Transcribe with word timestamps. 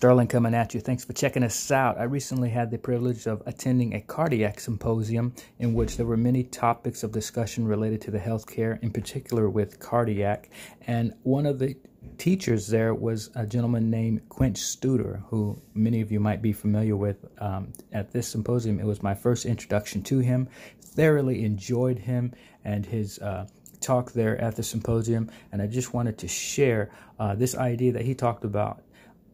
Sterling 0.00 0.28
coming 0.28 0.54
at 0.54 0.72
you. 0.72 0.80
Thanks 0.80 1.04
for 1.04 1.12
checking 1.12 1.42
us 1.42 1.70
out. 1.70 1.98
I 1.98 2.04
recently 2.04 2.48
had 2.48 2.70
the 2.70 2.78
privilege 2.78 3.26
of 3.26 3.42
attending 3.44 3.92
a 3.92 4.00
cardiac 4.00 4.58
symposium 4.58 5.34
in 5.58 5.74
which 5.74 5.98
there 5.98 6.06
were 6.06 6.16
many 6.16 6.42
topics 6.42 7.02
of 7.02 7.12
discussion 7.12 7.68
related 7.68 8.00
to 8.00 8.10
the 8.10 8.18
healthcare, 8.18 8.82
in 8.82 8.92
particular 8.92 9.50
with 9.50 9.78
cardiac. 9.78 10.48
And 10.86 11.12
one 11.22 11.44
of 11.44 11.58
the 11.58 11.76
teachers 12.16 12.66
there 12.68 12.94
was 12.94 13.28
a 13.34 13.44
gentleman 13.44 13.90
named 13.90 14.26
Quint 14.30 14.56
Studer, 14.56 15.22
who 15.26 15.60
many 15.74 16.00
of 16.00 16.10
you 16.10 16.18
might 16.18 16.40
be 16.40 16.54
familiar 16.54 16.96
with. 16.96 17.26
Um, 17.36 17.74
at 17.92 18.10
this 18.10 18.26
symposium, 18.26 18.80
it 18.80 18.86
was 18.86 19.02
my 19.02 19.14
first 19.14 19.44
introduction 19.44 20.02
to 20.04 20.20
him. 20.20 20.48
Thoroughly 20.80 21.44
enjoyed 21.44 21.98
him 21.98 22.32
and 22.64 22.86
his. 22.86 23.18
Uh, 23.18 23.48
talk 23.80 24.12
there 24.12 24.38
at 24.38 24.56
the 24.56 24.62
symposium, 24.62 25.30
and 25.52 25.62
I 25.62 25.66
just 25.66 25.94
wanted 25.94 26.18
to 26.18 26.28
share 26.28 26.90
uh, 27.18 27.34
this 27.34 27.56
idea 27.56 27.92
that 27.92 28.04
he 28.04 28.14
talked 28.14 28.44
about 28.44 28.82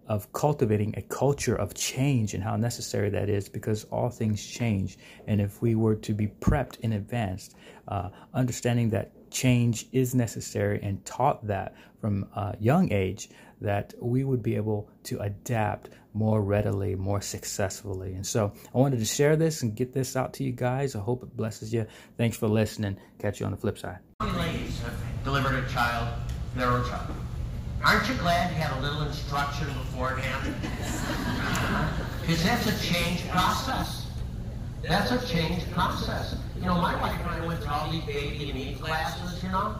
of 0.09 0.33
cultivating 0.33 0.95
a 0.96 1.02
culture 1.02 1.55
of 1.55 1.74
change 1.74 2.34
and 2.34 2.42
how 2.42 2.56
necessary 2.56 3.10
that 3.10 3.28
is 3.28 3.48
because 3.48 3.84
all 3.84 4.09
things 4.09 4.45
change. 4.45 4.98
And 5.27 5.41
if 5.41 5.60
we 5.60 5.74
were 5.74 5.97
to 5.97 6.14
be 6.14 6.28
prepped 6.28 6.80
in 6.80 6.92
advance, 6.92 7.55
uh, 7.88 8.11
understanding 8.34 8.91
that 8.91 9.12
change 9.30 9.87
is 9.92 10.14
necessary 10.14 10.80
and 10.83 11.05
taught 11.05 11.47
that 11.47 11.74
from 12.00 12.27
a 12.34 12.56
young 12.61 12.92
age, 12.92 13.28
that 13.61 13.95
we 14.00 14.23
would 14.23 14.42
be 14.42 14.56
able 14.56 14.91
to 15.05 15.19
adapt 15.20 15.88
more 16.12 16.42
readily, 16.42 16.95
more 16.95 17.20
successfully. 17.20 18.14
And 18.14 18.27
so 18.27 18.52
I 18.75 18.78
wanted 18.78 18.98
to 18.98 19.05
share 19.05 19.36
this 19.36 19.62
and 19.62 19.75
get 19.75 19.92
this 19.92 20.16
out 20.16 20.34
to 20.34 20.45
you 20.45 20.52
guys. 20.52 20.95
I 20.95 21.00
hope 21.00 21.23
it 21.23 21.36
blesses 21.36 21.73
you. 21.73 21.86
Thanks 22.16 22.36
for 22.36 22.48
listening. 22.48 22.98
Catch 23.19 23.41
you 23.41 23.47
on 23.47 23.52
the 23.52 23.58
flip 23.58 23.78
side. 23.78 23.98
Delivered 25.25 25.64
a 25.64 25.69
child, 25.69 26.08
their 26.55 26.69
child. 26.84 27.25
Aren't 27.84 28.08
you 28.08 28.14
glad 28.16 28.50
you 28.50 28.56
had 28.56 28.77
a 28.78 28.80
little 28.80 29.02
instruction 29.02 29.66
beforehand? 29.69 30.55
Because 32.20 32.42
that's 32.42 32.66
a 32.66 32.92
change 32.92 33.28
process. 33.28 34.06
That's 34.83 35.10
a 35.10 35.27
change 35.27 35.70
process. 35.72 36.36
You 36.56 36.66
know, 36.66 36.74
my 36.74 37.00
wife 37.00 37.18
and 37.20 37.30
I 37.30 37.46
went 37.46 37.62
to 37.62 37.70
all 37.70 37.91
these 37.91 38.05
baby 38.05 38.50
and 38.50 38.58
eat 38.58 38.80
classes, 38.80 39.42
you 39.42 39.50
know. 39.50 39.77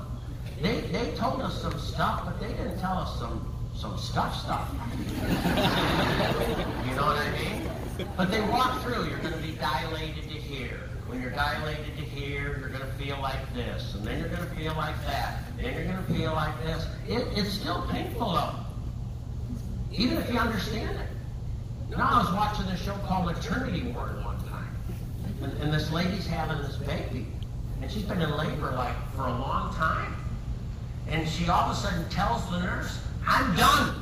They, 0.63 0.81
they 0.81 1.13
told 1.17 1.43
us 1.43 1.61
some 1.61 1.79
stuff, 1.79 2.25
but 2.25 2.41
they 2.41 2.49
didn't 2.49 2.79
tell 2.79 2.97
us 2.99 3.19
some, 3.19 3.53
some 3.75 3.99
stuff 3.99 4.35
stuff. 4.43 4.71
you 6.89 6.95
know 6.97 7.07
what 7.07 7.19
I 7.19 7.31
mean? 7.39 7.71
But 8.17 8.31
they 8.31 8.41
walk 8.43 8.83
through, 8.83 9.09
you're 9.09 9.19
going 9.19 9.35
to 9.35 9.41
be 9.41 9.53
dilated 9.53 10.25
to 10.25 10.29
here. 10.29 10.76
When 11.07 11.23
you're 11.23 11.31
dilated 11.31 11.97
to 11.97 12.03
here, 12.03 12.57
you're 12.59 12.69
going 12.69 12.81
to 12.81 12.93
feel 12.99 13.19
like 13.21 13.55
this, 13.55 13.95
and 13.95 14.05
then 14.05 14.19
you're 14.19 14.29
going 14.29 14.43
to 14.49 14.55
feel 14.57 14.75
like 14.75 14.97
that, 15.07 15.45
then 15.57 15.75
you're 15.75 15.85
going 15.85 16.05
to 16.05 16.13
feel 16.13 16.33
like 16.33 16.61
this. 16.65 16.87
It, 17.09 17.27
it's 17.37 17.53
still 17.53 17.87
painful, 17.91 18.33
though, 18.33 18.55
even 19.93 20.19
if 20.19 20.31
you 20.33 20.39
understand 20.39 20.99
it. 20.99 21.97
Know, 21.97 22.03
I 22.03 22.19
was 22.19 22.33
watching 22.33 22.67
a 22.67 22.77
show 22.77 22.97
called 23.07 23.27
Maternity 23.27 23.83
Ward 23.93 24.17
one 24.25 24.39
time, 24.49 24.77
and, 25.43 25.53
and 25.63 25.73
this 25.73 25.93
lady's 25.93 26.27
having 26.27 26.59
this 26.59 26.77
baby, 26.77 27.29
and 27.81 27.91
she's 27.91 28.03
been 28.03 28.21
in 28.21 28.37
labor 28.37 28.73
like 28.73 28.97
for 29.15 29.23
a 29.23 29.31
long 29.31 29.73
time, 29.75 30.17
and 31.07 31.29
she 31.29 31.49
all 31.49 31.71
of 31.71 31.77
a 31.77 31.81
sudden 31.81 32.09
tells 32.09 32.51
the 32.51 32.59
nurse, 32.59 33.01
"I'm 33.25 33.55
done. 33.55 33.95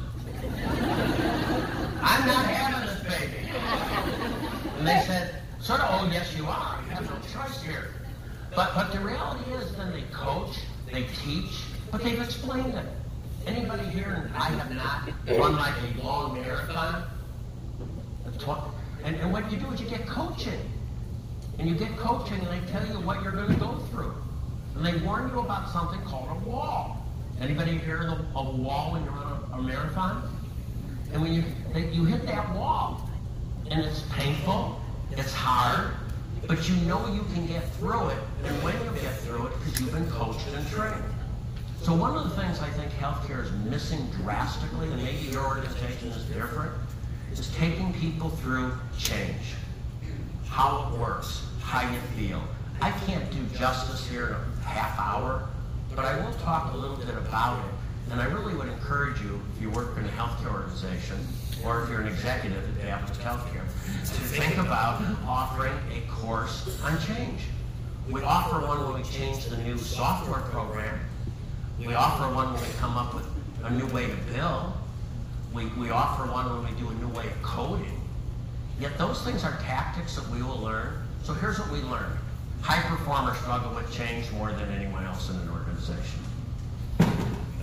I'm 2.00 2.26
not 2.26 2.46
having 2.46 2.88
this 2.88 3.02
baby." 3.02 3.50
And 4.78 4.86
they 4.86 5.02
said, 5.06 5.34
sort 5.60 5.80
of, 5.80 5.88
oh, 5.90 6.10
yes, 6.12 6.36
you 6.36 6.44
are. 6.46 6.78
Here. 7.62 7.88
But, 8.54 8.74
but 8.74 8.92
the 8.92 9.00
reality 9.00 9.50
is 9.52 9.74
then 9.76 9.92
they 9.92 10.02
coach, 10.12 10.58
they 10.90 11.06
teach, 11.24 11.62
but 11.90 12.02
they've 12.02 12.20
explained 12.20 12.74
it. 12.74 12.86
Anybody 13.46 13.84
here, 13.88 14.30
I 14.34 14.50
have 14.50 14.74
not, 14.74 15.08
run 15.38 15.56
like 15.56 15.74
a 15.74 16.02
long 16.02 16.40
marathon? 16.40 17.04
And, 19.04 19.16
and 19.16 19.32
what 19.32 19.50
you 19.50 19.58
do 19.58 19.70
is 19.72 19.80
you 19.80 19.88
get 19.88 20.06
coaching. 20.06 20.60
And 21.58 21.68
you 21.68 21.74
get 21.74 21.96
coaching 21.96 22.38
and 22.38 22.48
they 22.48 22.72
tell 22.72 22.86
you 22.86 22.94
what 23.00 23.22
you're 23.22 23.32
going 23.32 23.52
to 23.52 23.60
go 23.60 23.76
through. 23.90 24.14
And 24.76 24.84
they 24.84 24.96
warn 25.04 25.28
you 25.30 25.40
about 25.40 25.70
something 25.70 26.00
called 26.02 26.28
a 26.30 26.48
wall. 26.48 27.06
Anybody 27.40 27.78
here 27.78 28.08
of 28.08 28.46
a 28.46 28.50
wall 28.50 28.92
when 28.92 29.04
you're 29.04 29.12
on 29.12 29.48
a, 29.52 29.56
a 29.56 29.62
marathon? 29.62 30.30
And 31.12 31.22
when 31.22 31.32
you, 31.32 31.44
you 31.92 32.04
hit 32.04 32.26
that 32.26 32.54
wall, 32.54 33.08
and 33.70 33.84
it's 33.84 34.02
painful, 34.12 34.80
it's 35.12 35.32
hard, 35.32 35.94
but 36.46 36.68
you 36.68 36.76
know 36.86 37.06
you 37.12 37.22
can 37.34 37.46
get 37.46 37.68
through 37.74 38.08
it. 38.08 38.18
And 38.44 38.62
when 38.62 38.74
you 38.84 39.00
get 39.00 39.16
through 39.18 39.46
it, 39.46 39.52
because 39.58 39.80
you've 39.80 39.92
been 39.92 40.08
coached 40.10 40.46
and 40.54 40.68
trained. 40.68 41.04
So 41.82 41.94
one 41.94 42.16
of 42.16 42.24
the 42.24 42.36
things 42.40 42.60
I 42.60 42.70
think 42.70 42.90
healthcare 42.92 43.44
is 43.44 43.52
missing 43.70 44.06
drastically, 44.22 44.88
and 44.88 45.02
maybe 45.02 45.26
your 45.30 45.46
organization 45.46 46.08
is 46.08 46.24
different, 46.26 46.72
is 47.32 47.54
taking 47.54 47.92
people 47.94 48.30
through 48.30 48.72
change. 48.98 49.54
How 50.48 50.90
it 50.92 50.98
works, 50.98 51.46
how 51.60 51.80
you 51.90 51.98
feel. 52.16 52.42
I 52.80 52.90
can't 53.06 53.30
do 53.30 53.58
justice 53.58 54.08
here 54.08 54.28
in 54.28 54.34
a 54.34 54.68
half 54.68 54.98
hour, 54.98 55.48
but 55.94 56.04
I 56.04 56.24
will 56.24 56.34
talk 56.38 56.72
a 56.72 56.76
little 56.76 56.96
bit 56.96 57.10
about 57.10 57.58
it. 57.58 57.72
And 58.10 58.20
I 58.20 58.26
really 58.26 58.54
would 58.54 58.68
encourage 58.68 59.20
you, 59.20 59.40
if 59.56 59.62
you 59.62 59.70
work 59.70 59.96
in 59.96 60.04
a 60.04 60.08
healthcare 60.08 60.52
organization, 60.52 61.16
or 61.64 61.82
if 61.82 61.88
you're 61.88 62.00
an 62.00 62.08
executive 62.08 62.62
at 62.80 62.86
Adventist 62.86 63.20
Healthcare, 63.20 63.64
to 63.64 64.20
think 64.28 64.56
about 64.58 65.02
offering 65.26 65.72
a 65.92 66.00
course 66.10 66.80
on 66.82 67.00
change. 67.00 67.40
We 68.10 68.22
offer 68.22 68.60
one 68.60 68.84
when 68.84 69.02
we 69.02 69.08
change 69.08 69.46
the 69.46 69.56
new 69.58 69.78
software 69.78 70.42
program. 70.50 71.00
We 71.78 71.94
offer 71.94 72.32
one 72.34 72.52
when 72.52 72.62
we 72.62 72.68
come 72.78 72.96
up 72.96 73.14
with 73.14 73.26
a 73.64 73.70
new 73.70 73.86
way 73.86 74.06
to 74.06 74.16
bill. 74.32 74.74
We, 75.54 75.66
we 75.78 75.90
offer 75.90 76.30
one 76.30 76.50
when 76.50 76.74
we 76.74 76.80
do 76.80 76.88
a 76.90 76.94
new 76.94 77.08
way 77.08 77.26
of 77.26 77.42
coding. 77.42 78.00
Yet 78.78 78.98
those 78.98 79.22
things 79.22 79.44
are 79.44 79.56
tactics 79.62 80.16
that 80.16 80.28
we 80.28 80.42
will 80.42 80.58
learn. 80.58 81.06
So 81.22 81.32
here's 81.32 81.58
what 81.58 81.70
we 81.70 81.80
learned. 81.80 82.18
High 82.60 82.82
performers 82.88 83.38
struggle 83.38 83.74
with 83.74 83.90
change 83.92 84.30
more 84.32 84.52
than 84.52 84.70
anyone 84.70 85.04
else 85.04 85.30
in 85.30 85.36
an 85.36 85.48
organization. 85.48 86.20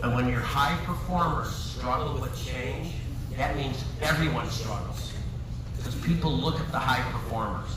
And 0.03 0.15
when 0.15 0.27
your 0.27 0.39
high 0.39 0.77
performers 0.85 1.53
struggle 1.53 2.19
with 2.19 2.35
change, 2.45 2.93
that 3.37 3.55
means 3.55 3.83
everyone 4.01 4.49
struggles. 4.49 5.13
Because 5.77 5.95
people 5.95 6.31
look 6.31 6.59
at 6.59 6.71
the 6.71 6.79
high 6.79 7.01
performers. 7.11 7.69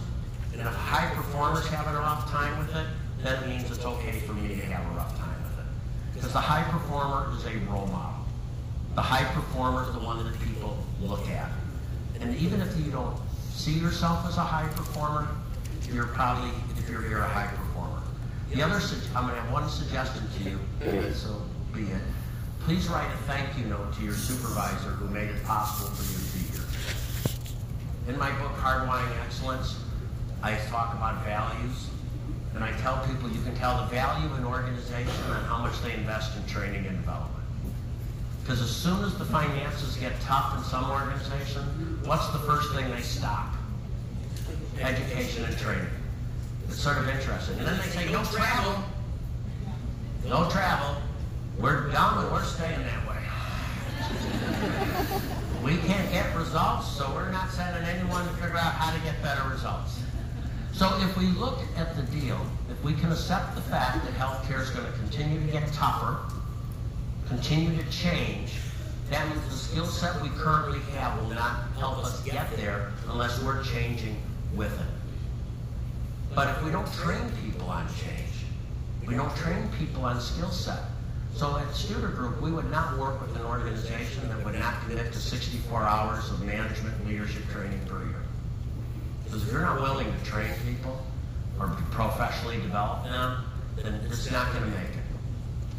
And 0.53 0.62
if 0.62 0.67
high 0.69 1.12
performers 1.15 1.67
have 1.69 1.87
a 1.87 1.99
rough 1.99 2.31
time 2.31 2.59
with 2.59 2.75
it, 2.75 2.87
that 3.23 3.47
means 3.47 3.71
it's 3.71 3.85
okay 3.85 4.21
for 4.21 4.33
me 4.33 4.49
to 4.49 4.55
have 4.67 4.85
a 4.93 4.97
rough 4.97 5.19
time 5.19 5.43
with 5.43 5.59
it. 5.59 5.67
Because 6.15 6.33
the 6.33 6.41
high 6.41 6.62
performer 6.71 7.35
is 7.37 7.45
a 7.45 7.59
role 7.71 7.87
model. 7.89 8.25
The 8.95 9.03
high 9.03 9.25
performer 9.35 9.87
is 9.87 9.93
the 9.93 10.01
one 10.01 10.25
that 10.25 10.41
people 10.41 10.79
look 11.01 11.29
at. 11.29 11.51
And 12.21 12.35
even 12.37 12.61
if 12.61 12.75
you 12.79 12.91
don't 12.91 13.17
see 13.51 13.73
yourself 13.73 14.27
as 14.27 14.37
a 14.39 14.45
high 14.45 14.69
performer, 14.69 15.29
you're 15.93 16.06
probably, 16.06 16.51
if 16.79 16.89
you're 16.89 17.03
here, 17.03 17.19
a 17.19 17.29
high 17.29 17.49
performer. 17.49 18.01
The 18.51 18.62
other, 18.62 18.81
I'm 19.15 19.27
going 19.27 19.35
to 19.35 19.41
have 19.41 19.53
one 19.53 19.69
suggestion 19.69 20.23
to 20.39 20.51
you, 20.51 21.12
so 21.12 21.43
be 21.75 21.83
it. 21.83 22.03
Please 22.61 22.89
write 22.89 23.11
a 23.12 23.17
thank 23.27 23.59
you 23.59 23.65
note 23.65 23.93
to 23.95 24.03
your 24.03 24.15
supervisor 24.15 24.91
who 24.91 25.12
made 25.12 25.29
it 25.29 25.45
possible 25.45 25.91
for 25.91 26.05
you 26.07 26.19
to 26.19 26.33
be 26.33 26.45
here. 26.53 26.65
In 28.09 28.19
my 28.19 28.31
book, 28.41 28.53
Hardwiring 28.53 29.11
Excellence, 29.25 29.77
I 30.43 30.57
talk 30.71 30.95
about 30.95 31.25
values, 31.25 31.89
and 32.55 32.62
I 32.62 32.71
tell 32.79 33.05
people 33.07 33.29
you 33.29 33.43
can 33.43 33.55
tell 33.57 33.77
the 33.79 33.91
value 33.91 34.27
of 34.27 34.39
an 34.39 34.45
organization 34.45 35.25
on 35.31 35.45
how 35.45 35.59
much 35.59 35.81
they 35.83 35.95
invest 35.95 36.37
in 36.37 36.47
training 36.47 36.87
and 36.87 36.97
development. 36.99 37.45
Because 38.43 38.61
as 38.62 38.71
soon 38.71 39.03
as 39.05 39.17
the 39.19 39.25
finances 39.25 39.97
get 39.97 40.12
tough 40.21 40.56
in 40.56 40.62
some 40.65 40.91
organization, 40.91 41.62
what's 42.05 42.29
the 42.29 42.39
first 42.41 42.73
thing 42.75 42.89
they 42.91 43.01
stop? 43.01 43.55
Education 44.81 45.45
and 45.45 45.59
training. 45.59 45.87
It's 46.69 46.79
sort 46.79 46.99
of 46.99 47.09
interesting. 47.09 47.59
And 47.59 47.67
then 47.67 47.79
they 47.79 47.88
say, 47.88 48.12
no 48.12 48.23
travel. 48.25 48.85
No 50.26 50.49
travel. 50.50 50.97
We're 51.59 51.91
done 51.91 52.25
and 52.25 52.33
we're 52.33 52.45
staying 52.45 52.83
that 52.83 53.09
way. 53.09 53.17
we 55.65 55.77
can't 55.87 56.11
get 56.11 56.35
results, 56.37 56.89
so 56.89 57.11
we're 57.15 57.31
not 57.31 57.51
sending 57.51 57.83
anyone 57.85 58.27
to 58.27 58.33
figure 58.35 58.56
out 58.56 58.73
how 58.75 58.93
to 58.95 59.01
get 59.05 59.23
better 59.23 59.49
results. 59.49 60.01
So 60.73 60.91
if 61.03 61.17
we 61.17 61.27
look 61.27 61.61
at 61.77 61.97
the 61.97 62.03
deal, 62.03 62.41
if 62.69 62.83
we 62.83 62.95
can 62.95 63.12
accept 63.12 63.55
the 63.55 63.61
fact 63.62 64.05
that 64.05 64.15
healthcare 64.15 64.61
is 64.61 64.71
going 64.71 64.85
to 64.85 64.93
continue 64.99 65.41
to 65.47 65.53
get 65.53 65.73
tougher, 65.73 66.19
continue 67.29 67.81
to 67.81 67.91
change, 67.91 68.55
that 69.11 69.29
means 69.29 69.45
the 69.49 69.55
skill 69.55 69.87
set 69.87 70.21
we 70.21 70.29
currently 70.31 70.81
have 70.97 71.21
will 71.21 71.31
not 71.31 71.69
help 71.79 71.99
us 71.99 72.21
get 72.25 72.50
there 72.57 72.91
unless 73.09 73.41
we're 73.43 73.62
changing 73.62 74.17
with 74.55 74.73
it. 74.73 74.87
But 76.35 76.49
if 76.49 76.65
we 76.65 76.73
don't 76.73 76.93
train 76.95 77.31
people 77.45 77.69
on 77.69 77.87
change, 77.89 78.33
we 79.07 79.15
don't 79.15 79.35
train 79.37 79.69
people 79.79 80.05
on 80.05 80.21
skill 80.21 80.50
set, 80.50 80.83
so 81.37 81.57
at 81.57 81.67
Studer 81.69 82.15
Group, 82.15 82.41
we 82.41 82.53
would 82.53 82.71
not 82.71 82.97
work 82.97 83.21
with 83.21 83.35
an 83.35 83.45
organization 83.45 84.29
that 84.29 84.45
would 84.45 84.55
not 84.55 84.81
commit 84.83 85.13
to 85.13 85.19
64 85.19 85.83
hours 85.83 86.31
of 86.31 86.43
management 86.45 86.95
and 86.97 87.09
leadership 87.09 87.43
training 87.51 87.81
per 87.87 88.05
year. 88.05 88.23
Because 89.25 89.43
if 89.43 89.53
you're 89.53 89.63
not 89.63 89.81
willing 89.81 90.07
to 90.07 90.25
train 90.25 90.51
people 90.65 91.05
or 91.59 91.69
professionally 91.91 92.59
develop 92.59 93.05
them, 93.05 93.45
then 93.77 94.01
it's 94.07 94.31
not 94.31 94.53
going 94.53 94.65
to 94.65 94.79
make 94.79 94.91
it. 94.91 95.05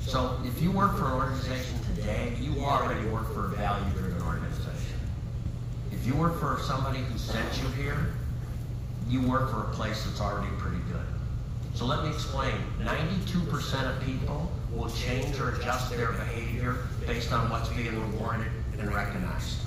So 0.01 0.37
if 0.43 0.61
you 0.61 0.71
work 0.71 0.97
for 0.97 1.05
an 1.05 1.13
organization 1.13 1.79
today, 1.95 2.33
you 2.39 2.59
already 2.59 3.07
work 3.07 3.33
for 3.33 3.45
a 3.45 3.49
value-driven 3.49 4.21
organization. 4.23 4.99
if 5.91 6.05
you 6.05 6.15
work 6.15 6.39
for 6.39 6.59
somebody 6.63 6.99
who 6.99 7.17
sent 7.17 7.47
you 7.61 7.67
here, 7.69 8.13
you 9.09 9.21
work 9.21 9.49
for 9.49 9.61
a 9.61 9.73
place 9.73 10.03
that's 10.03 10.19
already 10.19 10.53
pretty 10.57 10.83
good. 10.91 11.05
So 11.73 11.85
let 11.85 12.03
me 12.03 12.09
explain. 12.09 12.55
92% 12.81 13.89
of 13.89 14.03
people 14.03 14.51
will 14.75 14.89
change 14.89 15.39
or 15.39 15.55
adjust 15.55 15.89
their 15.89 16.11
behavior 16.11 16.77
based 17.07 17.31
on 17.31 17.49
what's 17.49 17.69
being 17.69 17.99
rewarded 18.11 18.51
and 18.77 18.93
recognized. 18.93 19.59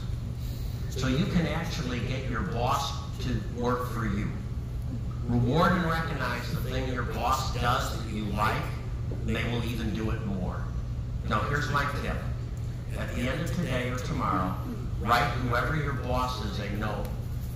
So 0.91 1.09
you 1.09 1.27
can 1.27 1.47
actually 1.47 2.01
get 2.01 2.29
your 2.29 2.43
boss 2.43 2.93
to 3.21 3.41
work 3.61 3.91
for 3.93 4.07
you. 4.07 4.29
Reward 5.27 5.73
and 5.73 5.85
recognize 5.85 6.51
the 6.53 6.61
thing 6.71 6.93
your 6.93 7.05
boss 7.05 7.55
does 7.61 7.97
that 7.97 8.13
you 8.13 8.25
like, 8.27 8.63
and 9.27 9.35
they 9.37 9.45
will 9.45 9.65
even 9.65 9.95
do 9.95 10.11
it 10.11 10.25
more. 10.27 10.65
Now 11.29 11.41
here's 11.41 11.71
my 11.71 11.85
tip. 12.03 12.17
At 12.99 13.15
the 13.15 13.29
end 13.29 13.41
of 13.43 13.55
today 13.55 13.91
or 13.91 13.99
tomorrow, 13.99 14.55
write 15.01 15.29
whoever 15.43 15.77
your 15.77 15.93
boss 15.95 16.45
is 16.45 16.59
a 16.59 16.71
note. 16.77 17.07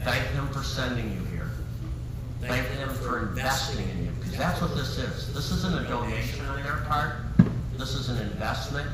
Thank 0.02 0.30
them 0.34 0.48
for 0.48 0.62
sending 0.62 1.10
you 1.12 1.24
here. 1.26 1.50
Thank 2.42 2.68
them 2.76 2.90
for 2.90 3.28
investing 3.28 3.88
in 3.88 4.04
you, 4.04 4.10
because 4.18 4.36
that's 4.36 4.60
what 4.60 4.74
this 4.74 4.98
is. 4.98 5.32
This 5.32 5.50
isn't 5.52 5.74
a 5.74 5.88
donation 5.88 6.44
on 6.46 6.62
their 6.62 6.84
part. 6.88 7.31
This 7.78 7.94
is 7.94 8.08
an 8.08 8.18
investment. 8.18 8.88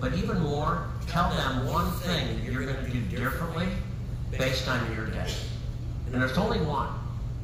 But 0.00 0.14
even 0.14 0.40
more, 0.40 0.88
tell 1.06 1.30
them 1.30 1.66
one 1.66 1.90
thing 2.00 2.36
that 2.36 2.52
you're 2.52 2.64
going 2.64 2.84
to 2.84 2.90
do 2.90 3.00
differently 3.16 3.68
based 4.30 4.68
on 4.68 4.94
your 4.94 5.06
day. 5.06 5.32
And 6.12 6.20
there's 6.20 6.36
only 6.36 6.60
one. 6.60 6.88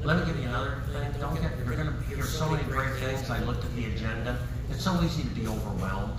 Let 0.03 0.19
me 0.19 0.27
give 0.27 0.41
you 0.41 0.49
another 0.49 0.82
thing. 0.93 1.21
Don't 1.21 1.35
get, 1.41 1.53
you're 1.65 1.77
going 1.77 1.88
to 1.88 2.03
hear 2.05 2.25
so 2.25 2.49
many 2.49 2.65
great 2.65 2.94
things. 2.97 3.29
I 3.31 3.41
looked 3.41 3.65
at 3.65 3.75
the 3.77 3.87
agenda. 3.87 4.38
It's 4.71 4.82
so 4.82 4.99
easy 5.03 5.23
to 5.23 5.29
be 5.29 5.47
overwhelmed. 5.47 6.19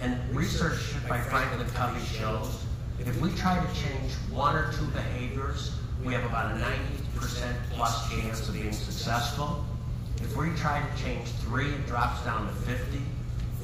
And 0.00 0.18
research 0.34 0.94
by 1.08 1.20
Franklin 1.20 1.66
Covey 1.70 2.04
shows 2.04 2.64
if 3.00 3.20
we 3.20 3.30
try 3.32 3.64
to 3.64 3.66
change 3.74 4.12
one 4.30 4.54
or 4.54 4.72
two 4.72 4.86
behaviors, 4.86 5.72
we 6.04 6.12
have 6.14 6.24
about 6.24 6.52
a 6.52 6.54
90% 7.18 7.52
plus 7.72 8.10
chance 8.10 8.48
of 8.48 8.54
being 8.54 8.72
successful. 8.72 9.64
If 10.20 10.36
we 10.36 10.50
try 10.50 10.80
to 10.80 11.02
change 11.02 11.28
three, 11.42 11.70
it 11.70 11.86
drops 11.86 12.24
down 12.24 12.46
to 12.46 12.52
50. 12.52 13.00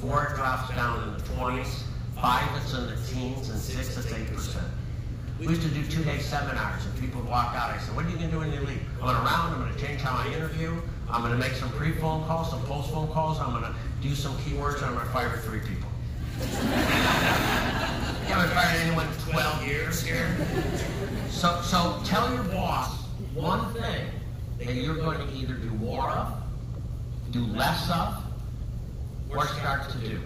Four, 0.01 0.33
drops 0.35 0.75
down 0.75 1.03
in 1.03 1.15
the 1.15 1.21
20s. 1.35 1.83
Five, 2.21 2.49
it's 2.63 2.73
in 2.73 2.87
the 2.87 2.97
teens. 3.07 3.51
And 3.51 3.59
six, 3.59 3.97
it's 3.99 4.07
8%. 4.07 4.63
We 5.39 5.49
used 5.49 5.63
to 5.63 5.69
do 5.69 5.87
two-day 5.87 6.19
seminars, 6.19 6.85
and 6.87 6.99
people 6.99 7.21
would 7.21 7.31
walk 7.31 7.55
out. 7.55 7.71
I 7.71 7.79
said, 7.79 7.95
what 7.95 8.07
are 8.07 8.09
you 8.09 8.17
going 8.17 8.31
to 8.31 8.33
do 8.33 8.41
when 8.41 8.53
you 8.53 8.61
leave? 8.61 8.81
I'm 9.01 9.07
going 9.07 9.17
to 9.17 9.23
round. 9.23 9.55
I'm 9.55 9.61
going 9.61 9.75
to 9.75 9.81
change 9.81 10.01
how 10.01 10.17
I 10.17 10.33
interview. 10.35 10.75
I'm 11.11 11.21
going 11.21 11.33
to 11.33 11.39
make 11.39 11.53
some 11.53 11.71
pre-phone 11.73 12.25
calls, 12.25 12.51
some 12.51 12.63
post-phone 12.63 13.09
calls. 13.09 13.39
I'm 13.41 13.51
going 13.51 13.65
to 13.65 13.75
do 14.01 14.15
some 14.15 14.33
keywords, 14.39 14.77
and 14.77 14.87
I'm 14.87 14.95
going 14.95 15.07
to 15.07 15.13
fire 15.13 15.37
three 15.39 15.61
people. 15.61 15.89
you 16.41 16.47
haven't 18.37 18.55
fired 18.55 18.81
anyone 18.81 19.07
in 19.07 19.33
12 19.33 19.67
years 19.67 20.03
here. 20.03 20.35
So, 21.29 21.61
so 21.63 22.01
tell 22.07 22.33
your 22.33 22.45
boss 22.45 23.03
one 23.35 23.73
thing 23.75 24.07
that 24.59 24.75
you're 24.75 24.97
going 24.97 25.19
to 25.19 25.35
either 25.35 25.55
do 25.55 25.71
more 25.71 26.11
of, 26.11 26.35
do 27.31 27.45
less 27.45 27.91
of, 27.91 28.20
or 29.31 29.47
start 29.47 29.89
to 29.91 29.99
do. 29.99 30.21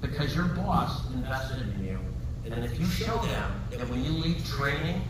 Because 0.00 0.34
your 0.34 0.46
boss 0.46 1.10
invested 1.12 1.60
in 1.60 1.84
you. 1.84 1.98
And 2.44 2.64
if 2.64 2.78
you 2.78 2.86
show 2.86 3.16
them 3.18 3.52
that 3.70 3.88
when 3.88 4.04
you 4.04 4.10
leave 4.10 4.44
training, 4.46 5.02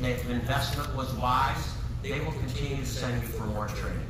that 0.00 0.24
investment 0.26 0.94
was 0.94 1.12
wise, 1.14 1.68
they 2.02 2.20
will 2.20 2.32
continue 2.32 2.76
to 2.76 2.86
send 2.86 3.20
you 3.22 3.28
for 3.28 3.44
more 3.46 3.66
training. 3.68 4.06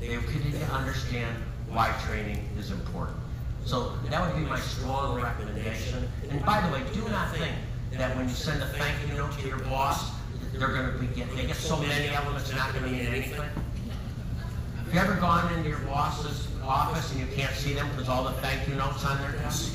They 0.00 0.16
will 0.16 0.24
continue 0.24 0.58
to 0.58 0.66
understand 0.66 1.36
why 1.70 1.94
training 2.06 2.46
is 2.58 2.70
important. 2.70 3.16
So 3.64 3.94
that 4.10 4.20
would 4.20 4.40
be 4.40 4.48
my 4.48 4.58
strong 4.58 5.20
recommendation. 5.20 6.08
And 6.30 6.44
by 6.44 6.60
the 6.66 6.72
way, 6.72 6.82
do 6.92 7.08
not 7.08 7.34
think 7.34 7.54
that 7.92 8.16
when 8.16 8.28
you 8.28 8.34
send 8.34 8.62
a 8.62 8.66
thank 8.66 8.94
you 9.08 9.16
note 9.16 9.32
to 9.38 9.46
your 9.48 9.58
boss, 9.60 10.10
they're 10.52 10.68
going 10.68 10.92
to 10.92 10.98
be 10.98 11.06
get, 11.08 11.34
they 11.36 11.46
get 11.46 11.56
so 11.56 11.76
many 11.78 12.14
of 12.14 12.24
them, 12.24 12.36
it's 12.36 12.52
not 12.54 12.72
going 12.72 12.84
to 12.84 12.90
mean 12.90 13.06
anything. 13.06 13.40
Have 13.40 14.94
you 14.94 15.00
ever 15.00 15.14
gone 15.14 15.52
into 15.54 15.68
your 15.68 15.80
boss's 15.80 16.47
office 16.68 17.10
and 17.12 17.20
you 17.20 17.26
can't 17.34 17.54
see 17.54 17.72
them 17.72 17.88
because 17.90 18.08
all 18.08 18.24
the 18.24 18.32
thank 18.40 18.68
you 18.68 18.74
notes 18.74 19.04
on 19.04 19.18
their 19.18 19.32
desk? 19.32 19.74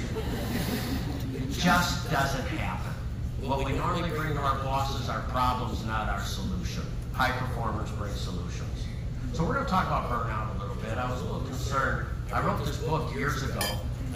It 1.33 1.49
just 1.51 2.09
doesn't 2.11 2.47
happen. 2.57 2.93
What 3.41 3.65
we 3.65 3.73
normally 3.73 4.09
bring 4.11 4.33
to 4.35 4.39
our 4.39 4.63
bosses 4.63 5.09
are 5.09 5.21
problems, 5.29 5.83
not 5.85 6.07
our 6.07 6.21
solution. 6.21 6.83
High 7.13 7.31
performers 7.31 7.89
bring 7.91 8.13
solutions. 8.13 8.85
So 9.33 9.43
we're 9.43 9.55
going 9.55 9.65
to 9.65 9.71
talk 9.71 9.87
about 9.87 10.09
burnout 10.09 10.55
a 10.55 10.59
little 10.59 10.75
bit. 10.75 10.97
I 10.97 11.09
was 11.09 11.19
a 11.21 11.25
little 11.25 11.41
concerned. 11.41 12.07
I 12.31 12.41
wrote 12.45 12.63
this 12.65 12.77
book 12.77 13.13
years 13.13 13.43
ago 13.43 13.59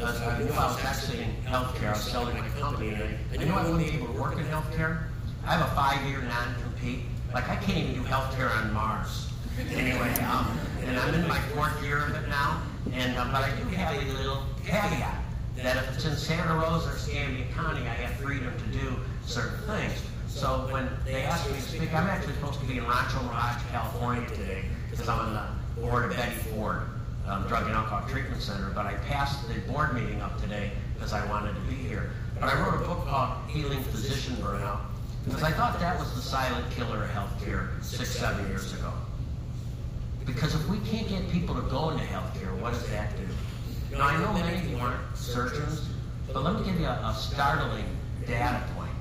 I 0.03 0.43
knew 0.43 0.51
I 0.51 0.67
was 0.67 0.85
exiting 0.85 1.33
healthcare. 1.45 1.87
I 1.87 1.93
was 1.93 2.03
selling 2.03 2.37
my 2.37 2.47
company, 2.49 2.89
and 2.89 3.17
I 3.33 3.43
knew 3.43 3.53
I 3.53 3.63
wouldn't 3.63 3.91
be 3.91 3.97
able 3.97 4.13
to 4.13 4.21
work 4.21 4.37
in 4.37 4.45
healthcare. 4.45 5.03
I 5.45 5.53
have 5.53 5.71
a 5.71 5.75
five-year 5.75 6.21
non-compete. 6.21 6.99
Like, 7.33 7.49
I 7.49 7.55
can't 7.55 7.77
even 7.79 7.93
do 7.95 8.01
healthcare 8.01 8.55
on 8.55 8.73
Mars. 8.73 9.31
Anyway, 9.71 10.13
um, 10.25 10.59
and 10.87 10.97
I'm 10.97 11.13
in 11.13 11.27
my 11.27 11.39
fourth 11.53 11.83
year 11.83 11.99
of 11.99 12.15
it 12.15 12.27
now, 12.29 12.61
and 12.93 13.17
um, 13.17 13.31
but 13.31 13.43
I 13.43 13.49
do 13.57 13.63
have 13.75 13.93
a 13.95 14.05
little 14.13 14.43
caveat 14.65 15.21
that 15.57 15.75
if 15.75 15.95
it's 15.95 16.05
in 16.05 16.15
Santa 16.15 16.55
Rosa 16.55 16.89
or 16.89 16.93
Escambia 16.93 17.45
County, 17.53 17.81
I 17.81 17.93
have 17.93 18.15
freedom 18.19 18.53
to 18.57 18.79
do 18.79 18.95
certain 19.25 19.59
things. 19.67 20.01
So 20.27 20.67
when 20.71 20.87
they 21.03 21.23
asked 21.23 21.49
me 21.49 21.55
to 21.55 21.61
speak, 21.61 21.93
I'm 21.93 22.07
actually 22.07 22.33
supposed 22.35 22.59
to 22.59 22.65
be 22.65 22.77
in 22.77 22.87
Rancho 22.87 23.21
Mirage, 23.23 23.61
California 23.71 24.27
today, 24.29 24.63
because 24.89 25.09
I'm 25.09 25.19
on 25.19 25.33
the 25.33 25.81
board 25.81 26.05
of 26.05 26.15
Betty 26.15 26.35
Ford 26.35 26.83
um, 27.27 27.47
Drug 27.47 27.65
and 27.65 27.73
Alcohol 27.73 28.07
Treatment 28.07 28.41
Center. 28.41 28.69
But 28.73 28.85
I 28.85 28.93
passed 29.09 29.47
the 29.47 29.59
board 29.71 29.93
meeting 29.93 30.21
up 30.21 30.39
today 30.39 30.71
because 30.93 31.11
I 31.11 31.25
wanted 31.27 31.55
to 31.55 31.61
be 31.61 31.75
here. 31.75 32.11
But 32.39 32.53
I 32.53 32.61
wrote 32.61 32.81
a 32.81 32.85
book 32.85 33.05
called 33.07 33.37
Healing 33.49 33.83
Physician 33.83 34.35
Burnout 34.35 34.79
because 35.25 35.43
I 35.43 35.51
thought 35.51 35.79
that 35.79 35.99
was 35.99 36.13
the 36.13 36.21
silent 36.21 36.69
killer 36.71 37.03
of 37.03 37.09
healthcare 37.09 37.83
six, 37.83 38.11
seven 38.11 38.47
years 38.47 38.73
ago. 38.73 38.93
Because 40.27 40.53
if 40.53 40.67
we 40.67 40.76
people 41.39 41.55
to 41.55 41.61
go 41.69 41.89
into 41.89 42.03
healthcare, 42.05 42.57
what 42.59 42.73
does 42.73 42.87
that 42.89 43.15
do? 43.15 43.95
Now, 43.95 44.07
I 44.07 44.17
know 44.21 44.33
many 44.33 44.57
of 44.57 44.69
you 44.69 44.77
aren't 44.77 45.15
surgeons, 45.15 45.87
but 46.33 46.43
let 46.43 46.55
me 46.55 46.65
give 46.65 46.79
you 46.79 46.87
a, 46.87 46.89
a 46.89 47.15
startling 47.17 47.85
data 48.25 48.63
point. 48.75 48.91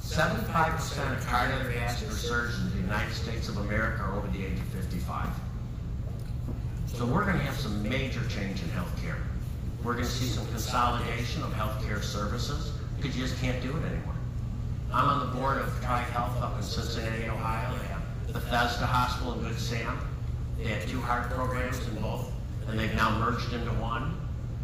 75% 0.00 1.12
of 1.12 1.24
cardiovascular 1.24 2.12
surgeons 2.12 2.72
in 2.72 2.76
the 2.76 2.86
United 2.86 3.12
States 3.12 3.48
of 3.48 3.56
America 3.58 4.02
are 4.02 4.16
over 4.16 4.28
the 4.28 4.44
age 4.44 4.58
of 4.58 4.66
55. 4.66 5.28
So 6.86 7.06
we're 7.06 7.24
going 7.24 7.38
to 7.38 7.44
have 7.44 7.58
some 7.58 7.82
major 7.82 8.22
change 8.28 8.62
in 8.62 8.68
healthcare. 8.68 9.18
We're 9.82 9.94
going 9.94 10.04
to 10.04 10.10
see 10.10 10.26
some 10.26 10.46
consolidation 10.48 11.42
of 11.42 11.52
healthcare 11.52 12.02
services 12.02 12.72
because 12.96 13.16
you 13.16 13.26
just 13.26 13.40
can't 13.40 13.60
do 13.62 13.70
it 13.70 13.84
anymore. 13.84 14.14
I'm 14.92 15.08
on 15.08 15.30
the 15.30 15.38
board 15.38 15.58
of 15.58 15.68
TriHealth 15.80 16.40
up 16.40 16.56
in 16.56 16.62
Cincinnati, 16.62 17.28
Ohio. 17.28 17.76
They 17.78 17.86
have 17.86 18.02
Bethesda 18.32 18.86
Hospital 18.86 19.34
in 19.34 19.40
Good 19.40 19.58
Sam. 19.58 19.98
They 20.62 20.68
had 20.68 20.86
two 20.86 21.00
heart 21.00 21.30
programs 21.30 21.86
in 21.88 22.02
both, 22.02 22.30
and 22.68 22.78
they've 22.78 22.94
now 22.94 23.18
merged 23.18 23.52
into 23.52 23.70
one. 23.72 24.16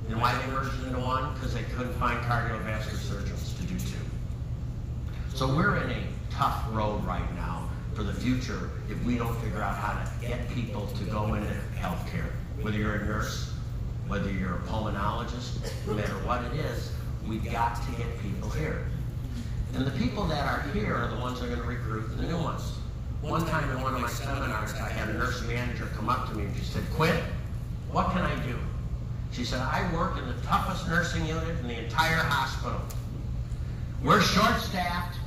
And 0.08 0.20
why 0.20 0.36
they 0.38 0.46
merged 0.52 0.84
into 0.84 1.00
one? 1.00 1.32
Because 1.34 1.54
they 1.54 1.62
couldn't 1.74 1.94
find 1.94 2.20
cardiovascular 2.24 2.98
surgeons 2.98 3.54
to 3.54 3.62
do 3.62 3.78
two. 3.78 3.96
So 5.34 5.48
we're 5.56 5.76
in 5.78 5.90
a 5.90 6.02
tough 6.30 6.64
road 6.70 7.02
right 7.04 7.34
now 7.34 7.68
for 7.94 8.02
the 8.02 8.12
future 8.12 8.70
if 8.90 9.02
we 9.04 9.16
don't 9.16 9.34
figure 9.40 9.62
out 9.62 9.74
how 9.76 9.94
to 9.94 10.26
get 10.26 10.48
people 10.50 10.86
to 10.86 11.04
go 11.04 11.34
into 11.34 11.52
healthcare. 11.78 12.30
Whether 12.60 12.76
you're 12.76 12.96
a 12.96 13.04
nurse, 13.06 13.54
whether 14.06 14.30
you're 14.30 14.56
a 14.56 14.60
pulmonologist, 14.60 15.72
no 15.86 15.94
matter 15.94 16.12
what 16.26 16.44
it 16.44 16.52
is, 16.60 16.92
we've 17.26 17.44
got 17.50 17.82
to 17.86 17.90
get 17.92 18.06
people 18.20 18.50
here. 18.50 18.86
And 19.74 19.86
the 19.86 19.90
people 19.92 20.24
that 20.24 20.46
are 20.46 20.62
here 20.72 20.94
are 20.94 21.08
the 21.08 21.20
ones 21.20 21.40
that 21.40 21.46
are 21.46 21.56
going 21.56 21.60
to 21.60 21.66
recruit 21.66 22.16
the 22.16 22.24
new 22.24 22.38
ones. 22.38 22.75
One 23.22 23.44
time 23.46 23.70
in 23.70 23.82
one 23.82 23.94
of 23.94 24.00
my 24.00 24.08
seminars, 24.08 24.72
I 24.74 24.88
had 24.88 25.08
a 25.08 25.14
nurse 25.14 25.42
manager 25.46 25.88
come 25.96 26.08
up 26.08 26.28
to 26.28 26.34
me 26.36 26.44
and 26.44 26.56
she 26.56 26.64
said, 26.64 26.82
Quint, 26.94 27.20
what 27.90 28.12
can 28.12 28.22
I 28.22 28.34
do? 28.46 28.56
She 29.32 29.44
said, 29.44 29.60
I 29.60 29.90
work 29.94 30.16
in 30.18 30.26
the 30.26 30.34
toughest 30.42 30.86
nursing 30.88 31.26
unit 31.26 31.58
in 31.60 31.68
the 31.68 31.84
entire 31.84 32.16
hospital. 32.16 32.80
We're 34.02 34.20
short-staffed. 34.20 35.18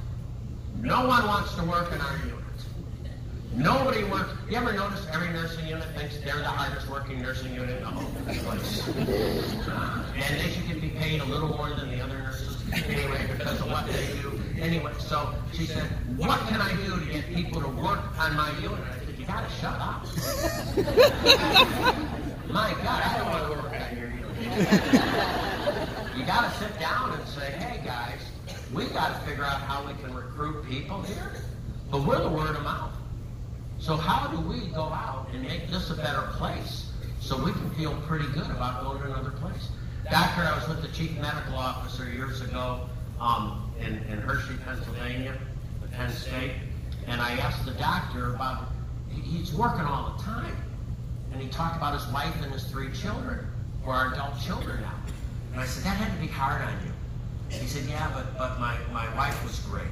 No 0.82 1.08
one 1.08 1.28
wants 1.28 1.56
to 1.56 1.64
work 1.66 1.92
in 1.92 2.00
our 2.00 2.18
unit. 2.20 2.36
Nobody 3.56 4.04
wants. 4.06 4.32
You 4.50 4.58
ever 4.58 4.72
notice 4.72 5.06
every 5.12 5.30
nursing 5.30 5.68
unit 5.68 5.86
thinks 5.98 6.18
they're 6.20 6.38
the 6.38 6.46
hardest 6.46 6.88
working 6.88 7.22
nursing 7.22 7.54
unit 7.54 7.78
in 7.78 7.84
the 7.84 7.90
whole 7.90 8.12
place? 8.44 8.88
Uh, 9.68 10.06
and 10.16 10.40
they 10.40 10.50
should 10.52 10.82
be 10.82 10.90
paid 10.90 11.20
a 11.22 11.26
little 11.26 11.50
more 11.50 11.70
than 11.72 11.90
the 11.90 12.00
other 12.00 12.18
nurses 12.20 12.56
anyway 12.72 13.28
because 13.38 13.60
of 13.60 13.70
what 13.70 13.86
they 13.88 14.08
do. 14.22 14.39
Anyway, 14.62 14.92
so 15.00 15.34
she 15.54 15.66
said, 15.66 15.90
"What 16.18 16.38
can 16.48 16.60
I 16.60 16.76
do 16.86 17.00
to 17.00 17.06
get 17.06 17.34
people 17.34 17.62
to 17.62 17.70
work 17.70 18.02
on 18.20 18.36
my 18.36 18.52
unit?" 18.60 18.80
I 18.80 19.00
said, 19.06 19.18
"You 19.18 19.26
gotta 19.26 19.50
shut 19.62 19.80
up." 19.80 20.04
my 22.50 22.74
God, 22.84 23.04
I 23.04 23.18
don't 23.18 23.30
want 23.30 23.46
to 23.46 23.52
work 23.54 23.72
on 23.82 23.98
your 23.98 24.10
unit. 24.10 24.36
you 26.18 26.26
gotta 26.26 26.52
sit 26.60 26.78
down 26.80 27.14
and 27.14 27.26
say, 27.30 27.52
"Hey 27.52 27.80
guys, 27.86 28.20
we 28.74 28.86
got 28.88 29.14
to 29.14 29.20
figure 29.28 29.46
out 29.46 29.62
how 29.62 29.88
we 29.88 29.94
can 30.04 30.14
recruit 30.14 30.66
people 30.70 31.02
here." 31.04 31.32
But 31.90 32.06
we're 32.06 32.22
the 32.22 32.30
word 32.30 32.56
of 32.56 32.64
mouth. 32.64 32.92
So 33.80 33.96
how 33.96 34.28
do 34.28 34.40
we 34.42 34.68
go 34.68 34.84
out 34.84 35.30
and 35.34 35.42
make 35.42 35.70
this 35.70 35.90
a 35.90 35.96
better 35.96 36.28
place 36.34 36.92
so 37.22 37.42
we 37.42 37.54
can 37.54 37.70
feel 37.72 37.96
pretty 38.08 38.28
good 38.34 38.50
about 38.52 38.84
going 38.84 39.00
to 39.02 39.06
another 39.06 39.32
place? 39.32 39.70
Doctor, 40.12 40.42
I 40.42 40.60
was 40.60 40.68
with 40.68 40.82
the 40.82 40.90
chief 40.90 41.18
medical 41.20 41.56
officer 41.56 42.10
years 42.10 42.42
ago 42.42 42.90
um, 43.20 43.69
in, 43.82 43.98
in 44.12 44.20
Hershey, 44.20 44.56
Pennsylvania, 44.66 45.38
Penn 45.92 46.12
State, 46.12 46.54
and 47.08 47.22
I 47.22 47.32
asked 47.34 47.66
the 47.66 47.72
doctor 47.72 48.36
about, 48.36 48.70
he's 49.12 49.54
working 49.54 49.82
all 49.82 50.16
the 50.16 50.24
time. 50.24 50.56
And 51.32 51.42
he 51.42 51.48
talked 51.50 51.78
about 51.78 51.94
his 51.94 52.08
wife 52.14 52.36
and 52.42 52.52
his 52.52 52.64
three 52.66 52.92
children, 52.92 53.46
who 53.84 53.92
are 53.92 54.14
adult 54.14 54.40
children 54.40 54.82
now. 54.82 54.94
And 55.52 55.62
I 55.62 55.66
said, 55.66 55.84
that 55.84 55.98
had 55.98 56.14
to 56.14 56.22
be 56.22 56.28
hard 56.28 56.62
on 56.62 56.74
you. 56.86 56.92
He 57.58 57.68
said, 57.68 57.86
yeah, 57.90 58.12
but, 58.14 58.38
but 58.38 58.60
my, 58.60 58.78
my 58.94 59.14
wife 59.16 59.44
was 59.44 59.60
great. 59.62 59.86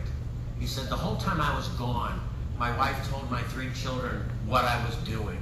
He 0.59 0.67
said, 0.67 0.89
the 0.89 0.95
whole 0.95 1.17
time 1.17 1.41
I 1.41 1.55
was 1.55 1.67
gone, 1.69 2.19
my 2.57 2.75
wife 2.77 3.09
told 3.09 3.29
my 3.29 3.41
three 3.43 3.71
children 3.73 4.23
what 4.45 4.63
I 4.63 4.83
was 4.85 4.95
doing, 4.97 5.41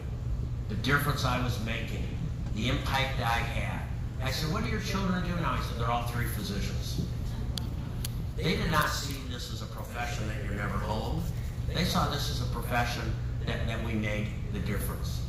the 0.70 0.76
difference 0.76 1.26
I 1.26 1.44
was 1.44 1.64
making, 1.66 2.08
the 2.56 2.70
impact 2.70 3.20
I 3.20 3.40
had. 3.40 3.82
I 4.24 4.32
said, 4.32 4.52
what 4.52 4.64
do 4.64 4.70
your 4.70 4.82
children 4.82 5.22
do 5.24 5.36
now? 5.42 5.56
He 5.56 5.64
said, 5.64 5.80
they're 5.80 5.92
all 5.92 6.08
three 6.08 6.28
physicians. 6.28 6.85
They 8.36 8.56
did 8.58 8.70
not 8.70 8.90
see 8.90 9.16
this 9.32 9.54
as 9.54 9.62
a 9.62 9.66
profession 9.66 10.28
that 10.28 10.44
you're 10.44 10.56
never 10.56 10.78
home. 10.78 11.24
They 11.74 11.86
saw 11.86 12.10
this 12.10 12.30
as 12.30 12.42
a 12.42 12.54
profession 12.54 13.14
that, 13.46 13.66
that 13.68 13.84
we 13.86 13.94
made 13.94 14.28
the 14.52 14.60
difference. 14.60 15.22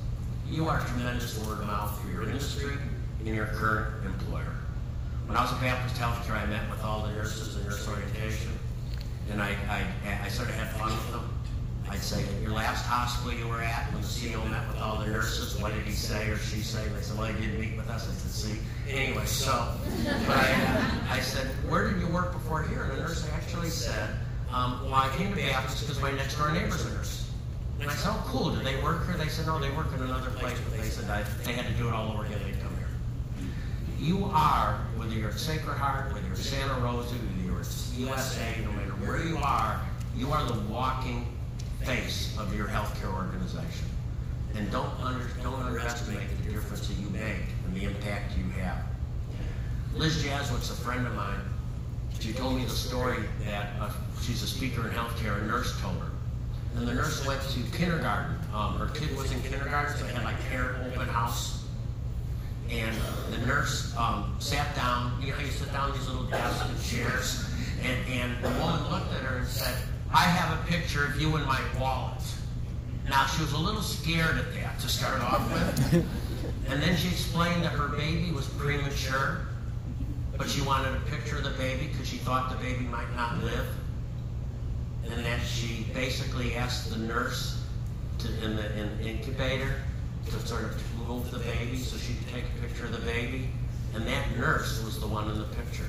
You 0.48 0.68
are 0.68 0.80
a 0.80 0.84
tremendous 0.84 1.38
word 1.46 1.60
of 1.60 1.66
mouth 1.66 2.00
for 2.00 2.10
your 2.10 2.24
industry 2.24 2.74
and 3.20 3.28
your 3.28 3.46
current 3.46 4.04
employer. 4.04 4.54
When 5.26 5.36
I 5.36 5.42
was 5.42 5.52
at 5.52 5.60
Baptist 5.60 6.00
Healthcare, 6.00 6.40
I 6.40 6.46
met 6.46 6.68
with 6.70 6.82
all 6.84 7.02
the 7.02 7.12
nurses 7.12 7.56
and 7.56 7.64
nurse 7.64 7.88
orientation, 7.88 8.52
and 9.30 9.40
I, 9.42 9.56
I, 9.68 10.24
I 10.24 10.28
sort 10.28 10.48
of 10.48 10.54
had 10.54 10.68
fun 10.76 10.90
with 10.90 11.10
them. 11.12 11.35
I'd 11.88 12.00
say, 12.00 12.24
your 12.42 12.50
last 12.50 12.84
hospital 12.84 13.38
you 13.38 13.46
were 13.46 13.62
at, 13.62 13.92
when 13.92 14.02
the 14.02 14.08
CEO 14.08 14.42
met 14.50 14.66
with 14.68 14.78
all 14.78 14.98
the 14.98 15.06
nurses, 15.06 15.60
what 15.60 15.72
did 15.72 15.84
he 15.84 15.92
say 15.92 16.28
or 16.28 16.36
she 16.36 16.60
say? 16.60 16.86
They 16.88 17.00
said, 17.00 17.16
well, 17.16 17.32
he 17.32 17.46
didn't 17.46 17.60
meet 17.60 17.76
with 17.76 17.88
us. 17.88 18.08
I 18.08 18.12
said, 18.12 18.30
see. 18.30 18.58
Anyway, 18.88 19.24
so, 19.24 19.52
I, 19.52 21.08
uh, 21.08 21.14
I 21.14 21.20
said, 21.20 21.46
where 21.68 21.90
did 21.90 22.00
you 22.00 22.08
work 22.08 22.32
before 22.32 22.64
here? 22.64 22.82
And 22.82 22.92
the 22.92 22.96
nurse 22.96 23.28
actually 23.34 23.70
said, 23.70 24.10
um, 24.52 24.84
well, 24.84 24.94
I 24.94 25.14
came 25.16 25.30
to 25.30 25.36
Baptist 25.36 25.86
because 25.86 26.00
my 26.02 26.10
next 26.12 26.36
door 26.36 26.50
neighbor's 26.50 26.84
a 26.86 26.90
nurse. 26.90 27.30
And 27.80 27.90
I 27.90 27.94
said, 27.94 28.10
oh, 28.12 28.24
cool. 28.26 28.50
Did 28.50 28.64
they 28.64 28.82
work 28.82 29.06
here? 29.06 29.16
They 29.16 29.28
said, 29.28 29.46
no, 29.46 29.58
they 29.58 29.70
work 29.70 29.92
in 29.94 30.02
another 30.02 30.30
place. 30.30 30.58
But 30.68 30.78
they 30.78 30.88
said 30.88 31.06
they 31.44 31.52
had 31.52 31.66
to 31.66 31.72
do 31.74 31.88
it 31.88 31.92
all 31.92 32.12
over 32.12 32.24
again. 32.24 32.40
They'd 32.44 32.60
come 32.60 32.76
here. 32.76 32.88
You 33.98 34.24
are, 34.24 34.80
whether 34.96 35.12
you're 35.14 35.30
at 35.30 35.38
Sacred 35.38 35.74
Heart, 35.74 36.12
whether 36.12 36.26
you're 36.26 36.36
at 36.36 36.38
Santa 36.38 36.74
Rosa, 36.80 37.14
whether 37.14 37.46
you're 37.46 37.60
at 37.60 37.66
USA, 37.96 38.60
no 38.64 38.72
matter 38.72 38.92
where 39.06 39.22
you 39.24 39.36
are, 39.38 39.80
you 40.16 40.32
are 40.32 40.44
the 40.46 40.58
walking 40.68 41.35
face 41.86 42.36
of 42.36 42.52
your 42.54 42.66
healthcare 42.66 43.14
organization. 43.14 43.86
And 44.56 44.68
don't, 44.72 44.90
under, 45.00 45.24
don't 45.42 45.62
underestimate 45.62 46.28
the 46.42 46.52
difference 46.52 46.88
that 46.88 46.98
you 46.98 47.08
make 47.10 47.46
and 47.64 47.74
the 47.74 47.84
impact 47.84 48.36
you 48.36 48.50
have. 48.60 48.82
Liz 49.94 50.24
Jazwiec's 50.24 50.70
a 50.70 50.74
friend 50.74 51.06
of 51.06 51.14
mine. 51.14 51.38
She 52.18 52.32
told 52.32 52.56
me 52.56 52.64
the 52.64 52.70
story 52.70 53.18
that 53.44 53.68
uh, 53.80 53.90
she's 54.20 54.42
a 54.42 54.48
speaker 54.48 54.88
in 54.88 54.94
healthcare, 54.94 55.40
a 55.40 55.46
nurse 55.46 55.80
told 55.80 55.96
her. 55.98 56.10
And 56.76 56.88
the 56.88 56.94
nurse 56.94 57.24
went 57.24 57.40
to 57.40 57.60
kindergarten. 57.76 58.36
Um, 58.52 58.78
her 58.78 58.88
kid 58.88 59.16
was 59.16 59.30
in 59.30 59.40
kindergarten, 59.42 59.96
so 59.96 60.06
they 60.06 60.12
had 60.12 60.24
like 60.24 60.40
parent 60.48 60.92
open 60.92 61.06
house. 61.06 61.64
And 62.68 62.96
the 63.30 63.46
nurse 63.46 63.96
um, 63.96 64.34
sat 64.40 64.74
down, 64.74 65.12
you 65.22 65.28
know 65.28 65.36
how 65.36 65.44
you 65.44 65.52
sit 65.52 65.72
down 65.72 65.92
these 65.92 66.08
little 66.08 66.24
desks 66.24 66.68
and 66.68 66.82
chairs, 66.82 67.48
and, 67.82 68.12
and 68.12 68.44
the 68.44 68.50
woman 68.58 68.90
looked 68.90 69.12
at 69.14 69.20
her 69.20 69.38
and 69.38 69.46
said, 69.46 69.76
I 70.12 70.22
have 70.22 70.58
a 70.58 70.70
picture 70.70 71.04
of 71.04 71.20
you 71.20 71.36
in 71.36 71.44
my 71.46 71.60
wallet. 71.78 72.22
Now, 73.08 73.26
she 73.26 73.42
was 73.42 73.52
a 73.52 73.58
little 73.58 73.82
scared 73.82 74.38
at 74.38 74.54
that 74.54 74.78
to 74.80 74.88
start 74.88 75.20
off 75.20 75.52
with. 75.52 76.06
And 76.68 76.82
then 76.82 76.96
she 76.96 77.08
explained 77.08 77.62
that 77.62 77.72
her 77.72 77.88
baby 77.88 78.32
was 78.32 78.46
premature, 78.46 79.46
but 80.36 80.48
she 80.48 80.60
wanted 80.62 80.94
a 80.94 81.00
picture 81.10 81.36
of 81.36 81.44
the 81.44 81.50
baby 81.50 81.86
because 81.86 82.08
she 82.08 82.16
thought 82.16 82.50
the 82.50 82.56
baby 82.56 82.84
might 82.84 83.14
not 83.14 83.42
live. 83.42 83.66
And 85.08 85.24
that 85.24 85.40
she 85.46 85.86
basically 85.94 86.56
asked 86.56 86.90
the 86.90 86.98
nurse 86.98 87.62
to, 88.18 88.44
in 88.44 88.56
the 88.56 88.76
in 88.76 89.00
incubator 89.00 89.76
to 90.26 90.46
sort 90.46 90.64
of 90.64 91.06
move 91.06 91.30
the 91.30 91.38
baby 91.38 91.78
so 91.78 91.96
she 91.96 92.14
could 92.14 92.28
take 92.28 92.44
a 92.44 92.66
picture 92.66 92.86
of 92.86 92.92
the 92.92 93.06
baby. 93.06 93.48
And 93.94 94.04
that 94.08 94.36
nurse 94.36 94.82
was 94.84 94.98
the 95.00 95.06
one 95.06 95.30
in 95.30 95.38
the 95.38 95.44
picture. 95.44 95.88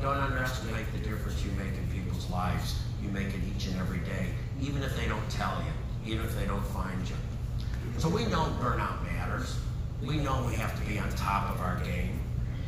Don't 0.00 0.16
underestimate 0.16 0.90
the 0.92 0.98
difference 0.98 1.44
you 1.44 1.52
make 1.52 1.72
in 1.78 1.88
people's 1.92 2.28
lives. 2.28 2.81
You 3.02 3.08
make 3.10 3.28
it 3.28 3.40
each 3.54 3.66
and 3.66 3.78
every 3.78 3.98
day, 3.98 4.28
even 4.60 4.82
if 4.82 4.96
they 4.96 5.06
don't 5.06 5.28
tell 5.30 5.62
you, 5.64 6.12
even 6.12 6.24
if 6.24 6.36
they 6.38 6.46
don't 6.46 6.66
find 6.68 7.08
you. 7.08 7.16
So 7.98 8.08
we 8.08 8.24
know 8.26 8.44
burnout 8.60 9.04
matters. 9.04 9.56
We 10.02 10.16
know 10.16 10.44
we 10.46 10.54
have 10.54 10.78
to 10.80 10.90
be 10.90 10.98
on 10.98 11.10
top 11.10 11.54
of 11.54 11.60
our 11.60 11.80
game. 11.80 12.20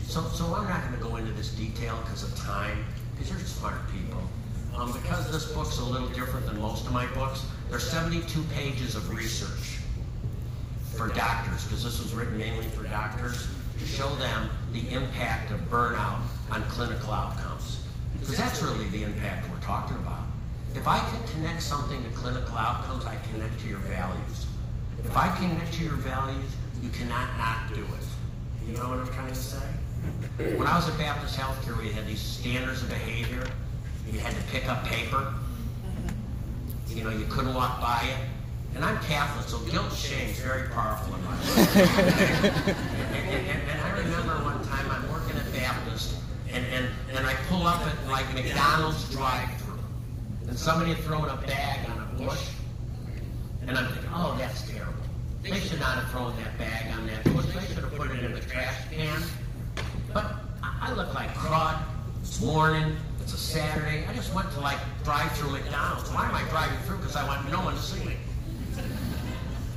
So, 0.03 0.23
so 0.29 0.55
I'm 0.55 0.69
not 0.69 0.83
going 0.83 0.95
to 0.95 1.03
go 1.03 1.17
into 1.17 1.33
this 1.33 1.53
detail 1.53 1.99
because 2.05 2.23
of 2.23 2.37
time, 2.37 2.85
because 3.13 3.31
you're 3.31 3.41
smart 3.41 3.81
people. 3.91 4.23
Um, 4.77 4.93
because 4.93 5.31
this 5.31 5.53
book's 5.53 5.79
a 5.79 5.85
little 5.85 6.09
different 6.09 6.47
than 6.47 6.61
most 6.61 6.87
of 6.87 6.93
my 6.93 7.07
books, 7.15 7.47
there's 7.71 7.89
72 7.89 8.43
pages 8.55 8.97
of 8.97 9.09
research 9.11 9.79
for 10.95 11.09
doctors, 11.09 11.65
because 11.65 11.85
this 11.85 12.03
was 12.03 12.13
written 12.13 12.37
mainly 12.39 12.67
for 12.69 12.85
doctors, 12.85 13.49
to 13.79 13.87
show 13.87 14.15
them 14.17 14.51
the 14.73 14.89
impact 14.91 15.51
of 15.51 15.61
burnout 15.71 16.21
on 16.51 16.63
clinical 16.65 17.13
outcomes. 17.13 17.81
Because 18.21 18.37
that's 18.37 18.63
really 18.63 18.89
the 18.89 19.03
impact 19.03 19.49
we're 19.51 19.61
talking 19.61 19.97
about. 19.97 20.24
If 20.75 20.89
I 20.89 20.99
can 20.99 21.23
connect 21.29 21.63
something 21.63 22.03
to 22.03 22.11
clinical 22.11 22.57
outcomes, 22.57 23.05
I 23.07 23.17
connect 23.33 23.61
to 23.61 23.69
your 23.69 23.79
values. 23.79 24.47
If 24.99 25.17
I 25.17 25.35
connect 25.37 25.73
to 25.75 25.85
your 25.85 25.95
values, 25.95 26.51
you 26.83 26.91
cannot 26.91 27.37
not 27.39 27.69
do 27.73 27.81
it. 27.81 28.67
You 28.67 28.77
know 28.77 28.89
what 28.89 28.99
I'm 28.99 29.09
trying 29.09 29.29
to 29.29 29.35
say? 29.35 29.67
When 30.39 30.67
I 30.67 30.77
was 30.77 30.89
at 30.89 30.99
Baptist 30.99 31.39
Healthcare, 31.39 31.79
we 31.79 31.91
had 31.91 32.07
these 32.07 32.21
standards 32.21 32.83
of 32.83 32.89
behavior. 32.89 33.47
You 34.11 34.19
had 34.19 34.35
to 34.35 34.43
pick 34.51 34.69
up 34.69 34.85
paper. 34.85 35.33
You 36.89 37.05
know, 37.05 37.11
you 37.11 37.27
couldn't 37.27 37.55
walk 37.55 37.81
by 37.81 38.07
it. 38.11 38.17
And 38.75 38.85
I'm 38.85 38.99
Catholic, 39.05 39.49
so 39.49 39.59
guilt 39.71 39.87
and 39.87 39.97
shame 39.97 40.29
is 40.31 40.41
very 40.41 40.69
powerful 40.71 41.15
in 41.15 41.25
my 41.25 41.31
life. 41.31 41.77
and, 41.77 43.47
and, 43.47 43.71
and, 43.71 43.81
I 43.81 43.91
remember 43.99 44.35
one 44.43 44.65
time 44.67 44.91
I'm 44.91 45.09
working 45.13 45.37
at 45.37 45.53
Baptist, 45.53 46.17
and, 46.53 46.67
and, 46.67 46.89
and 47.15 47.25
I 47.25 47.35
pull 47.49 47.69
up 47.69 47.81
at 47.87 48.09
like 48.09 48.35
McDonald's 48.35 49.09
drive-through, 49.11 49.64
and 50.49 50.59
somebody 50.59 50.93
had 50.93 51.03
thrown 51.05 51.29
a 51.29 51.37
bag 51.47 51.89
on 51.91 51.99
a 52.03 52.23
bush, 52.23 52.49
and 53.67 53.77
I'm 53.77 53.93
thinking, 53.93 54.11
oh, 54.15 54.37
that's 54.39 54.69
terrible. 54.71 54.93
They 55.43 55.59
should 55.61 55.81
not 55.81 55.99
have 55.99 56.11
thrown 56.11 56.35
that 56.37 56.59
bag 56.59 56.93
on 56.97 57.07
that 57.07 57.25
bush. 57.25 57.47
They 57.47 57.67
should 57.67 57.85
have 57.85 57.95
put 57.95 58.11
it 58.11 58.25
in 58.25 58.33
the 58.33 58.41
trash 58.41 58.89
can. 58.91 59.23
But 60.13 60.33
I 60.63 60.93
look 60.93 61.13
like 61.15 61.29
crud. 61.35 61.83
It's 62.21 62.41
morning. 62.41 62.97
It's 63.21 63.35
a 63.35 63.37
Saturday. 63.37 64.07
I 64.07 64.15
just 64.15 64.35
went 64.35 64.51
to 64.53 64.61
like 64.61 64.79
drive 65.03 65.31
through 65.33 65.51
McDonald's. 65.51 66.11
Why 66.11 66.27
am 66.27 66.35
I 66.35 66.43
driving 66.49 66.79
through? 66.87 66.99
Because 66.99 67.17
I 67.17 67.27
want 67.27 67.51
no 67.51 67.61
one 67.61 67.75
to 67.75 67.83
see 67.83 68.05
me. 68.05 68.17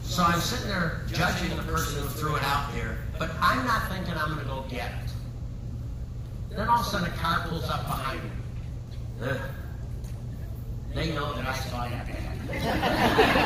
So 0.04 0.24
I'm 0.24 0.40
sitting 0.40 0.70
there 0.70 1.02
judging 1.12 1.56
the 1.56 1.64
person 1.64 2.02
who 2.02 2.08
threw 2.10 2.36
it 2.38 2.44
out 2.44 2.74
there, 2.74 2.98
but 3.20 3.30
I'm 3.42 3.66
not 3.66 3.92
thinking 3.92 4.14
I'm 4.14 4.34
going 4.34 4.40
to 4.40 4.46
go 4.46 4.66
get 4.70 4.90
it. 4.90 6.56
Then 6.56 6.70
all 6.70 6.80
of 6.80 6.88
a 6.88 6.90
sudden 6.90 7.08
a 7.08 7.16
car 7.18 7.46
pulls 7.48 7.70
up 7.70 7.86
behind 7.86 8.24
me. 8.24 8.30
Ugh. 9.24 9.42
They 10.94 11.12
know 11.14 11.34
that 11.34 11.46
I 11.46 11.56
saw 11.56 11.88
that 11.88 12.08
bag. 12.08 13.38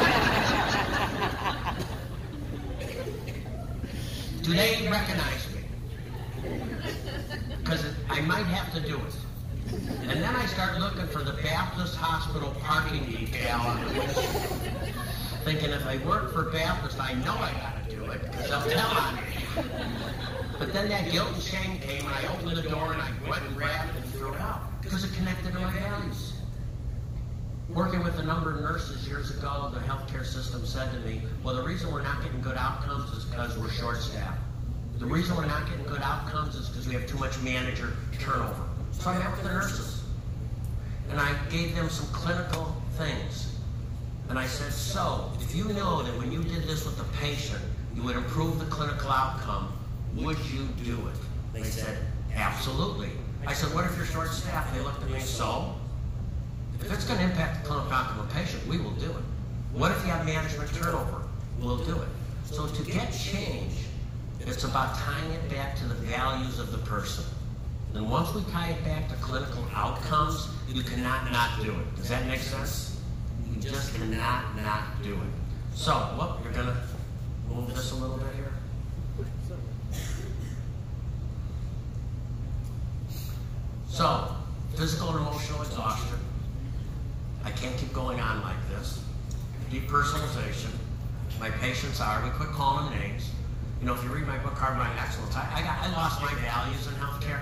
Do 4.43 4.53
they 4.53 4.87
recognize 4.89 5.47
me? 5.53 5.61
Because 7.59 7.85
I 8.09 8.21
might 8.21 8.45
have 8.45 8.73
to 8.73 8.79
do 8.81 8.97
it. 8.97 9.15
And 10.01 10.21
then 10.21 10.35
I 10.35 10.45
start 10.47 10.79
looking 10.79 11.07
for 11.07 11.23
the 11.23 11.33
Baptist 11.43 11.95
Hospital 11.95 12.53
parking 12.61 13.05
detail 13.05 13.59
on 13.59 13.85
the. 13.85 13.91
Thinking 15.43 15.69
if 15.69 15.85
I 15.85 15.97
work 16.05 16.33
for 16.33 16.49
Baptist, 16.51 16.99
I 16.99 17.13
know 17.13 17.33
I 17.33 17.51
gotta 17.53 17.89
do 17.95 18.03
it, 18.11 18.21
because 18.23 18.49
they'll 18.49 18.69
tell 18.69 18.97
on 18.97 19.15
me. 19.15 19.21
But 20.59 20.73
then 20.73 20.89
that 20.89 21.11
guilt 21.11 21.29
and 21.33 21.41
shame 21.41 21.79
came, 21.79 22.05
and 22.05 22.13
I 22.13 22.27
opened 22.33 22.57
the 22.57 22.63
door, 22.69 22.93
and 22.93 23.01
I 23.01 23.11
went 23.29 23.43
and 23.43 23.55
grabbed 23.55 23.95
it 23.95 24.03
and 24.03 24.13
threw 24.13 24.33
it 24.33 24.41
out, 24.41 24.81
because 24.81 25.03
it 25.03 25.13
connected 25.13 25.53
to 25.53 25.59
my 25.59 25.71
values. 25.71 26.30
Working 27.73 28.03
with 28.03 28.19
a 28.19 28.23
number 28.23 28.53
of 28.53 28.59
nurses 28.59 29.07
years 29.07 29.31
ago, 29.31 29.71
the 29.73 29.79
healthcare 29.79 30.25
system 30.25 30.65
said 30.65 30.91
to 30.91 30.99
me, 31.07 31.21
well, 31.41 31.55
the 31.55 31.63
reason 31.63 31.89
we're 31.89 32.01
not 32.01 32.21
getting 32.21 32.41
good 32.41 32.57
outcomes 32.57 33.09
is 33.13 33.23
because 33.23 33.57
we're 33.57 33.69
short-staffed. 33.69 34.41
The 34.99 35.05
reason 35.05 35.37
we're 35.37 35.45
not 35.45 35.69
getting 35.69 35.85
good 35.85 36.01
outcomes 36.01 36.55
is 36.55 36.67
because 36.67 36.85
we 36.85 36.93
have 36.95 37.07
too 37.07 37.17
much 37.17 37.39
manager 37.41 37.93
turnover. 38.19 38.67
So 38.91 39.09
I 39.09 39.19
met 39.19 39.31
with 39.31 39.43
the 39.43 39.49
nurses. 39.49 40.03
And 41.09 41.19
I 41.21 41.33
gave 41.49 41.73
them 41.73 41.89
some 41.89 42.07
clinical 42.07 42.75
things. 42.97 43.55
And 44.27 44.37
I 44.37 44.47
said, 44.47 44.73
so, 44.73 45.31
if 45.39 45.55
you 45.55 45.63
know 45.69 46.03
that 46.03 46.17
when 46.17 46.29
you 46.29 46.43
did 46.43 46.63
this 46.63 46.85
with 46.85 46.97
the 46.97 47.05
patient, 47.19 47.61
you 47.95 48.03
would 48.03 48.17
improve 48.17 48.59
the 48.59 48.65
clinical 48.65 49.09
outcome, 49.09 49.71
would 50.15 50.37
you 50.51 50.67
do 50.83 50.97
it? 51.07 51.15
They 51.53 51.63
said, 51.63 51.97
absolutely. 52.35 53.11
I 53.47 53.53
said, 53.53 53.73
what 53.73 53.85
if 53.85 53.95
you're 53.95 54.05
short-staffed? 54.05 54.75
They 54.75 54.81
looked 54.81 55.01
at 55.03 55.09
me, 55.09 55.21
so? 55.21 55.73
If 56.81 56.91
it's 56.91 57.05
going 57.05 57.19
to 57.19 57.25
impact 57.25 57.63
the 57.63 57.69
clinical 57.69 57.93
outcome 57.93 58.19
of 58.19 58.29
a 58.29 58.33
patient, 58.33 58.65
we 58.67 58.77
will 58.77 58.91
do 58.91 59.09
it. 59.09 59.23
What 59.73 59.91
if 59.91 60.03
you 60.03 60.11
have 60.11 60.25
management 60.25 60.73
turnover? 60.73 61.21
We'll 61.59 61.77
do 61.77 61.95
it. 62.01 62.07
So 62.45 62.67
to 62.67 62.83
get 62.83 63.13
change, 63.13 63.73
it's 64.39 64.63
about 64.63 64.95
tying 64.95 65.31
it 65.31 65.49
back 65.49 65.77
to 65.77 65.85
the 65.85 65.93
values 65.93 66.59
of 66.59 66.71
the 66.71 66.79
person. 66.79 67.23
And 67.93 68.09
once 68.09 68.33
we 68.33 68.43
tie 68.51 68.69
it 68.69 68.83
back 68.83 69.09
to 69.09 69.15
clinical 69.15 69.65
outcomes, 69.73 70.49
you 70.67 70.81
cannot 70.81 71.31
not 71.31 71.61
do 71.61 71.71
it. 71.71 71.95
Does 71.95 72.09
that 72.09 72.25
make 72.25 72.39
sense? 72.39 72.99
You 73.49 73.61
just 73.61 73.93
cannot 73.95 74.55
not 74.57 75.03
do 75.03 75.13
it. 75.13 75.19
So, 75.75 75.93
what, 75.93 76.39
you're 76.43 76.53
gonna 76.53 76.77
move 77.49 77.73
this 77.73 77.91
a 77.91 77.95
little 77.95 78.17
bit 78.17 78.33
here? 78.35 78.51
So, 83.87 84.35
physical 84.75 85.09
and 85.09 85.27
emotional 85.27 85.61
exhaustion. 85.61 86.17
I 87.43 87.51
can't 87.51 87.75
keep 87.77 87.93
going 87.93 88.19
on 88.19 88.41
like 88.41 88.57
this. 88.69 89.03
Depersonalization. 89.71 90.71
My 91.39 91.49
patients 91.49 91.99
are, 92.01 92.23
we 92.23 92.29
quit 92.31 92.49
calling 92.49 92.91
them 92.91 92.99
names. 92.99 93.31
You 93.79 93.87
know, 93.87 93.95
if 93.95 94.03
you 94.03 94.09
read 94.09 94.27
my 94.27 94.37
book, 94.39 94.53
Hardwiring 94.53 95.01
Excellence, 95.01 95.35
I, 95.35 95.47
I, 95.55 95.61
got, 95.61 95.79
I 95.79 95.91
lost 95.93 96.21
my 96.21 96.33
values 96.41 96.85
in 96.85 96.93
healthcare. 96.93 97.41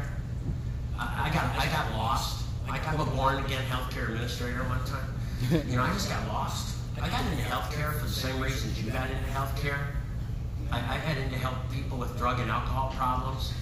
I, 0.98 1.29
I, 1.29 1.34
got, 1.34 1.56
I 1.58 1.65
got 1.65 1.91
lost. 1.98 2.46
I'm 2.70 3.00
a 3.00 3.06
born 3.06 3.44
again 3.44 3.63
healthcare 3.65 4.10
administrator 4.10 4.60
one 4.63 4.84
time. 4.86 5.63
You 5.70 5.77
know, 5.77 5.84
I 5.84 5.91
just 5.94 6.10
got 6.10 6.27
lost. 6.27 6.77
I 7.01 7.10
got 7.10 7.25
into 7.32 7.44
healthcare 7.44 7.94
for 8.00 8.06
the 8.06 8.12
same 8.12 8.39
reasons 8.41 8.82
you 8.82 8.91
got 8.91 9.10
into 9.10 9.24
healthcare. 9.32 9.79
I, 10.72 10.98
I 10.98 11.00
got 11.08 11.18
into 11.18 11.38
help 11.38 11.56
people 11.74 11.98
with 11.98 12.18
drug 12.18 12.39
and 12.39 12.51
alcohol 12.51 12.94
problems 12.96 13.53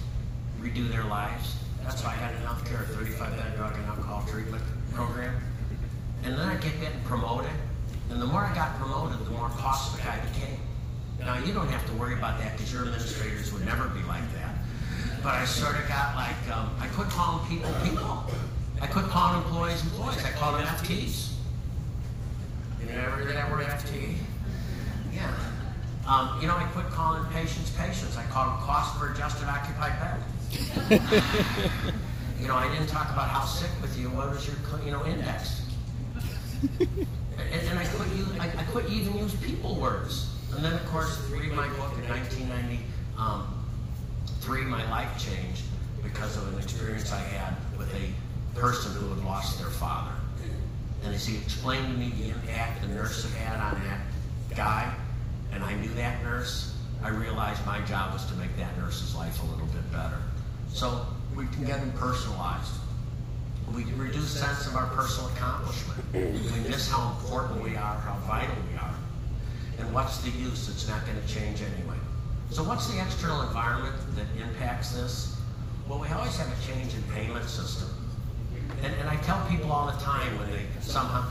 redo 0.60 0.90
their 0.90 1.04
lives. 1.04 1.56
That's 1.82 2.02
why 2.02 2.16
I 2.16 2.20
got 2.20 2.34
into 2.34 2.46
healthcare, 2.46 2.82
a 2.82 2.96
35 2.96 3.36
bed 3.36 3.56
drug 3.56 3.74
and 3.76 3.84
alcohol 3.86 4.24
treatment 4.28 4.62
program. 4.92 5.34
And 6.24 6.34
then 6.34 6.48
I 6.48 6.56
get 6.56 6.80
getting 6.80 7.00
promoted. 7.04 7.50
And 8.10 8.20
the 8.20 8.26
more 8.26 8.40
I 8.40 8.54
got 8.54 8.78
promoted, 8.78 9.24
the 9.26 9.30
more 9.30 9.48
caustic 9.50 10.04
I 10.06 10.18
became. 10.32 10.58
Now, 11.20 11.38
you 11.44 11.52
don't 11.52 11.68
have 11.68 11.86
to 11.86 11.92
worry 11.94 12.14
about 12.14 12.38
that 12.40 12.52
because 12.56 12.72
your 12.72 12.82
administrators 12.82 13.52
would 13.52 13.64
never 13.64 13.88
be 13.88 14.02
like 14.04 14.24
that. 14.34 14.54
But 15.22 15.34
I 15.34 15.44
sort 15.44 15.76
of 15.76 15.86
got 15.88 16.14
like, 16.14 16.56
um, 16.56 16.70
I 16.80 16.86
quit 16.88 17.08
calling 17.08 17.46
people 17.48 17.70
people. 17.82 18.24
I 18.80 18.86
quit 18.86 19.06
calling 19.06 19.42
employees 19.42 19.82
employees. 19.82 20.24
I 20.24 20.30
called 20.30 20.54
them 20.54 20.66
FTs. 20.66 21.32
You 22.80 22.88
ever 22.94 23.22
hear 23.22 23.32
that 23.32 23.50
word 23.50 23.66
FT? 23.66 24.14
Yeah. 25.12 25.34
Um, 26.06 26.40
you 26.40 26.46
know, 26.46 26.56
I 26.56 26.64
quit 26.72 26.86
calling 26.86 27.24
patients 27.32 27.70
patients. 27.70 28.16
I 28.16 28.24
called 28.26 28.52
them 28.52 28.58
cost 28.60 28.98
per 28.98 29.12
adjusted 29.12 29.46
occupied 29.48 29.98
bed. 30.00 30.20
you 32.40 32.48
know, 32.48 32.54
I 32.54 32.72
didn't 32.72 32.86
talk 32.86 33.12
about 33.12 33.28
how 33.28 33.44
sick 33.44 33.70
with 33.82 33.98
you. 33.98 34.08
What 34.10 34.30
was 34.30 34.46
your, 34.46 34.56
you 34.84 34.92
know, 34.92 35.04
index? 35.04 35.67
And, 36.80 37.62
and 37.68 37.78
I 37.78 37.84
quit. 37.86 38.08
Use, 38.16 38.28
I, 38.38 38.46
I 38.46 38.64
quit 38.64 38.88
even 38.90 39.16
use 39.18 39.34
people 39.36 39.74
words. 39.76 40.34
And 40.54 40.64
then, 40.64 40.72
of 40.72 40.84
course, 40.86 41.18
read 41.30 41.52
my 41.52 41.68
book 41.68 41.92
in 41.94 42.08
1993. 42.08 42.78
Um, 43.18 43.54
my 44.70 44.90
life 44.90 45.10
changed 45.18 45.62
because 46.02 46.36
of 46.38 46.52
an 46.52 46.58
experience 46.58 47.12
I 47.12 47.18
had 47.18 47.54
with 47.76 47.94
a 47.94 48.58
person 48.58 48.92
who 48.94 49.08
had 49.14 49.24
lost 49.24 49.58
their 49.58 49.68
father. 49.68 50.12
And 51.04 51.14
as 51.14 51.26
he 51.26 51.36
explained 51.36 51.86
to 51.86 51.98
me 51.98 52.12
the 52.18 52.30
impact 52.30 52.82
the 52.82 52.88
nurse 52.88 53.24
had 53.24 53.58
had 53.58 53.74
on 53.74 53.82
that 53.84 54.00
guy, 54.56 54.92
and 55.52 55.62
I 55.62 55.74
knew 55.74 55.88
that 55.94 56.22
nurse, 56.22 56.74
I 57.02 57.10
realized 57.10 57.64
my 57.66 57.80
job 57.82 58.12
was 58.12 58.24
to 58.26 58.34
make 58.34 58.56
that 58.56 58.76
nurse's 58.78 59.14
life 59.14 59.40
a 59.42 59.46
little 59.46 59.66
bit 59.66 59.90
better. 59.92 60.18
So 60.70 61.06
we 61.36 61.46
can 61.46 61.64
get 61.64 61.80
them 61.80 61.92
personalized. 61.92 62.72
We 63.74 63.84
reduce 63.94 64.30
sense 64.30 64.66
of 64.66 64.76
our 64.76 64.86
personal 64.88 65.30
accomplishment. 65.30 66.02
We 66.12 66.68
miss 66.68 66.90
how 66.90 67.16
important 67.16 67.62
we 67.62 67.76
are, 67.76 67.96
how 68.00 68.16
vital 68.26 68.56
we 68.70 68.78
are. 68.78 68.94
And 69.78 69.92
what's 69.94 70.18
the 70.18 70.30
use? 70.30 70.68
It's 70.68 70.88
not 70.88 71.04
going 71.06 71.20
to 71.20 71.28
change 71.28 71.60
anyway. 71.62 71.96
So 72.50 72.64
what's 72.64 72.86
the 72.92 73.00
external 73.00 73.42
environment 73.42 73.94
that 74.16 74.26
impacts 74.40 74.92
this? 74.92 75.36
Well, 75.88 75.98
we 75.98 76.08
always 76.08 76.36
have 76.36 76.48
a 76.48 76.66
change 76.66 76.94
in 76.94 77.02
payment 77.14 77.48
system. 77.48 77.88
And, 78.82 78.94
and 78.94 79.08
I 79.08 79.16
tell 79.16 79.44
people 79.48 79.72
all 79.72 79.86
the 79.86 79.98
time 80.00 80.38
when 80.38 80.50
they 80.50 80.66
somehow, 80.80 81.28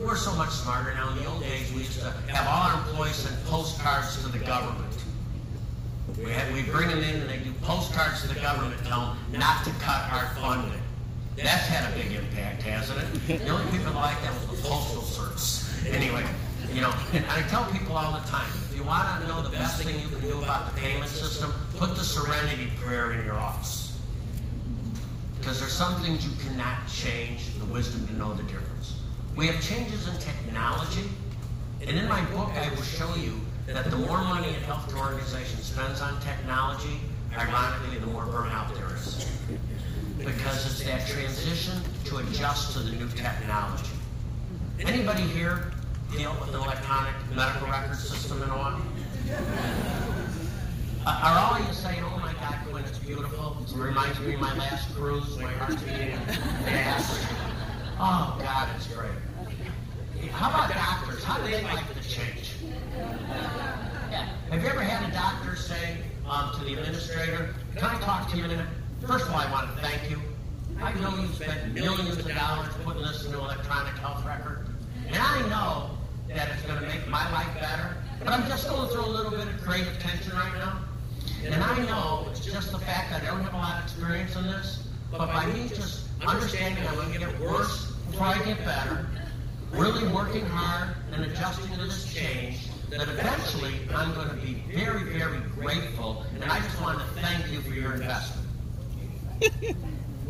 we're 0.00 0.16
so 0.16 0.34
much 0.34 0.50
smarter 0.50 0.94
now. 0.94 1.10
In 1.10 1.18
the 1.18 1.26
old 1.26 1.42
days, 1.42 1.72
we 1.72 1.80
used 1.80 1.98
to 2.00 2.10
have 2.28 2.46
all 2.46 2.70
our 2.70 2.88
employees 2.88 3.16
send 3.16 3.44
postcards 3.46 4.22
to 4.22 4.28
the 4.28 4.38
government. 4.38 4.94
We, 6.18 6.30
had, 6.30 6.52
we 6.52 6.62
bring 6.62 6.88
them 6.88 7.00
in 7.00 7.20
and 7.20 7.28
they 7.28 7.38
do 7.38 7.52
postcards 7.62 8.22
to 8.22 8.28
the 8.28 8.40
government, 8.40 8.80
tell 8.86 9.16
them 9.30 9.40
not 9.40 9.64
to 9.64 9.70
cut 9.72 10.10
our 10.12 10.34
funding. 10.36 10.80
That's 11.36 11.66
had 11.68 11.92
a 11.92 11.96
big 11.96 12.12
impact, 12.12 12.62
hasn't 12.62 12.98
it? 13.28 13.38
The 13.44 13.48
only 13.50 13.70
people 13.70 13.92
that 13.92 13.94
like 13.94 14.20
that 14.22 14.32
was 14.34 14.62
the 14.62 14.68
Postal 14.68 15.02
Service. 15.02 15.86
Anyway, 15.86 16.24
you 16.72 16.80
know, 16.80 16.92
and 17.12 17.24
I 17.26 17.42
tell 17.48 17.64
people 17.70 17.96
all 17.96 18.12
the 18.12 18.26
time, 18.26 18.50
if 18.70 18.76
you 18.76 18.82
want 18.84 19.20
to 19.20 19.28
know 19.28 19.42
the 19.42 19.50
best 19.50 19.82
thing 19.82 20.00
you 20.00 20.08
can 20.08 20.20
do 20.20 20.38
about 20.42 20.74
the 20.74 20.80
payment 20.80 21.10
system, 21.10 21.52
put 21.76 21.94
the 21.94 22.04
Serenity 22.04 22.70
Prayer 22.80 23.12
in 23.12 23.24
your 23.24 23.34
office. 23.34 23.98
Because 25.38 25.60
there's 25.60 25.72
some 25.72 26.00
things 26.02 26.24
you 26.24 26.32
cannot 26.48 26.88
change, 26.88 27.54
the 27.58 27.66
wisdom 27.66 28.06
to 28.08 28.14
know 28.14 28.32
the 28.32 28.42
difference. 28.44 28.96
We 29.36 29.46
have 29.48 29.62
changes 29.62 30.08
in 30.08 30.18
technology, 30.18 31.08
and 31.82 31.90
in 31.90 32.08
my 32.08 32.22
book 32.30 32.48
I 32.56 32.70
will 32.70 32.82
show 32.82 33.14
you 33.16 33.38
that 33.66 33.90
the 33.90 33.96
more 33.96 34.22
money 34.24 34.48
a 34.48 34.60
healthcare 34.60 34.98
organization 34.98 35.58
spends 35.60 36.00
on 36.00 36.18
technology, 36.20 36.98
ironically, 37.36 37.98
the 37.98 38.06
more 38.06 38.24
burnout 38.24 38.74
there 38.74 38.94
is 38.96 39.35
because 40.26 40.66
it's 40.66 40.82
that 40.82 41.06
transition 41.06 41.80
to 42.04 42.16
adjust 42.16 42.72
to 42.72 42.80
the 42.80 42.96
new 42.96 43.08
technology. 43.10 43.92
Anybody 44.80 45.22
here 45.22 45.70
deal 46.10 46.36
with 46.40 46.48
an 46.48 46.56
electronic 46.56 47.14
medical 47.32 47.68
record 47.68 47.96
system 47.96 48.42
and 48.42 48.50
all? 48.50 48.80
Are 51.06 51.38
all 51.38 51.54
of 51.54 51.64
you 51.64 51.72
saying, 51.72 52.02
oh 52.02 52.18
my 52.18 52.32
God, 52.40 52.56
Quint, 52.68 52.88
it's 52.88 52.98
beautiful? 52.98 53.56
It 53.68 53.76
reminds 53.76 54.18
me 54.18 54.34
of 54.34 54.40
my 54.40 54.52
last 54.58 54.92
cruise, 54.96 55.38
my 55.38 55.52
heart's 55.52 55.80
beating 55.84 56.18
fast. 56.18 57.24
Oh 58.00 58.36
God, 58.40 58.68
it's 58.74 58.88
great. 58.88 60.30
How 60.32 60.50
about 60.50 60.74
doctors? 60.74 61.22
How 61.22 61.38
do 61.38 61.48
they 61.48 61.62
like 61.62 61.86
the 61.94 62.00
change? 62.00 62.56
Have 64.50 64.60
you 64.60 64.68
ever 64.68 64.80
had 64.80 65.08
a 65.08 65.12
doctor 65.12 65.54
say 65.54 65.98
um, 66.28 66.50
to 66.58 66.64
the 66.64 66.74
administrator, 66.74 67.54
can 67.76 67.84
I 67.84 68.00
talk 68.00 68.28
to 68.32 68.36
you 68.36 68.44
a 68.44 68.48
minute? 68.48 68.66
First 69.06 69.26
of 69.26 69.34
all, 69.34 69.38
I 69.38 69.50
want 69.52 69.70
to 69.70 69.82
thank 69.82 70.10
you. 70.10 70.20
I 70.82 70.92
know 70.94 71.16
you 71.16 71.28
spent 71.28 71.72
millions 71.72 72.18
of 72.18 72.26
dollars 72.26 72.74
putting 72.82 73.02
this 73.02 73.24
into 73.24 73.38
electronic 73.38 73.94
health 73.94 74.26
record. 74.26 74.66
And 75.06 75.16
I 75.16 75.48
know 75.48 75.90
that 76.26 76.48
it's 76.50 76.62
going 76.62 76.80
to 76.80 76.88
make 76.88 77.06
my 77.06 77.30
life 77.30 77.54
better. 77.60 77.96
But 78.18 78.28
I'm 78.28 78.48
just 78.48 78.68
going 78.68 78.90
through 78.90 79.04
a 79.04 79.06
little 79.06 79.30
bit 79.30 79.46
of 79.46 79.62
creative 79.62 79.96
tension 80.00 80.32
right 80.32 80.52
now. 80.54 80.80
And 81.44 81.54
I 81.54 81.86
know 81.86 82.26
it's 82.32 82.44
just 82.44 82.72
the 82.72 82.80
fact 82.80 83.10
that 83.10 83.22
I 83.22 83.26
don't 83.26 83.42
have 83.42 83.54
a 83.54 83.56
lot 83.56 83.78
of 83.78 83.84
experience 83.84 84.34
in 84.34 84.42
this. 84.42 84.88
But 85.12 85.28
by 85.28 85.46
me 85.46 85.68
just 85.68 86.08
understanding 86.26 86.84
I'm 86.88 86.96
going 86.96 87.12
to 87.12 87.18
get 87.20 87.40
worse 87.40 87.92
before 88.10 88.26
I 88.26 88.42
get 88.42 88.58
better, 88.64 89.06
really 89.70 90.08
working 90.08 90.46
hard 90.46 90.96
and 91.12 91.24
adjusting 91.26 91.72
to 91.74 91.80
this 91.80 92.12
change, 92.12 92.66
that 92.90 93.02
eventually 93.02 93.74
I'm 93.94 94.12
going 94.14 94.30
to 94.30 94.34
be 94.34 94.64
very, 94.74 95.04
very 95.16 95.38
grateful. 95.54 96.24
And 96.34 96.50
I 96.50 96.58
just 96.58 96.80
want 96.82 96.98
to 96.98 97.04
thank 97.20 97.52
you 97.52 97.60
for 97.60 97.72
your 97.72 97.92
investment. 97.92 98.45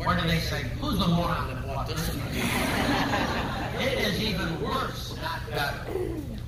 Or 0.05 0.15
do 0.15 0.27
they 0.27 0.39
say, 0.39 0.63
who's 0.79 0.99
the 0.99 1.07
moron 1.07 1.47
that 1.47 1.67
bought 1.67 1.87
this? 1.87 2.09
it 3.79 3.99
is 3.99 4.21
even 4.21 4.61
worse, 4.61 5.15
not 5.21 5.39
better. 5.49 5.85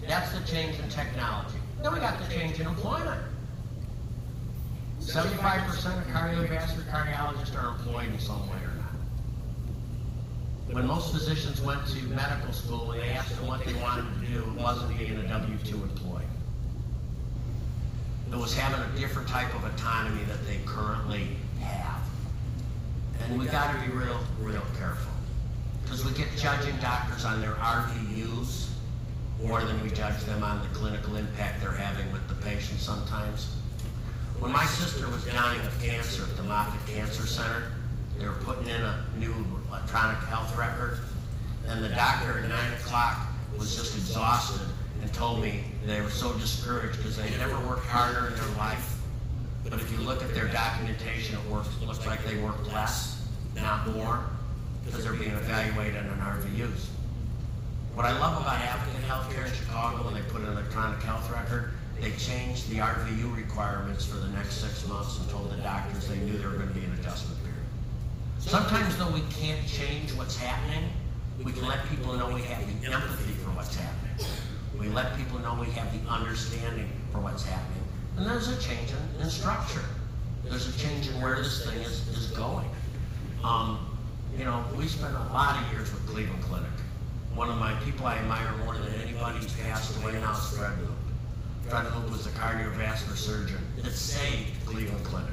That's 0.07 0.31
the 0.31 0.45
change 0.45 0.77
in 0.79 0.89
technology. 0.89 1.57
Then 1.81 1.93
we 1.93 1.99
got 1.99 2.19
the 2.19 2.33
change 2.33 2.59
in 2.59 2.67
employment. 2.67 3.21
75% 4.99 5.97
of 5.97 6.07
cardiovascular 6.07 6.85
cardiologists 6.91 7.55
are 7.55 7.69
employed 7.69 8.09
in 8.09 8.19
some 8.19 8.47
way 8.49 8.57
or 8.57 8.75
not. 8.75 8.89
When 10.75 10.85
most 10.85 11.11
physicians 11.11 11.61
went 11.61 11.85
to 11.87 12.03
medical 12.03 12.53
school 12.53 12.91
and 12.91 13.01
they 13.01 13.09
asked 13.09 13.35
them 13.35 13.47
what 13.47 13.65
they 13.65 13.73
wanted 13.75 14.05
to 14.21 14.27
do, 14.31 14.39
it 14.39 14.61
wasn't 14.61 14.95
being 14.97 15.17
a 15.17 15.27
W-2 15.27 15.73
employee. 15.73 16.21
It 18.31 18.35
was 18.35 18.55
having 18.55 18.79
a 18.79 18.99
different 18.99 19.27
type 19.27 19.53
of 19.55 19.63
autonomy 19.63 20.23
that 20.25 20.45
they 20.45 20.59
currently. 20.65 21.29
And 23.29 23.37
we 23.37 23.45
got 23.45 23.71
to 23.71 23.87
be 23.87 23.95
real, 23.95 24.19
real 24.39 24.63
careful. 24.79 25.11
Because 25.83 26.03
we 26.03 26.11
get 26.13 26.27
judging 26.35 26.75
doctors 26.77 27.25
on 27.25 27.41
their 27.41 27.53
RVUs 27.53 28.69
more 29.43 29.63
than 29.63 29.79
we 29.83 29.89
judge 29.91 30.19
them 30.23 30.43
on 30.43 30.61
the 30.61 30.79
clinical 30.79 31.15
impact 31.15 31.61
they're 31.61 31.71
having 31.71 32.11
with 32.11 32.27
the 32.27 32.33
patient 32.35 32.79
sometimes. 32.79 33.55
When 34.39 34.51
my 34.51 34.65
sister 34.65 35.07
was 35.09 35.23
dying 35.25 35.61
of 35.61 35.79
cancer 35.79 36.23
at 36.23 36.35
the 36.37 36.43
Moffitt 36.43 36.81
Cancer 36.91 37.27
Center, 37.27 37.71
they 38.17 38.25
were 38.25 38.33
putting 38.33 38.67
in 38.67 38.81
a 38.81 39.05
new 39.17 39.33
electronic 39.69 40.17
health 40.23 40.57
record, 40.57 40.97
and 41.67 41.83
the 41.83 41.89
doctor 41.89 42.39
at 42.39 42.49
9 42.49 42.73
o'clock 42.73 43.27
was 43.57 43.75
just 43.75 43.95
exhausted 43.95 44.65
and 45.03 45.13
told 45.13 45.39
me 45.41 45.63
they 45.85 46.01
were 46.01 46.09
so 46.09 46.33
discouraged 46.33 46.97
because 46.97 47.15
they 47.15 47.29
never 47.37 47.59
worked 47.67 47.85
harder 47.85 48.27
in 48.27 48.35
their 48.35 48.57
life 48.57 48.99
but 49.63 49.73
if 49.73 49.91
you 49.91 49.99
look 49.99 50.23
at 50.23 50.33
their 50.33 50.47
documentation, 50.47 51.37
it 51.37 51.51
works, 51.51 51.69
it 51.81 51.87
looks 51.87 52.05
like 52.05 52.23
they 52.25 52.37
worked 52.37 52.65
less, 52.67 53.18
not 53.61 53.87
more, 53.87 54.23
because 54.85 55.03
they're 55.03 55.13
being 55.13 55.31
evaluated 55.31 56.05
on 56.05 56.19
RVUs. 56.19 56.87
What 57.93 58.05
I 58.05 58.17
love 58.17 58.41
about 58.41 58.59
Advocate 58.59 59.03
Healthcare 59.03 59.45
in 59.45 59.53
Chicago, 59.53 60.05
when 60.05 60.13
they 60.13 60.21
put 60.29 60.41
an 60.41 60.47
electronic 60.47 61.01
health 61.01 61.29
record, 61.31 61.71
they 61.99 62.11
changed 62.11 62.69
the 62.69 62.77
RVU 62.77 63.35
requirements 63.35 64.05
for 64.05 64.17
the 64.17 64.29
next 64.29 64.61
six 64.61 64.87
months 64.87 65.19
and 65.19 65.29
told 65.29 65.51
the 65.51 65.57
doctors 65.57 66.07
they 66.07 66.17
knew 66.19 66.37
there 66.37 66.49
were 66.49 66.55
going 66.55 66.69
to 66.69 66.73
be 66.73 66.85
an 66.85 66.93
adjustment 66.93 67.37
period. 67.43 67.59
Sometimes, 68.39 68.97
though, 68.97 69.11
we 69.11 69.21
can't 69.31 69.67
change 69.67 70.13
what's 70.13 70.37
happening. 70.37 70.89
We 71.43 71.51
can 71.51 71.67
let 71.67 71.85
people 71.89 72.13
know 72.13 72.33
we 72.33 72.41
have 72.43 72.65
the 72.81 72.91
empathy 72.91 73.33
for 73.33 73.49
what's 73.51 73.75
happening. 73.75 74.27
We 74.79 74.87
let 74.87 75.17
people 75.17 75.39
know 75.39 75.57
we 75.59 75.69
have 75.71 75.91
the 75.91 76.09
understanding 76.09 76.89
for 77.11 77.19
what's 77.19 77.43
happening. 77.43 77.83
And 78.15 78.25
there's 78.25 78.47
a 78.47 78.61
change 78.61 78.91
in, 78.91 79.23
in 79.23 79.29
structure. 79.29 79.83
There's 80.45 80.73
a 80.73 80.79
change 80.79 81.09
in 81.09 81.21
where 81.21 81.35
this 81.35 81.65
thing 81.65 81.79
is, 81.79 82.07
is 82.09 82.31
going. 82.31 82.69
Um, 83.43 83.79
you 84.37 84.43
know, 84.43 84.63
we 84.77 84.87
spent 84.87 85.15
a 85.15 85.33
lot 85.33 85.61
of 85.61 85.71
years 85.71 85.91
with 85.93 86.05
Cleveland 86.07 86.43
Clinic. 86.43 86.69
One 87.35 87.49
of 87.49 87.57
my 87.57 87.73
people 87.85 88.05
I 88.05 88.17
admire 88.17 88.51
more 88.65 88.73
than 88.73 88.93
anybody 89.01 89.39
who's 89.39 89.53
passed 89.53 89.95
away 90.01 90.13
now 90.13 90.33
is 90.33 90.57
Fred 90.57 90.77
Loop. 90.79 90.91
Fred 91.67 91.85
Loop 91.95 92.11
was 92.11 92.25
a 92.25 92.31
cardiovascular 92.31 93.15
surgeon 93.15 93.59
that 93.81 93.91
saved 93.91 94.65
Cleveland 94.65 95.03
Clinic. 95.05 95.31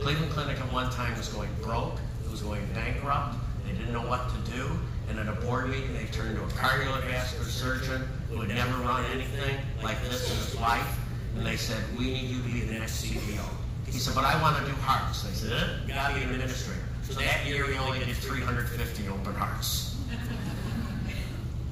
Cleveland 0.00 0.32
Clinic 0.32 0.58
at 0.60 0.72
one 0.72 0.90
time 0.90 1.16
was 1.16 1.28
going 1.28 1.50
broke, 1.62 1.98
it 2.24 2.30
was 2.30 2.40
going 2.40 2.66
bankrupt, 2.74 3.36
they 3.64 3.72
didn't 3.72 3.92
know 3.92 4.08
what 4.08 4.28
to 4.30 4.50
do, 4.50 4.70
and 5.08 5.18
at 5.18 5.28
a 5.28 5.40
board 5.42 5.68
meeting 5.68 5.92
they 5.92 6.06
turned 6.06 6.36
to 6.36 6.42
a 6.42 6.48
cardiovascular 6.48 7.44
surgeon 7.44 8.08
who 8.30 8.40
had 8.40 8.48
never 8.48 8.82
run 8.82 9.04
anything 9.12 9.56
like 9.82 10.02
this 10.04 10.30
in 10.30 10.36
his 10.36 10.58
life, 10.60 10.98
and 11.36 11.46
they 11.46 11.56
said, 11.56 11.82
we 11.96 12.06
need 12.06 12.24
you 12.30 12.42
to 12.42 12.48
be 12.48 12.60
the 12.60 12.78
next 12.78 13.04
CEO. 13.04 13.44
He 13.86 13.98
said, 13.98 14.14
but 14.14 14.24
I 14.24 14.40
want 14.40 14.56
to 14.56 14.64
do 14.64 14.76
hearts. 14.78 15.22
They 15.22 15.32
said, 15.32 15.80
you 15.86 15.94
got 15.94 16.08
to 16.08 16.14
be 16.14 16.22
an 16.22 16.30
administrator. 16.30 16.80
So 17.10 17.18
that 17.20 17.44
year 17.44 17.66
he 17.66 17.76
only 17.78 17.98
did 17.98 18.14
350 18.16 19.08
open 19.08 19.34
hearts. 19.34 19.96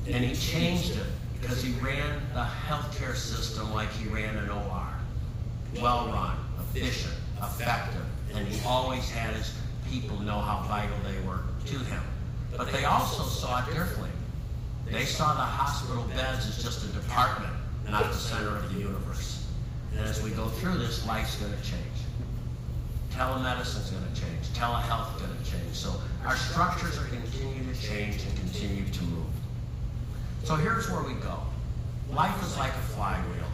And 0.09 0.25
he 0.25 0.35
changed 0.35 0.97
it 0.97 1.07
because 1.41 1.63
he 1.63 1.73
ran 1.75 2.21
the 2.35 2.47
healthcare 2.67 3.15
system 3.15 3.73
like 3.73 3.89
he 3.93 4.09
ran 4.09 4.37
an 4.37 4.51
OR. 4.51 4.89
Well 5.81 6.09
run, 6.09 6.37
efficient, 6.59 7.15
effective, 7.41 8.05
and 8.35 8.49
he 8.49 8.61
always 8.67 9.09
had 9.11 9.35
his 9.35 9.55
people 9.89 10.19
know 10.21 10.41
how 10.41 10.65
vital 10.67 10.97
they 11.05 11.27
were 11.27 11.43
to 11.67 11.79
him. 11.85 12.03
But 12.57 12.73
they 12.73 12.85
also 12.85 13.23
saw 13.23 13.63
it 13.63 13.67
differently. 13.67 14.11
They 14.91 15.05
saw 15.05 15.35
the 15.35 15.41
hospital 15.41 16.03
beds 16.17 16.49
as 16.49 16.63
just 16.63 16.85
a 16.85 16.89
department, 16.89 17.53
not 17.89 18.05
the 18.05 18.15
center 18.15 18.57
of 18.57 18.73
the 18.73 18.81
universe. 18.81 19.47
And 19.93 20.01
as 20.01 20.23
we 20.23 20.31
go 20.31 20.49
through 20.49 20.79
this, 20.79 21.07
life's 21.07 21.37
going 21.37 21.53
to 21.53 21.63
change. 21.63 21.98
Telemedicine's 23.19 23.91
going 23.91 24.05
to 24.15 24.21
change. 24.21 24.47
Telehealth's 24.55 25.21
going 25.21 25.37
to 25.37 25.51
change. 25.51 25.75
So 25.75 25.93
our 26.25 26.37
structures 26.37 26.97
are 26.99 27.07
continuing 27.07 27.67
to 27.75 27.83
change 27.83 28.23
and 28.23 28.37
continue 28.39 28.85
to 28.85 29.03
move. 29.03 29.27
So 30.45 30.55
here's 30.55 30.89
where 30.89 31.03
we 31.03 31.15
go. 31.15 31.41
Life 32.13 32.41
is 32.45 32.57
like 32.57 32.71
a 32.71 32.87
flywheel. 32.95 33.51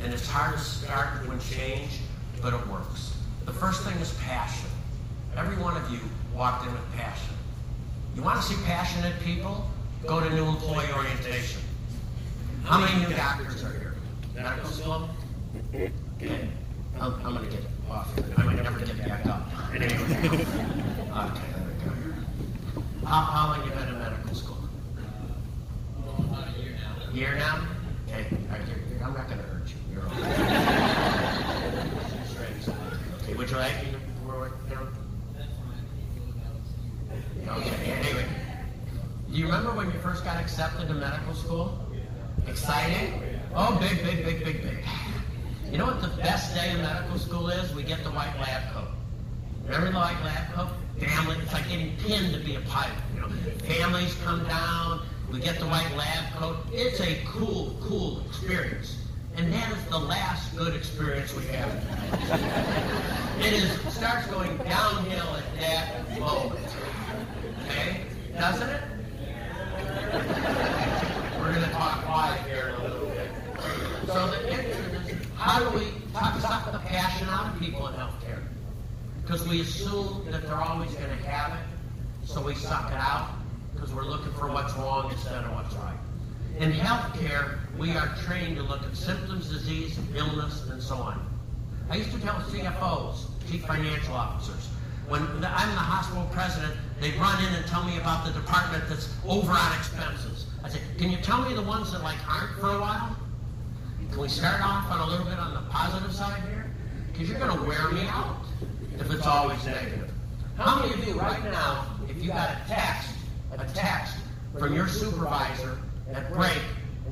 And 0.00 0.14
it's 0.14 0.28
hard 0.28 0.56
to 0.56 0.60
start 0.60 1.26
when 1.26 1.40
change, 1.40 1.98
but 2.40 2.54
it 2.54 2.68
works. 2.68 3.16
The 3.46 3.52
first 3.52 3.82
thing 3.82 3.98
is 3.98 4.12
passion. 4.22 4.70
Every 5.36 5.60
one 5.60 5.76
of 5.76 5.90
you 5.90 5.98
walked 6.32 6.64
in 6.64 6.72
with 6.72 6.92
passion. 6.94 7.34
You 8.14 8.22
want 8.22 8.40
to 8.40 8.46
see 8.46 8.62
passionate 8.64 9.18
people? 9.24 9.68
Go 10.06 10.20
to 10.20 10.30
new 10.30 10.44
employee 10.44 10.86
orientation. 10.94 11.60
How 12.62 12.78
many 12.78 13.04
new 13.04 13.16
doctors 13.16 13.64
are 13.64 13.72
here? 13.72 13.96
Medical 14.36 14.70
school? 14.70 15.08
Okay. 15.74 16.48
I'm, 17.00 17.14
I'm 17.14 17.34
going 17.34 17.44
to 17.44 17.50
get 17.50 17.64
I 17.90 18.42
might 18.44 18.56
never 18.62 18.78
get 18.84 18.98
back 18.98 19.26
up. 19.26 19.48
Anyway. 19.74 19.96
Go. 20.28 21.16
How, 23.06 23.22
how 23.22 23.46
long 23.48 23.64
you 23.64 23.70
been 23.72 23.88
in 23.88 23.98
medical 23.98 24.34
school? 24.34 24.58
About 26.18 26.48
a 26.48 26.60
year 26.60 26.76
now. 26.76 27.12
Year 27.14 27.34
now? 27.36 27.66
Okay, 28.08 28.26
all 28.30 28.58
right, 28.58 28.68
you're- 28.68 28.80
you're- 28.90 29.02
I'm 29.02 29.14
not 29.14 29.26
going 29.28 29.38
to 29.38 29.44
hurt 29.46 29.68
you. 29.68 29.76
You're 29.92 30.04
okay. 30.04 30.18
Okay, 33.22 33.34
would 33.34 33.50
you 33.50 33.56
like 33.56 33.84
me 33.84 33.90
to, 33.92 33.98
about 34.26 34.52
Okay, 37.58 37.92
anyway. 37.92 38.26
Do 39.30 39.34
you 39.38 39.46
remember 39.46 39.72
when 39.72 39.86
you 39.86 39.98
first 40.00 40.24
got 40.24 40.38
accepted 40.40 40.88
to 40.88 40.94
medical 40.94 41.34
school? 41.34 41.78
Exciting? 42.46 43.22
Oh, 43.54 43.76
big, 43.80 44.02
big, 44.02 44.24
big, 44.24 44.44
big, 44.44 44.62
big. 44.62 44.84
You 45.70 45.76
know 45.76 45.84
what 45.84 46.00
the 46.00 46.08
best 46.08 46.54
day 46.54 46.70
in 46.70 46.78
medical 46.78 47.18
school 47.18 47.48
is? 47.48 47.74
We 47.74 47.82
get 47.82 48.02
the 48.02 48.10
white 48.10 48.34
lab 48.40 48.72
coat. 48.72 48.88
Remember 49.66 49.90
the 49.90 49.98
white 49.98 50.24
lab 50.24 50.50
coat? 50.54 50.70
Family, 50.98 51.36
it's 51.42 51.52
like 51.52 51.68
getting 51.68 51.94
pinned 51.98 52.32
to 52.32 52.40
be 52.40 52.54
a 52.54 52.60
pilot. 52.60 52.96
You 53.14 53.20
know, 53.20 53.28
families 53.64 54.14
come 54.24 54.46
down. 54.46 55.06
We 55.30 55.40
get 55.40 55.58
the 55.58 55.66
white 55.66 55.94
lab 55.94 56.32
coat. 56.34 56.56
It's 56.72 57.00
a 57.00 57.18
cool, 57.26 57.76
cool 57.82 58.22
experience. 58.26 58.96
And 59.36 59.52
that 59.52 59.70
is 59.70 59.84
the 59.90 59.98
last 59.98 60.56
good 60.56 60.74
experience 60.74 61.34
we 61.34 61.44
have. 61.46 63.14
It 63.38 63.52
is 63.52 63.94
starts 63.94 64.26
going 64.26 64.56
downhill 64.58 65.36
at 65.36 65.60
that 65.60 66.18
moment. 66.18 66.58
Okay? 67.66 68.00
Doesn't 68.36 68.68
it? 68.68 68.82
We're 71.38 71.52
going 71.52 71.64
to 71.64 71.70
talk 71.70 72.04
quiet 72.04 72.40
here 72.48 72.70
in 72.70 72.74
a 72.74 72.88
little 72.88 73.06
bit. 73.06 73.30
So 74.08 74.47
how 75.48 75.60
do 75.60 75.78
we 75.78 75.86
suck 76.12 76.70
the 76.70 76.78
passion 76.78 77.26
out 77.30 77.54
of 77.54 77.58
people 77.58 77.86
in 77.88 77.94
healthcare? 77.94 78.42
Because 79.22 79.48
we 79.48 79.62
assume 79.62 80.26
that 80.30 80.42
they're 80.42 80.60
always 80.60 80.92
going 80.92 81.08
to 81.08 81.24
have 81.24 81.58
it, 81.58 81.64
so 82.28 82.42
we 82.42 82.54
suck 82.54 82.92
it 82.92 82.98
out 82.98 83.30
because 83.72 83.90
we're 83.94 84.04
looking 84.04 84.32
for 84.32 84.48
what's 84.48 84.74
wrong 84.74 85.10
instead 85.10 85.42
of 85.42 85.50
what's 85.52 85.74
right. 85.76 85.96
In 86.58 86.70
healthcare, 86.70 87.60
we 87.78 87.92
are 87.92 88.14
trained 88.26 88.56
to 88.56 88.62
look 88.62 88.82
at 88.82 88.94
symptoms, 88.94 89.48
disease, 89.48 89.98
illness, 90.14 90.68
and 90.68 90.82
so 90.82 90.96
on. 90.96 91.26
I 91.88 91.96
used 91.96 92.12
to 92.12 92.20
tell 92.20 92.34
CFOs, 92.34 93.28
chief 93.50 93.64
financial 93.64 94.12
officers, 94.12 94.68
when 95.08 95.22
I'm 95.22 95.40
the 95.40 95.80
hospital 95.80 96.28
president, 96.30 96.74
they 97.00 97.12
run 97.12 97.42
in 97.42 97.54
and 97.54 97.66
tell 97.66 97.84
me 97.84 97.96
about 97.96 98.26
the 98.26 98.32
department 98.38 98.84
that's 98.86 99.14
over 99.26 99.52
on 99.52 99.72
expenses. 99.78 100.44
I 100.62 100.68
say, 100.68 100.80
can 100.98 101.10
you 101.10 101.16
tell 101.16 101.40
me 101.48 101.54
the 101.54 101.62
ones 101.62 101.92
that 101.92 102.02
like 102.02 102.18
aren't 102.28 102.60
for 102.60 102.68
a 102.68 102.80
while? 102.80 103.16
Can 104.10 104.20
we 104.20 104.28
start 104.28 104.60
off 104.62 104.90
on 104.90 105.00
a 105.00 105.06
little 105.06 105.26
bit 105.26 105.38
on 105.38 105.54
the 105.54 105.70
positive 105.70 106.12
side 106.12 106.42
here? 106.50 106.70
Because 107.12 107.28
you're 107.28 107.38
going 107.38 107.56
to 107.56 107.64
wear 107.64 107.90
me 107.90 108.02
out 108.08 108.44
if 108.98 109.10
it's 109.12 109.26
always 109.26 109.64
negative. 109.64 110.10
How 110.56 110.80
many 110.80 110.94
of 110.94 111.06
you 111.06 111.18
right 111.18 111.42
now, 111.44 111.86
if 112.08 112.22
you 112.22 112.30
got 112.30 112.50
a 112.50 112.60
text, 112.68 113.10
a 113.52 113.64
text 113.74 114.16
from 114.58 114.74
your 114.74 114.88
supervisor 114.88 115.78
at 116.12 116.32
break, 116.32 116.58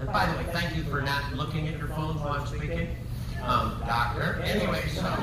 and 0.01 0.07
by 0.09 0.27
the 0.27 0.37
way, 0.39 0.45
thank 0.53 0.77
you 0.77 0.83
for 0.85 1.01
not 1.01 1.33
looking 1.35 1.69
at 1.69 1.79
your 1.79 1.89
phones 1.89 2.21
while 2.21 2.33
I'm 2.33 2.47
speaking, 2.47 2.89
um, 3.43 3.81
doctor. 3.87 4.43
Anyway, 4.45 4.83
so 4.89 5.17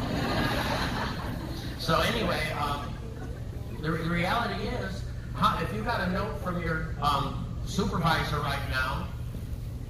so 1.80 2.00
anyway, 2.00 2.40
um, 2.60 2.94
the, 3.82 3.92
the 3.92 4.10
reality 4.10 4.68
is, 4.68 5.04
how, 5.36 5.62
if 5.62 5.74
you 5.76 5.84
got 5.84 6.08
a 6.08 6.12
note 6.12 6.42
from 6.42 6.62
your 6.62 6.96
um, 7.02 7.46
supervisor 7.66 8.38
right 8.38 8.70
now, 8.70 9.08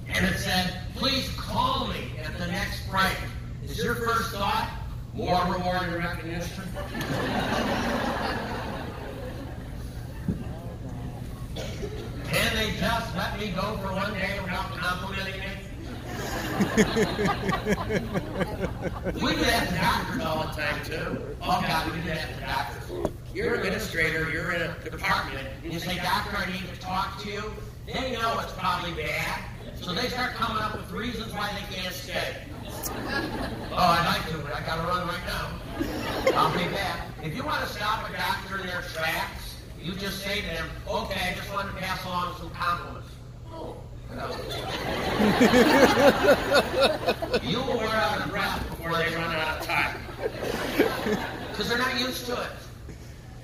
and 0.08 0.26
it 0.26 0.38
said, 0.38 0.80
please 0.94 1.28
call 1.36 1.88
me 1.88 2.12
at 2.24 2.36
the 2.38 2.46
next 2.46 2.88
break. 2.90 3.16
Is 3.64 3.82
your 3.82 3.94
first 3.94 4.32
thought 4.32 4.70
more 5.14 5.42
reward 5.44 5.82
and 5.82 5.94
recognition? 5.96 6.64
Can 12.28 12.56
they 12.56 12.72
just 12.78 13.16
let 13.16 13.38
me 13.38 13.50
go 13.50 13.76
for 13.78 13.92
one 13.92 14.12
day 14.14 14.38
without 14.42 14.72
complimenting 14.76 15.40
me? 15.40 15.46
we 19.20 19.34
do 19.34 19.40
that 19.44 19.68
to 19.68 19.74
doctors 19.74 20.22
all 20.22 20.46
the 20.46 20.52
time 20.52 20.84
too. 20.84 21.36
Oh 21.42 21.60
God, 21.62 21.92
we 21.92 22.00
do 22.00 22.08
that 22.08 22.34
to 22.34 22.40
doctors. 22.40 23.12
You're 23.34 23.54
an 23.54 23.60
administrator, 23.60 24.30
you're 24.30 24.52
in 24.52 24.62
a 24.62 24.74
department, 24.90 25.46
and 25.62 25.72
you 25.72 25.78
say, 25.80 25.96
Doctor, 25.96 26.36
I 26.36 26.46
need 26.52 26.62
to 26.72 26.80
talk 26.80 27.20
to 27.22 27.30
you. 27.30 27.42
They 27.86 28.12
know 28.12 28.38
it's 28.40 28.52
probably 28.52 28.92
bad, 28.92 29.40
so 29.84 29.92
they 29.92 30.08
start 30.08 30.32
coming 30.32 30.62
up 30.62 30.74
with 30.76 30.90
reasons 30.92 31.32
why 31.34 31.50
they 31.52 31.76
can't 31.76 31.94
stay. 31.94 32.36
Oh, 33.76 33.76
I'd 33.76 34.06
like 34.06 34.24
to, 34.30 34.38
but 34.38 34.54
I 34.54 34.60
gotta 34.64 34.82
run 34.86 35.08
right 35.08 35.26
now. 35.26 35.48
I'll 36.38 36.52
be 36.56 36.62
back. 36.72 37.08
If 37.24 37.34
you 37.34 37.42
want 37.44 37.66
to 37.66 37.72
stop 37.72 38.08
a 38.08 38.12
doctor 38.12 38.60
in 38.60 38.68
their 38.68 38.82
tracks, 38.94 39.56
you 39.82 39.94
just 39.94 40.22
say 40.22 40.42
to 40.42 40.46
them, 40.46 40.68
okay, 40.88 41.30
I 41.30 41.34
just 41.34 41.52
wanted 41.52 41.72
to 41.72 41.78
pass 41.78 42.04
along 42.04 42.36
some 42.38 42.50
compliments. 42.50 43.08
Oh, 43.52 43.76
you 47.42 47.58
will 47.58 47.78
wear 47.78 47.88
out 47.88 48.20
of 48.20 48.30
breath 48.30 48.64
before 48.70 48.92
they 48.92 49.12
run 49.16 49.34
out 49.34 49.58
of 49.58 49.66
time. 49.66 49.96
Because 51.50 51.68
they're 51.68 51.78
not 51.78 51.98
used 51.98 52.26
to 52.26 52.40
it 52.40 52.50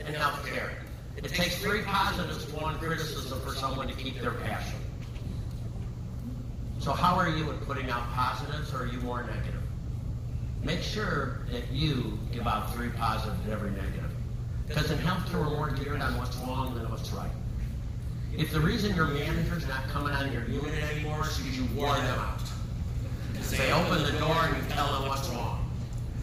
in 0.06 0.14
healthcare. 0.14 0.70
It 1.16 1.28
takes 1.28 1.58
three 1.58 1.82
positives 1.82 2.44
to 2.44 2.52
one 2.56 2.78
criticism 2.78 3.40
for 3.40 3.52
someone 3.52 3.88
to 3.88 3.94
keep 3.94 4.20
their 4.20 4.30
passion. 4.30 4.79
So 6.80 6.92
how 6.92 7.14
are 7.16 7.28
you 7.28 7.50
at 7.50 7.60
putting 7.66 7.90
out 7.90 8.10
positives, 8.12 8.72
or 8.72 8.84
are 8.84 8.86
you 8.86 8.98
more 9.00 9.22
negative? 9.22 9.62
Make 10.62 10.80
sure 10.80 11.40
that 11.52 11.70
you 11.70 12.18
give 12.32 12.46
out 12.46 12.74
three 12.74 12.88
positives 12.88 13.38
to 13.44 13.52
every 13.52 13.70
negative. 13.70 14.10
Because 14.66 14.90
in 14.90 14.98
healthcare, 14.98 15.40
we're 15.40 15.56
more 15.56 15.70
geared 15.70 16.00
on 16.00 16.16
what's 16.16 16.36
wrong 16.38 16.74
than 16.74 16.90
what's 16.90 17.10
right. 17.12 17.30
If 18.36 18.50
the 18.50 18.60
reason 18.60 18.96
your 18.96 19.08
manager's 19.08 19.66
not 19.68 19.88
coming 19.88 20.14
on 20.14 20.32
your 20.32 20.44
unit 20.46 20.82
anymore 20.90 21.20
is 21.26 21.36
because 21.36 21.58
you 21.58 21.66
wore 21.76 21.94
them 21.94 22.18
out. 22.18 22.40
They 23.50 23.72
open 23.72 24.02
the 24.02 24.18
door 24.18 24.36
and 24.44 24.56
you 24.56 24.62
tell 24.70 25.00
them 25.00 25.08
what's 25.08 25.28
wrong. 25.30 25.70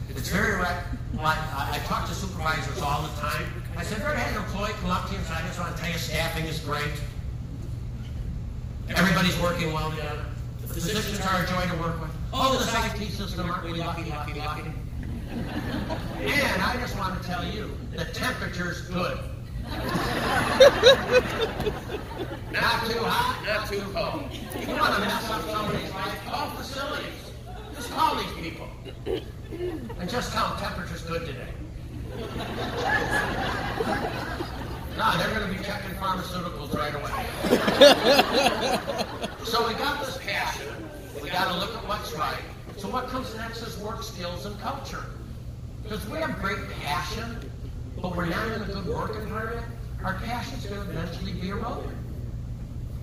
It's 0.09 0.29
very 0.29 0.55
right. 0.55 0.81
I, 1.19 1.69
I 1.73 1.79
talk 1.85 2.07
to 2.07 2.15
supervisors 2.15 2.81
all 2.81 3.03
the 3.03 3.13
time, 3.19 3.45
I 3.75 3.83
said, 3.83 4.01
ever 4.01 4.15
had 4.15 4.35
an 4.35 4.43
employee 4.43 4.71
come 4.81 4.89
up 4.89 5.07
to 5.07 5.13
you 5.13 5.19
and 5.19 5.27
I 5.27 5.41
just 5.45 5.59
want 5.59 5.75
to 5.75 5.81
tell 5.81 5.91
you 5.91 5.97
staffing 5.97 6.45
is 6.45 6.59
great. 6.59 6.91
Everybody's 8.89 9.39
working 9.39 9.71
well 9.71 9.91
together. 9.91 10.25
The 10.67 10.73
physicians 10.73 11.19
are 11.21 11.43
a 11.43 11.47
joy 11.47 11.65
to 11.73 11.81
work 11.81 12.01
with. 12.01 12.11
Oh, 12.33 12.57
the 12.57 13.03
IT 13.03 13.09
system, 13.11 13.49
aren't 13.49 13.63
we 13.63 13.73
lucky, 13.73 14.09
lucky, 14.09 14.39
lucky? 14.39 14.71
And 16.19 16.61
I 16.61 16.77
just 16.79 16.97
want 16.97 17.21
to 17.21 17.27
tell 17.27 17.45
you, 17.45 17.71
the 17.95 18.05
temperature's 18.05 18.81
good. 18.81 19.17
not 22.51 22.85
too 22.85 22.99
hot, 22.99 23.43
not 23.45 23.69
too 23.69 23.81
cold. 23.93 24.23
You 24.59 24.75
want 24.75 24.93
to 24.95 25.01
mess 25.01 25.29
up 25.29 25.41
somebody's 25.49 25.91
life, 25.93 26.25
call 26.25 26.49
facilities. 26.51 27.31
Just 27.75 27.91
call 27.91 28.15
these 28.15 28.31
people. 28.41 28.67
And 29.99 30.09
just 30.09 30.31
tell 30.33 30.49
them 30.49 30.59
temperature's 30.59 31.03
good 31.03 31.25
today. 31.25 31.53
No, 34.97 35.17
they're 35.17 35.29
going 35.29 35.47
to 35.47 35.57
be 35.57 35.63
checking 35.63 35.95
pharmaceuticals 35.95 36.73
right 36.75 36.95
away. 36.95 37.11
so 39.47 39.65
we 39.65 39.73
got 39.75 40.05
this 40.05 40.17
passion. 40.17 40.67
We 41.23 41.29
got 41.29 41.47
to 41.53 41.57
look 41.57 41.73
at 41.73 41.87
what's 41.87 42.13
right. 42.13 42.41
So 42.75 42.89
what 42.89 43.07
comes 43.07 43.33
next 43.35 43.61
is 43.61 43.77
work 43.77 44.03
skills 44.03 44.45
and 44.45 44.59
culture. 44.59 45.05
Because 45.83 46.05
we 46.09 46.17
have 46.17 46.37
great 46.41 46.69
passion, 46.81 47.49
but 48.01 48.13
we're 48.13 48.25
not 48.25 48.45
in 48.51 48.61
a 48.61 48.65
good 48.65 48.85
work 48.87 49.15
environment, 49.15 49.65
our 50.03 50.15
passion's 50.15 50.65
going 50.65 50.83
to 50.83 50.89
eventually 50.89 51.31
be 51.31 51.49
eroded. 51.49 51.95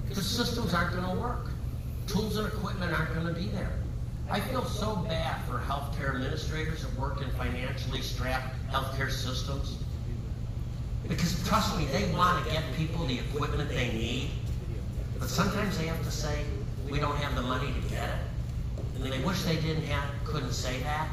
Because 0.07 0.27
systems 0.27 0.75
aren't 0.75 0.95
going 0.95 1.17
to 1.17 1.21
work. 1.21 1.51
Tools 2.07 2.37
and 2.37 2.47
equipment 2.47 2.93
aren't 2.93 3.15
going 3.15 3.27
to 3.27 3.33
be 3.33 3.47
there. 3.47 3.73
I 4.31 4.41
feel 4.41 4.65
so 4.67 4.97
bad 4.97 5.43
for 5.47 5.59
healthcare 5.59 6.15
administrators 6.15 6.83
that 6.85 7.01
work 7.01 7.23
in 7.23 7.31
financially 7.31 8.03
strapped 8.03 8.55
healthcare 8.71 9.11
systems. 9.11 9.79
Because 11.09 11.43
trust 11.49 11.79
me, 11.79 11.87
they 11.87 12.13
want 12.13 12.45
to 12.45 12.53
get 12.53 12.63
people 12.77 13.07
the 13.07 13.19
equipment 13.19 13.71
they 13.71 13.93
need. 13.93 14.31
But 15.25 15.31
sometimes 15.31 15.79
they 15.79 15.87
have 15.87 16.05
to 16.05 16.11
say, 16.11 16.45
we 16.91 17.01
don't 17.01 17.17
have 17.17 17.35
the 17.35 17.41
money 17.41 17.73
to 17.73 17.89
get 17.89 18.11
it. 18.11 19.03
And 19.03 19.11
they 19.11 19.25
wish 19.25 19.43
they 19.45 19.57
didn't 19.57 19.85
have, 19.85 20.05
couldn't 20.27 20.53
say 20.53 20.81
that. 20.81 21.09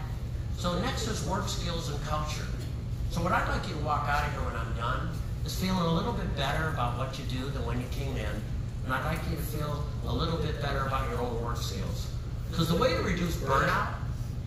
So 0.58 0.78
next 0.82 1.08
is 1.08 1.26
work 1.26 1.48
skills 1.48 1.90
and 1.90 1.98
culture. 2.04 2.44
So 3.10 3.24
what 3.24 3.32
I'd 3.32 3.48
like 3.48 3.66
you 3.70 3.74
to 3.74 3.80
walk 3.86 4.10
out 4.10 4.28
of 4.28 4.34
here 4.34 4.42
when 4.44 4.58
I'm 4.58 4.76
done 4.76 5.08
is 5.46 5.56
feeling 5.58 5.80
a 5.80 5.94
little 5.94 6.12
bit 6.12 6.36
better 6.36 6.68
about 6.74 6.98
what 6.98 7.18
you 7.18 7.24
do 7.24 7.50
than 7.52 7.66
when 7.66 7.80
you 7.80 7.88
came 7.90 8.18
in. 8.18 8.36
And 8.84 8.94
I'd 8.94 9.06
like 9.06 9.22
you 9.30 9.38
to 9.38 9.42
feel 9.44 9.82
a 10.06 10.14
little 10.14 10.40
bit 10.40 10.62
better 10.62 10.86
about 10.88 11.10
your 11.10 11.22
own 11.22 11.42
work 11.42 11.56
skills. 11.56 12.12
Because 12.50 12.68
the 12.68 12.76
way 12.76 12.90
to 12.90 13.02
reduce 13.04 13.38
burnout 13.38 13.94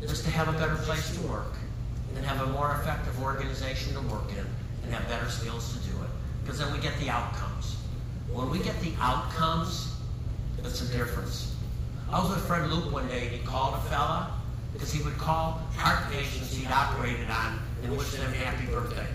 is 0.03 0.20
to 0.24 0.31
have 0.31 0.48
a 0.48 0.59
better 0.59 0.77
place 0.77 1.16
to 1.16 1.27
work 1.27 1.55
and 2.14 2.27
have 2.27 2.46
a 2.46 2.53
more 2.53 2.79
effective 2.83 3.18
organization 3.22 3.94
to 3.94 4.03
work 4.12 4.31
in 4.33 4.44
and 4.85 4.92
have 4.92 5.09
better 5.09 5.31
skills 5.31 5.72
to 5.72 5.79
do 5.90 5.96
it. 6.03 6.11
Because 6.42 6.59
then 6.59 6.70
we 6.70 6.81
get 6.81 6.92
the 7.00 7.09
outcomes. 7.09 7.54
When 8.35 8.51
we 8.51 8.59
get 8.59 8.79
the 8.81 8.92
outcomes, 9.01 9.94
it's 10.59 10.83
a 10.83 10.99
difference. 10.99 11.55
I 12.11 12.20
was 12.20 12.31
with 12.31 12.44
Fred 12.44 12.68
Loop 12.68 12.92
one 12.92 13.07
day 13.07 13.29
and 13.29 13.31
he 13.31 13.38
called 13.47 13.75
a 13.75 13.81
fella 13.88 14.33
because 14.73 14.92
he 14.92 15.01
would 15.05 15.16
call 15.18 15.62
heart 15.77 16.11
patients 16.11 16.53
he'd 16.53 16.66
operated 16.66 17.31
on 17.31 17.61
and 17.85 17.97
wish 17.97 18.11
them 18.11 18.33
happy 18.33 18.66
birthday. 18.66 19.07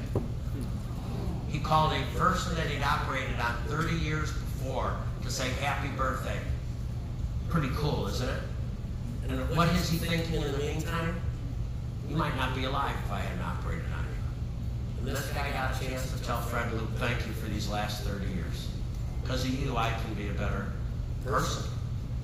He 1.49 1.60
called 1.60 1.91
a 1.91 2.17
person 2.17 2.55
that 2.55 2.67
he'd 2.67 2.82
operated 2.82 3.38
on 3.41 3.58
30 3.67 3.97
years 3.97 4.32
before 4.32 4.95
to 5.23 5.29
say 5.29 5.49
happy 5.60 5.89
birthday. 5.97 6.39
Pretty 7.49 7.69
cool, 7.75 8.08
isn't 8.08 8.29
it? 8.29 8.41
And 9.27 9.58
what 9.58 9.67
is 9.75 9.89
he 9.89 9.97
thinking 9.97 10.36
in 10.41 10.49
the 10.49 10.58
meantime? 10.60 11.19
You 12.08 12.15
might 12.15 12.38
not 12.38 12.55
be 12.55 12.63
alive 12.63 12.95
if 13.05 13.12
I 13.12 13.19
hadn't 13.19 13.43
operated 13.43 13.84
on 13.97 14.05
you. 14.05 15.10
And 15.10 15.17
this 15.17 15.27
guy 15.34 15.51
got 15.51 15.75
a 15.75 15.86
chance 15.86 16.10
to 16.13 16.23
tell 16.23 16.39
Fred 16.39 16.71
Loop, 16.71 16.89
thank 16.95 17.27
you 17.27 17.34
for 17.34 17.49
these 17.49 17.67
last 17.67 18.05
30 18.05 18.25
years. 18.34 18.68
Because 19.29 19.45
of 19.45 19.63
you, 19.63 19.77
I 19.77 19.91
can 19.91 20.15
be 20.15 20.27
a 20.27 20.33
better 20.33 20.65
person. 21.23 21.69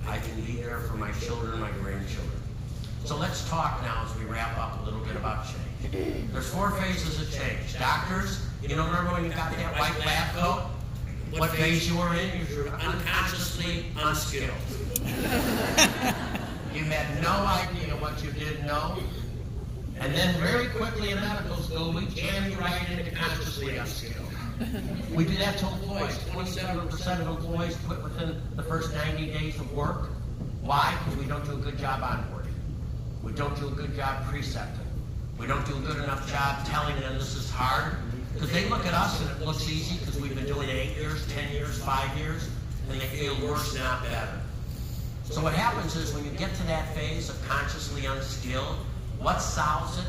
I 0.08 0.18
can 0.18 0.42
be 0.42 0.54
there 0.54 0.80
for 0.80 0.98
my 0.98 1.12
children, 1.12 1.60
my 1.60 1.70
grandchildren. 1.74 2.42
So 3.04 3.16
let's 3.16 3.48
talk 3.48 3.80
now 3.84 4.08
as 4.10 4.20
we 4.20 4.26
wrap 4.26 4.58
up 4.58 4.82
a 4.82 4.86
little 4.86 5.02
bit 5.02 5.16
about 5.16 5.46
change. 5.46 6.32
There's 6.32 6.50
four 6.50 6.72
phases 6.72 7.22
of 7.22 7.32
change. 7.32 7.78
Doctors, 7.78 8.44
you 8.64 8.70
know, 8.70 8.88
remember 8.88 9.12
when 9.12 9.24
you 9.24 9.30
got 9.30 9.56
that 9.56 9.80
white 9.80 10.00
lab 10.04 10.34
coat? 10.34 10.64
What 11.38 11.52
phase 11.52 11.88
you 11.88 11.96
were 11.96 12.12
in? 12.16 12.40
You 12.40 12.64
were 12.64 12.70
unconsciously 12.70 13.86
unskilled. 13.98 14.50
You 16.74 16.84
had 16.84 17.22
no 17.24 17.30
idea 17.30 17.96
what 18.02 18.22
you 18.22 18.32
didn't 18.32 18.66
know. 18.66 18.98
And 20.00 20.14
then 20.14 20.36
very 20.42 20.68
quickly 20.68 21.12
in 21.12 21.22
medical 21.22 21.56
school, 21.58 21.94
we 21.94 22.06
jam 22.08 22.52
you 22.52 22.58
right 22.58 22.90
into 22.90 23.16
consciously 23.16 23.78
unskilled. 23.78 24.35
We 25.14 25.26
do 25.26 25.36
that 25.38 25.58
to 25.58 25.68
employees. 25.68 26.18
27% 26.30 27.22
of 27.22 27.28
employees 27.28 27.78
quit 27.88 28.02
within 28.04 28.42
the 28.56 28.64
first 28.64 28.94
90 28.94 29.28
days 29.34 29.60
of 29.60 29.72
work. 29.74 30.10
Why? 30.62 30.98
Because 31.04 31.20
we 31.20 31.26
don't 31.28 31.46
do 31.46 31.54
a 31.54 31.58
good 31.58 31.78
job 31.78 32.02
onboarding. 32.02 32.54
We 33.24 33.34
don't 33.34 33.58
do 33.60 33.68
a 33.68 33.72
good 33.72 33.96
job 33.96 34.26
precepting. 34.28 34.86
We 35.38 35.48
don't 35.48 35.66
do 35.66 35.76
a 35.76 35.80
good 35.80 35.98
enough 35.98 36.30
job 36.30 36.66
telling 36.66 37.00
them 37.02 37.16
this 37.16 37.36
is 37.36 37.50
hard. 37.50 37.98
Because 38.34 38.52
they 38.52 38.68
look 38.70 38.86
at 38.86 38.94
us 38.94 39.22
and 39.22 39.30
it 39.32 39.46
looks 39.46 39.70
easy 39.70 39.98
because 40.00 40.20
we've 40.20 40.36
been 40.36 40.46
doing 40.48 40.70
it 40.70 40.74
eight 40.74 40.98
years, 40.98 41.26
10 41.34 41.52
years, 41.52 41.82
five 41.84 42.18
years, 42.18 42.50
and 42.90 43.00
they 43.00 43.08
feel 43.08 43.36
worse, 43.48 43.76
not 43.76 44.04
better. 44.04 44.40
So 45.26 45.42
what 45.42 45.54
happens 45.54 45.96
is 45.96 46.14
when 46.14 46.24
you 46.24 46.32
get 46.32 46.54
to 46.56 46.64
that 46.68 46.94
phase 46.96 47.30
of 47.30 47.48
consciously 47.48 48.06
unskilled, 48.06 48.78
what 49.20 49.40
solves 49.40 49.98
it? 49.98 50.06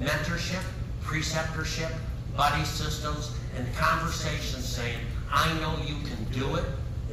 Mentorship, 0.00 0.62
preceptorship, 1.02 1.92
buddy 2.36 2.64
systems, 2.64 3.32
and 3.56 3.74
conversations 3.74 4.64
saying, 4.64 4.98
I 5.30 5.52
know 5.60 5.76
you 5.84 5.96
can 6.06 6.24
do 6.32 6.56
it, 6.56 6.64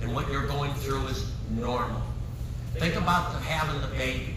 and 0.01 0.13
what 0.13 0.31
you're 0.31 0.47
going 0.47 0.73
through 0.75 1.07
is 1.07 1.31
normal. 1.51 2.01
Think 2.75 2.95
about 2.95 3.33
the, 3.33 3.39
having 3.39 3.81
the 3.81 3.87
baby. 3.97 4.35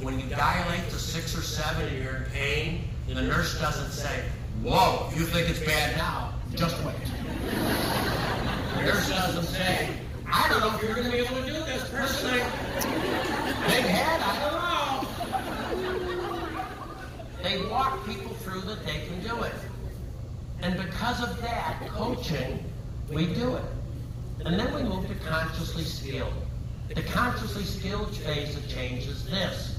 When 0.00 0.18
you 0.18 0.26
dilate 0.26 0.88
to 0.90 0.98
six 0.98 1.36
or 1.36 1.42
seven 1.42 1.86
and 1.86 2.02
you're 2.02 2.16
in 2.16 2.24
pain, 2.32 2.84
the 3.08 3.22
nurse 3.22 3.58
doesn't 3.60 3.90
say, 3.90 4.24
whoa, 4.62 5.10
you 5.16 5.24
think 5.24 5.48
it's 5.48 5.60
bad 5.60 5.96
now, 5.96 6.34
just 6.54 6.76
wait. 6.84 6.94
The 8.76 8.82
nurse 8.82 9.08
doesn't 9.08 9.44
say, 9.44 9.88
I 10.30 10.48
don't 10.48 10.60
know 10.60 10.74
if 10.76 10.82
you're 10.82 10.94
going 10.94 11.06
to 11.06 11.12
be 11.12 11.18
able 11.18 11.36
to 11.36 11.46
do 11.46 11.52
this. 11.52 11.88
Personally, 11.90 12.40
big 13.66 13.84
head, 13.84 14.20
I 14.20 14.38
don't 14.40 14.52
know. 14.52 14.68
They 17.42 17.64
walk 17.70 18.04
people 18.06 18.34
through 18.34 18.60
that 18.62 18.84
they 18.84 19.06
can 19.06 19.22
do 19.22 19.42
it. 19.42 19.54
And 20.62 20.76
because 20.76 21.22
of 21.22 21.40
that, 21.40 21.80
coaching, 21.88 22.64
we 23.10 23.26
do 23.26 23.56
it. 23.56 23.64
And 24.44 24.58
then 24.58 24.74
we 24.74 24.82
move 24.82 25.08
to 25.08 25.14
consciously 25.26 25.84
skilled. 25.84 26.32
The 26.94 27.02
consciously 27.02 27.64
skilled 27.64 28.14
phase 28.16 28.56
of 28.56 28.68
change 28.68 29.06
is 29.06 29.24
this. 29.26 29.78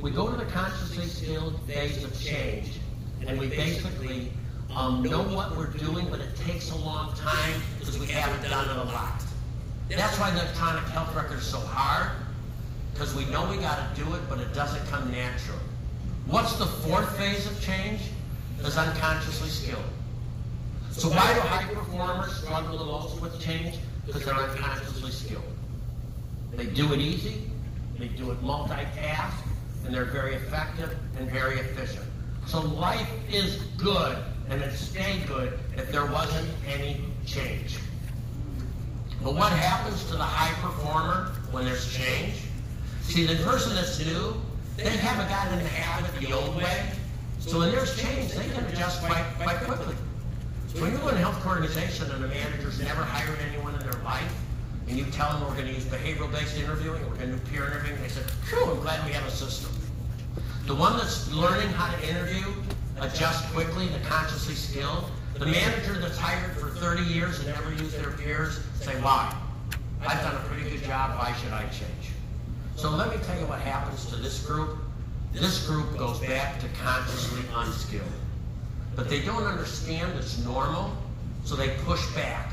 We 0.00 0.10
go 0.10 0.30
to 0.30 0.36
the 0.36 0.50
consciously 0.50 1.06
skilled 1.06 1.60
phase 1.66 2.02
of 2.02 2.18
change, 2.20 2.80
and 3.26 3.38
we 3.38 3.48
basically 3.48 4.32
um, 4.74 5.02
know 5.02 5.22
what 5.22 5.56
we're 5.56 5.72
doing, 5.72 6.08
but 6.10 6.20
it 6.20 6.36
takes 6.36 6.70
a 6.70 6.76
long 6.76 7.14
time 7.14 7.60
because 7.78 7.98
we 7.98 8.06
haven't 8.06 8.48
done 8.48 8.68
it 8.68 8.76
a 8.76 8.92
lot. 8.92 9.22
That's 9.88 10.18
why 10.18 10.30
the 10.32 10.40
electronic 10.42 10.84
health 10.84 11.14
record 11.14 11.38
is 11.38 11.46
so 11.46 11.58
hard, 11.60 12.10
because 12.92 13.14
we 13.14 13.24
know 13.26 13.48
we 13.48 13.56
got 13.58 13.94
to 13.94 14.02
do 14.02 14.14
it, 14.14 14.20
but 14.28 14.40
it 14.40 14.52
doesn't 14.52 14.84
come 14.88 15.10
natural. 15.10 15.58
What's 16.26 16.56
the 16.56 16.66
fourth 16.66 17.16
phase 17.16 17.46
of 17.46 17.60
change? 17.62 18.00
Is 18.64 18.76
unconsciously 18.76 19.48
skilled. 19.50 19.84
So 20.96 21.10
why 21.10 21.34
do 21.34 21.40
high 21.40 21.74
performers 21.74 22.34
struggle 22.36 22.78
the 22.78 22.84
most 22.86 23.20
with 23.20 23.38
change? 23.38 23.76
Because 24.06 24.24
they're 24.24 24.34
unconsciously 24.34 25.10
skilled. 25.10 25.44
They 26.54 26.64
do 26.64 26.90
it 26.94 27.00
easy, 27.00 27.50
they 27.98 28.08
do 28.08 28.30
it 28.30 28.42
multitask, 28.42 29.34
and 29.84 29.94
they're 29.94 30.06
very 30.06 30.36
effective 30.36 30.96
and 31.18 31.30
very 31.30 31.58
efficient. 31.58 32.06
So 32.46 32.62
life 32.62 33.10
is 33.30 33.56
good, 33.76 34.16
and 34.48 34.62
it'd 34.62 34.74
stay 34.74 35.22
good 35.28 35.58
if 35.76 35.92
there 35.92 36.06
wasn't 36.06 36.48
any 36.66 37.04
change. 37.26 37.76
But 39.22 39.34
what 39.34 39.52
happens 39.52 40.02
to 40.06 40.12
the 40.12 40.24
high 40.24 40.54
performer 40.66 41.32
when 41.50 41.66
there's 41.66 41.92
change? 41.92 42.36
See, 43.02 43.26
the 43.26 43.36
person 43.44 43.74
that's 43.74 44.02
new, 44.02 44.34
they 44.78 44.96
haven't 44.96 45.28
gotten 45.28 45.58
in 45.58 45.62
the 45.62 45.68
habit 45.68 46.18
the 46.26 46.32
old 46.32 46.56
way. 46.56 46.90
So 47.40 47.58
when 47.58 47.70
there's 47.70 48.00
change, 48.00 48.32
they 48.32 48.48
can 48.48 48.64
adjust 48.64 49.02
quite, 49.02 49.24
quite 49.38 49.58
quickly. 49.58 49.94
When 50.78 50.92
you 50.92 50.98
go 50.98 51.08
in 51.08 51.14
a 51.14 51.20
health 51.20 51.46
organization 51.46 52.10
and 52.10 52.22
the 52.22 52.28
manager's 52.28 52.78
never 52.80 53.02
hired 53.02 53.38
anyone 53.48 53.72
in 53.74 53.80
their 53.80 53.98
life, 54.04 54.30
and 54.86 54.98
you 54.98 55.06
tell 55.06 55.32
them 55.32 55.48
we're 55.48 55.54
going 55.54 55.68
to 55.68 55.72
use 55.72 55.86
behavioral-based 55.86 56.58
interviewing, 56.58 57.00
we're 57.08 57.16
going 57.16 57.30
to 57.30 57.36
do 57.36 57.50
peer 57.50 57.64
interviewing, 57.64 57.98
they 58.02 58.08
say, 58.08 58.20
phew, 58.44 58.62
I'm 58.62 58.80
glad 58.80 59.02
we 59.06 59.12
have 59.12 59.26
a 59.26 59.30
system. 59.30 59.72
The 60.66 60.74
one 60.74 60.98
that's 60.98 61.32
learning 61.32 61.68
how 61.70 61.90
to 61.96 62.06
interview, 62.06 62.52
adjust 63.00 63.50
quickly, 63.54 63.88
the 63.88 64.00
consciously 64.00 64.54
skilled, 64.54 65.10
the 65.38 65.46
manager 65.46 65.94
that's 65.98 66.18
hired 66.18 66.54
for 66.58 66.68
30 66.68 67.04
years 67.04 67.38
and 67.38 67.48
never 67.48 67.70
used 67.70 67.98
their 67.98 68.10
peers, 68.10 68.60
say, 68.74 68.92
why? 69.00 69.34
I've 70.06 70.20
done 70.20 70.36
a 70.36 70.40
pretty 70.40 70.68
good 70.68 70.84
job, 70.84 71.18
why 71.18 71.34
should 71.42 71.54
I 71.54 71.62
change? 71.68 72.12
So 72.76 72.90
let 72.90 73.08
me 73.08 73.16
tell 73.24 73.40
you 73.40 73.46
what 73.46 73.60
happens 73.60 74.04
to 74.10 74.16
this 74.16 74.44
group. 74.44 74.76
This 75.32 75.66
group 75.66 75.96
goes 75.96 76.20
back 76.20 76.60
to 76.60 76.68
consciously 76.84 77.40
unskilled. 77.54 78.04
But 78.96 79.10
they 79.10 79.20
don't 79.20 79.44
understand 79.44 80.18
it's 80.18 80.42
normal, 80.44 80.90
so 81.44 81.54
they 81.54 81.76
push 81.84 82.04
back 82.14 82.50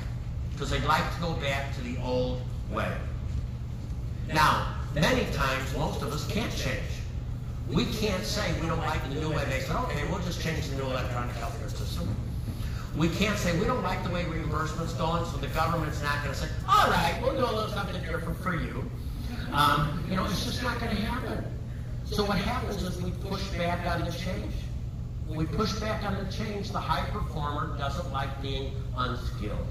because 0.52 0.70
they'd 0.70 0.84
like 0.84 1.04
to 1.16 1.22
go 1.22 1.34
back 1.34 1.74
to 1.76 1.82
the 1.82 1.98
old 2.04 2.42
way. 2.70 2.94
Now, 4.28 4.76
many 4.94 5.26
times, 5.34 5.76
most 5.76 6.02
of 6.02 6.12
us 6.12 6.28
can't 6.28 6.54
change. 6.56 6.82
We 7.70 7.86
can't 7.86 8.24
say 8.26 8.54
we 8.60 8.68
don't 8.68 8.80
like 8.80 9.02
the 9.10 9.16
new 9.16 9.30
way. 9.30 9.44
They 9.46 9.62
said, 9.62 9.78
okay, 9.78 10.04
we'll 10.10 10.20
just 10.20 10.42
change 10.42 10.68
the 10.68 10.76
new 10.76 10.84
electronic 10.84 11.34
healthcare 11.36 11.70
system. 11.70 12.14
We 12.98 13.10
can't 13.10 13.40
say 13.40 13.58
we 13.58 13.66
don't 13.66 13.82
like 13.82 14.04
the 14.04 14.12
way 14.12 14.26
reimbursement's 14.26 14.94
going, 14.94 15.26
so 15.26 15.38
the 15.38 15.48
government's 15.48 16.04
not 16.04 16.22
going 16.24 16.36
to 16.36 16.40
say, 16.42 16.50
all 16.68 16.90
right, 16.90 17.18
we'll 17.24 17.32
do 17.32 17.40
a 17.40 17.54
little 17.56 17.70
something 17.70 18.00
different 18.04 18.38
for 18.38 18.56
you. 18.56 18.84
Um, 19.54 20.04
you 20.10 20.16
know, 20.16 20.26
it's 20.26 20.46
just 20.46 20.62
not 20.62 20.80
going 20.80 20.96
to 20.96 21.02
happen. 21.02 21.44
So 22.06 22.26
what 22.26 22.38
happens 22.38 22.84
is 22.84 23.02
we 23.02 23.12
push 23.28 23.44
back 23.58 23.88
on 23.88 24.06
the 24.06 24.12
change. 24.12 24.54
When 25.28 25.38
we 25.38 25.46
push 25.46 25.74
back 25.80 26.04
on 26.04 26.24
the 26.24 26.32
change, 26.32 26.72
the 26.72 26.80
high 26.80 27.08
performer 27.10 27.78
doesn't 27.78 28.12
like 28.12 28.42
being 28.42 28.74
unskilled. 28.98 29.68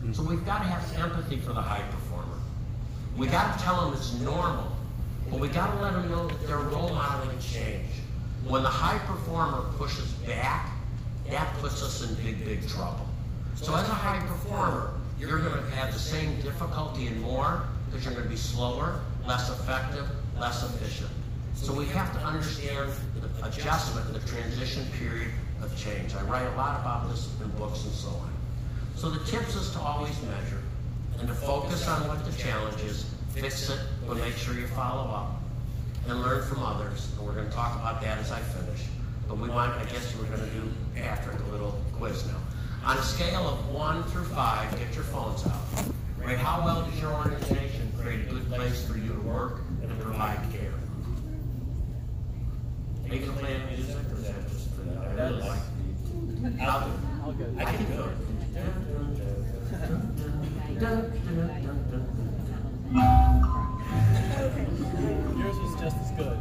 Hmm. 0.00 0.12
So 0.12 0.22
we've 0.22 0.44
got 0.46 0.58
to 0.58 0.64
have 0.64 1.02
empathy 1.02 1.36
for 1.38 1.52
the 1.52 1.62
high 1.62 1.82
performer. 1.90 2.38
We 3.16 3.26
got 3.26 3.58
to 3.58 3.64
tell 3.64 3.84
them 3.84 3.94
it's 3.94 4.14
normal, 4.20 4.70
but 5.30 5.40
we 5.40 5.48
got 5.48 5.74
to 5.74 5.82
let 5.82 5.94
them 5.94 6.08
know 6.10 6.28
that 6.28 6.46
they're 6.46 6.58
role 6.58 6.90
modeling 6.90 7.38
change. 7.40 7.90
When 8.46 8.62
the 8.62 8.68
high 8.68 8.98
performer 9.06 9.64
pushes 9.76 10.12
back, 10.26 10.70
that 11.28 11.52
puts 11.58 11.82
us 11.82 12.08
in 12.08 12.14
big, 12.24 12.44
big 12.44 12.66
trouble. 12.68 13.06
So 13.56 13.74
as 13.74 13.88
a 13.88 13.92
high 13.92 14.24
performer, 14.26 14.94
you're 15.18 15.40
going 15.40 15.52
to 15.52 15.70
have 15.72 15.92
the 15.92 15.98
same 15.98 16.40
difficulty 16.40 17.08
and 17.08 17.20
more 17.20 17.62
because 17.86 18.04
you're 18.04 18.14
going 18.14 18.24
to 18.24 18.30
be 18.30 18.36
slower, 18.36 19.00
less 19.26 19.50
effective, 19.50 20.06
less 20.38 20.62
efficient. 20.62 21.10
So 21.62 21.74
we 21.74 21.86
have 21.86 22.12
to 22.14 22.20
understand 22.20 22.90
the 23.20 23.46
adjustment, 23.46 24.12
the 24.12 24.20
transition 24.30 24.86
period 24.98 25.30
of 25.60 25.76
change. 25.76 26.14
I 26.14 26.22
write 26.22 26.46
a 26.46 26.56
lot 26.56 26.80
about 26.80 27.10
this 27.10 27.28
in 27.42 27.48
books 27.58 27.84
and 27.84 27.92
so 27.92 28.08
on. 28.08 28.32
So 28.94 29.10
the 29.10 29.22
tips 29.26 29.54
is 29.54 29.70
to 29.72 29.80
always 29.80 30.16
measure 30.22 30.62
and 31.18 31.28
to 31.28 31.34
focus 31.34 31.86
on 31.88 32.06
what 32.08 32.24
the 32.24 32.32
challenge 32.38 32.80
is, 32.82 33.04
fix 33.34 33.68
it, 33.68 33.80
but 34.06 34.16
make 34.16 34.34
sure 34.34 34.54
you 34.54 34.66
follow 34.68 35.10
up 35.10 35.42
and 36.08 36.22
learn 36.22 36.46
from 36.48 36.62
others. 36.62 37.10
And 37.18 37.26
we're 37.26 37.34
going 37.34 37.48
to 37.48 37.54
talk 37.54 37.74
about 37.74 38.00
that 38.02 38.18
as 38.18 38.30
I 38.32 38.38
finish. 38.40 38.84
But 39.28 39.38
we 39.38 39.48
want, 39.48 39.72
I 39.72 39.84
guess 39.84 40.14
we're 40.16 40.24
going 40.34 40.48
to 40.48 40.54
do 40.54 40.62
after 41.02 41.32
a 41.32 41.52
little 41.52 41.78
quiz 41.92 42.24
now. 42.26 42.38
On 42.84 42.96
a 42.96 43.02
scale 43.02 43.46
of 43.46 43.68
one 43.74 44.04
through 44.04 44.24
five, 44.24 44.70
get 44.78 44.94
your 44.94 45.04
phones 45.04 45.44
out. 45.46 45.84
Rate 46.18 46.38
how 46.38 46.64
well 46.64 46.88
does 46.88 47.00
your 47.00 47.12
organization 47.12 47.92
create 48.00 48.20
a 48.20 48.30
good 48.30 48.48
place 48.48 48.86
for 48.86 48.96
you 48.96 49.12
to 49.12 49.20
work 49.20 49.60
and 49.82 50.00
provide 50.00 50.40
care? 50.52 50.67
They 53.08 53.20
can 53.20 53.32
play 53.34 53.58
music 53.70 53.96
or 54.12 54.16
is 54.18 54.24
that 54.24 54.48
just 54.50 54.68
for 54.74 54.82
that? 54.82 54.98
I 54.98 55.12
really 55.14 55.40
like 55.40 55.58
it. 55.58 56.60
I'll 56.60 57.32
do 57.32 57.44
it. 57.44 57.52
I 57.56 57.64
can 57.64 57.84
do 57.86 58.02
it. 58.02 58.16
Yours 65.38 65.56
was 65.58 65.74
just 65.80 65.96
as 65.96 66.10
good. 66.18 66.38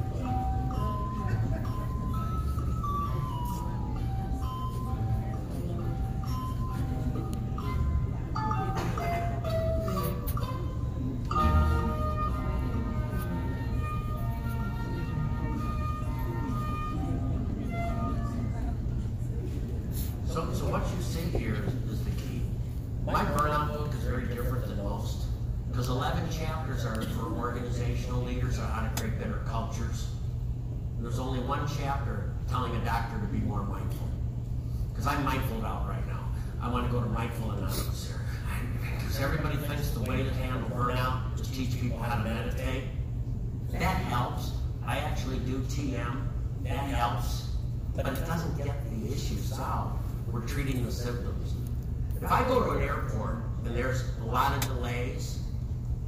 If 52.27 52.33
I 52.33 52.45
go 52.45 52.61
to 52.61 52.71
an 52.71 52.83
airport 52.83 53.37
and 53.63 53.73
there's 53.73 54.03
a 54.21 54.25
lot 54.25 54.53
of 54.53 54.59
delays, 54.75 55.39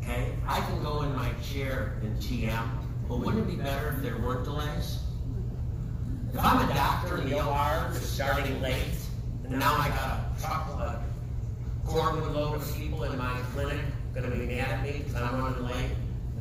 okay, 0.04 0.34
I 0.46 0.60
can 0.60 0.84
go 0.84 1.04
in 1.04 1.16
my 1.16 1.32
chair 1.42 1.98
in 2.02 2.14
TM, 2.16 2.68
but 3.08 3.20
wouldn't 3.20 3.48
it 3.48 3.56
be 3.56 3.64
better 3.64 3.96
if 3.96 4.04
there 4.04 4.18
weren't 4.18 4.44
delays? 4.44 5.00
If 6.34 6.40
I'm 6.44 6.70
a 6.70 6.74
doctor 6.74 7.22
in 7.22 7.30
the 7.30 7.38
OR 7.38 7.90
that's 7.94 8.06
starting 8.06 8.62
late, 8.62 9.00
and 9.46 9.58
now 9.58 9.74
I 9.76 9.88
got 9.88 10.20
a 10.20 10.42
truck, 10.42 10.68
a 10.72 11.04
cordwood 11.88 12.36
load 12.36 12.56
of 12.56 12.76
people 12.76 13.06
in 13.06 13.18
my 13.18 13.40
clinic 13.54 13.80
gonna 14.14 14.30
be 14.30 14.46
mad 14.46 14.72
at 14.72 14.84
me 14.84 15.02
because 15.06 15.16
I'm 15.16 15.42
running 15.42 15.64
late, 15.64 15.92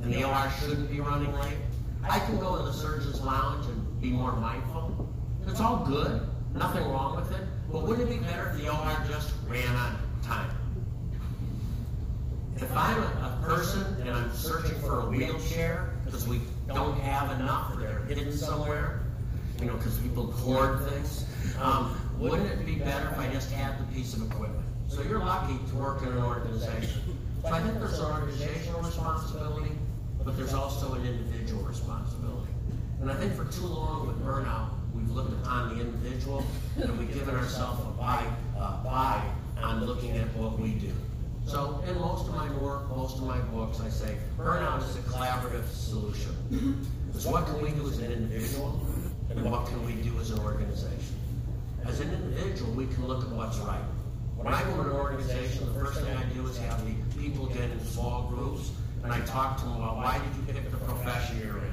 and 0.02 0.12
the 0.12 0.24
OR 0.24 0.50
shouldn't 0.58 0.90
be 0.90 0.98
running 0.98 1.32
late, 1.34 1.58
I 2.02 2.18
can 2.18 2.40
go 2.40 2.56
in 2.56 2.64
the 2.64 2.72
surgeon's 2.72 3.20
lounge 3.20 3.66
and 3.66 4.00
be 4.00 4.10
more 4.10 4.32
mindful. 4.32 5.08
It's 5.46 5.60
all 5.60 5.86
good, 5.86 6.20
nothing 6.52 6.82
wrong 6.88 7.14
with 7.14 7.30
it, 7.30 7.46
but 7.70 7.82
wouldn't 7.86 8.08
it 8.08 8.18
be 8.18 8.24
better 8.24 8.50
if 8.50 8.62
the 8.62 8.68
OR 8.70 9.04
just 9.08 9.32
ran 9.46 9.68
on 9.76 9.98
time? 10.22 10.50
If 12.60 12.76
I'm 12.76 13.00
a, 13.02 13.38
person 13.42 13.96
and 14.00 14.10
I'm 14.10 14.30
searching 14.34 14.76
for 14.80 15.00
a 15.00 15.06
wheelchair 15.08 15.94
because 16.04 16.28
we 16.28 16.40
don't 16.66 16.98
have 17.00 17.40
enough 17.40 17.72
or 17.72 17.80
they're 17.80 18.00
hidden 18.00 18.30
somewhere, 18.30 19.00
you 19.60 19.66
know, 19.66 19.76
because 19.76 19.96
people 20.00 20.26
hoard 20.32 20.84
things, 20.90 21.24
um, 21.62 21.98
wouldn't 22.18 22.50
it 22.50 22.66
be 22.66 22.74
better 22.74 23.08
if 23.10 23.18
I 23.18 23.32
just 23.32 23.50
had 23.52 23.78
the 23.78 23.94
piece 23.94 24.12
of 24.12 24.22
equipment? 24.30 24.66
So 24.88 25.02
you're 25.02 25.20
lucky 25.20 25.56
to 25.70 25.76
work 25.76 26.02
in 26.02 26.08
an 26.08 26.18
organization. 26.18 27.16
So 27.42 27.48
I 27.48 27.60
think 27.60 27.78
there's 27.78 27.98
an 28.00 28.06
organizational 28.06 28.82
responsibility, 28.82 29.72
but 30.24 30.36
there's 30.36 30.52
also 30.52 30.94
an 30.94 31.06
individual 31.06 31.62
responsibility. 31.62 32.52
And 33.00 33.10
I 33.10 33.14
think 33.14 33.34
for 33.34 33.44
too 33.44 33.66
long 33.66 34.08
with 34.08 34.20
burnout, 34.22 34.70
we've 34.92 35.10
looked 35.10 35.32
upon 35.32 35.76
the 35.76 35.84
individual 35.84 36.44
and 36.76 36.98
we've 36.98 37.14
given 37.14 37.36
ourselves 37.36 37.80
a 37.80 37.90
buy, 37.98 38.26
uh, 38.58 38.82
buy 38.82 39.22
on 39.62 39.84
looking 39.84 40.18
at 40.18 40.26
what 40.34 40.58
we 40.58 40.72
do. 40.72 40.92
So 41.48 41.82
in 41.88 41.98
most 41.98 42.28
of 42.28 42.34
my 42.34 42.50
work, 42.58 42.94
most 42.94 43.16
of 43.16 43.22
my 43.22 43.38
books, 43.38 43.80
I 43.80 43.88
say 43.88 44.18
burnout 44.36 44.86
is 44.86 44.96
a 44.96 45.00
collaborative 45.00 45.66
solution. 45.70 46.36
It's 47.14 47.24
what 47.24 47.46
can 47.46 47.62
we 47.62 47.70
do 47.70 47.88
as 47.88 47.98
an 48.00 48.12
individual 48.12 48.86
and 49.30 49.42
what 49.50 49.64
can 49.64 49.86
we 49.86 49.94
do 50.02 50.12
as 50.20 50.30
an 50.30 50.40
organization. 50.40 51.16
As 51.86 52.00
an 52.00 52.12
individual, 52.12 52.70
we 52.72 52.86
can 52.88 53.08
look 53.08 53.24
at 53.24 53.30
what's 53.30 53.56
right. 53.60 53.80
When 54.36 54.52
I 54.52 54.62
go 54.64 54.74
to 54.76 54.90
an 54.90 54.96
organization, 54.96 55.72
the 55.72 55.80
first 55.80 56.02
thing 56.02 56.14
I 56.14 56.24
do 56.34 56.46
is 56.46 56.58
have 56.58 56.84
the 56.84 56.92
people 57.18 57.46
get 57.46 57.64
in 57.64 57.82
small 57.82 58.28
groups 58.28 58.70
and 59.02 59.10
I 59.10 59.20
talk 59.20 59.56
to 59.56 59.64
them 59.64 59.76
about 59.76 59.96
why 59.96 60.18
did 60.18 60.36
you 60.36 60.52
pick 60.52 60.70
the 60.70 60.76
profession 60.76 61.40
you're 61.40 61.56
in? 61.56 61.72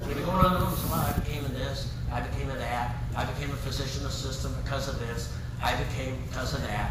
And 0.00 0.10
they 0.10 0.20
go 0.20 0.32
around 0.32 0.54
the 0.54 0.66
room 0.66 0.74
and 0.82 1.00
I 1.00 1.12
became 1.12 1.44
a 1.44 1.48
this, 1.50 1.92
I 2.10 2.22
became 2.22 2.50
a 2.50 2.56
that, 2.56 2.96
I 3.16 3.24
became 3.24 3.50
a 3.50 3.56
physician 3.56 4.04
assistant 4.04 4.56
because 4.64 4.88
of 4.88 4.98
this, 4.98 5.32
I 5.62 5.80
became 5.84 6.18
because 6.26 6.54
of 6.54 6.62
that. 6.62 6.90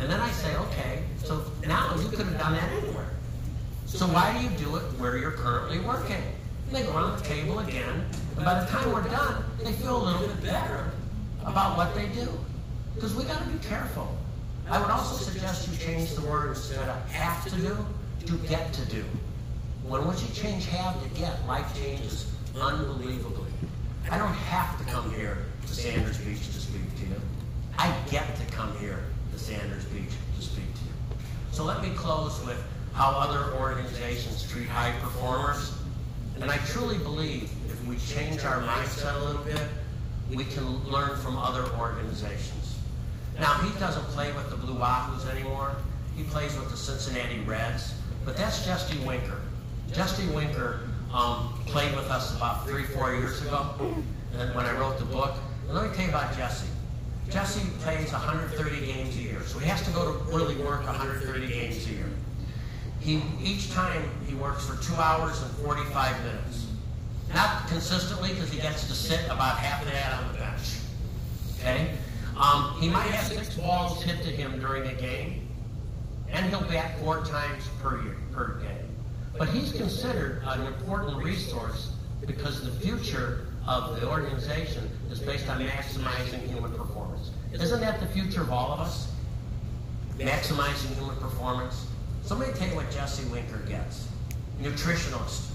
And 0.00 0.10
then 0.10 0.20
I 0.20 0.30
say, 0.30 0.54
okay, 0.56 1.02
so 1.22 1.44
now 1.66 1.94
you 1.96 2.08
could 2.08 2.26
have 2.26 2.38
done 2.38 2.52
that 2.54 2.70
anywhere. 2.72 3.10
So 3.86 4.06
why 4.06 4.36
do 4.36 4.44
you 4.44 4.50
do 4.58 4.76
it 4.76 4.82
where 4.98 5.16
you're 5.16 5.32
currently 5.32 5.78
working? 5.80 6.22
And 6.66 6.76
they 6.76 6.82
go 6.82 6.96
around 6.96 7.18
the 7.18 7.24
table 7.24 7.60
again, 7.60 8.04
and 8.36 8.44
by 8.44 8.58
the 8.60 8.66
time 8.66 8.92
we're 8.92 9.02
done, 9.04 9.44
they 9.62 9.72
feel 9.72 10.02
a 10.02 10.04
little 10.04 10.26
bit 10.26 10.42
better 10.42 10.90
about 11.44 11.76
what 11.76 11.94
they 11.94 12.08
do. 12.08 12.28
Because 12.94 13.14
we 13.14 13.24
got 13.24 13.40
to 13.42 13.48
be 13.48 13.58
careful. 13.58 14.16
I 14.68 14.80
would 14.80 14.90
also 14.90 15.16
suggest 15.22 15.68
you 15.68 15.76
change 15.76 16.14
the 16.14 16.26
word 16.26 16.50
instead 16.50 16.88
of 16.88 17.10
have 17.10 17.44
to 17.44 17.50
do 17.60 17.76
to 18.26 18.36
get 18.48 18.72
to 18.72 18.84
do. 18.86 19.04
When 19.86 20.04
once 20.06 20.26
you 20.26 20.34
change 20.34 20.66
have 20.66 21.02
to 21.02 21.08
get, 21.20 21.46
life 21.46 21.72
changes 21.76 22.32
unbelievably. 22.58 23.50
I 24.10 24.18
don't 24.18 24.32
have 24.32 24.78
to 24.78 24.84
come 24.92 25.12
here 25.14 25.38
to 25.66 25.68
Sanders 25.68 26.18
Beach 26.18 26.46
to 26.46 26.60
speak 26.60 26.94
to 27.00 27.06
you. 27.06 27.20
I 27.78 27.94
get 28.10 28.24
to 28.36 28.46
come 28.54 28.76
here 28.78 29.04
to 29.34 29.40
Sanders 29.40 29.84
to 29.84 30.42
speak 30.42 30.74
to 30.74 30.80
you. 30.84 31.16
So 31.50 31.64
let 31.64 31.82
me 31.82 31.90
close 31.90 32.44
with 32.44 32.62
how 32.94 33.10
other 33.10 33.56
organizations 33.58 34.48
treat 34.48 34.68
high 34.68 34.92
performers. 35.00 35.72
And 36.40 36.50
I 36.50 36.58
truly 36.58 36.98
believe 36.98 37.50
if 37.68 37.84
we 37.86 37.96
change 37.96 38.44
our 38.44 38.62
mindset 38.62 39.20
a 39.20 39.24
little 39.24 39.42
bit, 39.42 39.60
we 40.30 40.44
can 40.44 40.84
learn 40.84 41.18
from 41.18 41.36
other 41.36 41.64
organizations. 41.78 42.78
Now, 43.38 43.54
he 43.54 43.78
doesn't 43.80 44.04
play 44.14 44.32
with 44.32 44.50
the 44.50 44.56
Blue 44.56 44.74
Wahoos 44.74 45.28
anymore. 45.28 45.74
He 46.16 46.22
plays 46.24 46.56
with 46.56 46.70
the 46.70 46.76
Cincinnati 46.76 47.40
Reds. 47.40 47.94
But 48.24 48.36
that's 48.36 48.64
Jesse 48.64 48.96
Winker. 48.98 49.40
Jesse 49.92 50.26
Winker 50.28 50.88
um, 51.12 51.52
played 51.66 51.94
with 51.96 52.08
us 52.10 52.34
about 52.36 52.66
three, 52.66 52.84
four 52.84 53.12
years 53.14 53.42
ago 53.42 53.62
when 54.54 54.64
I 54.64 54.78
wrote 54.78 54.98
the 54.98 55.04
book. 55.04 55.34
And 55.66 55.74
let 55.74 55.90
me 55.90 55.96
tell 55.96 56.04
you 56.04 56.10
about 56.10 56.36
Jesse. 56.36 56.68
Jesse 57.34 57.66
plays 57.80 58.12
130 58.12 58.86
games 58.86 59.16
a 59.16 59.20
year, 59.20 59.42
so 59.44 59.58
he 59.58 59.68
has 59.68 59.82
to 59.82 59.90
go 59.90 60.04
to 60.04 60.18
really 60.32 60.54
work 60.62 60.86
130 60.86 61.48
games 61.48 61.84
a 61.88 61.90
year. 61.90 62.06
He, 63.00 63.20
each 63.42 63.72
time 63.72 64.04
he 64.28 64.36
works 64.36 64.64
for 64.64 64.80
two 64.80 64.94
hours 64.94 65.42
and 65.42 65.50
45 65.56 66.16
minutes. 66.24 66.68
Not 67.34 67.66
consistently 67.66 68.28
because 68.28 68.52
he 68.52 68.60
gets 68.60 68.86
to 68.86 68.92
sit 68.92 69.24
about 69.26 69.58
half 69.58 69.84
of 69.84 69.90
that 69.90 70.12
on 70.22 70.32
the 70.32 70.38
bench. 70.38 70.78
Okay? 71.58 71.90
Um, 72.38 72.76
he 72.78 72.88
might 72.88 73.10
have 73.10 73.26
six 73.26 73.56
balls 73.56 74.00
hit 74.04 74.22
to 74.22 74.30
him 74.30 74.60
during 74.60 74.86
a 74.86 74.94
game, 74.94 75.48
and 76.30 76.46
he'll 76.46 76.60
bat 76.60 77.00
four 77.00 77.24
times 77.24 77.64
per 77.82 78.00
year, 78.04 78.16
per 78.30 78.60
game. 78.60 78.88
But 79.36 79.48
he's 79.48 79.72
considered 79.72 80.40
an 80.46 80.64
important 80.66 81.20
resource 81.20 81.94
because 82.24 82.64
the 82.64 82.80
future 82.80 83.48
of 83.66 84.00
the 84.00 84.08
organization 84.08 84.88
is 85.10 85.18
based 85.18 85.48
on 85.48 85.60
maximizing 85.60 86.46
human 86.46 86.72
performance. 86.74 87.13
Isn't 87.60 87.80
that 87.80 88.00
the 88.00 88.06
future 88.06 88.42
of 88.42 88.50
all 88.50 88.72
of 88.72 88.80
us? 88.80 89.12
Maximizing 90.18 90.94
human 90.96 91.16
performance. 91.16 91.86
Somebody 92.24 92.52
tell 92.54 92.68
you 92.68 92.74
what 92.74 92.90
Jesse 92.90 93.24
Winker 93.30 93.58
gets. 93.58 94.08
Nutritionalist. 94.60 95.50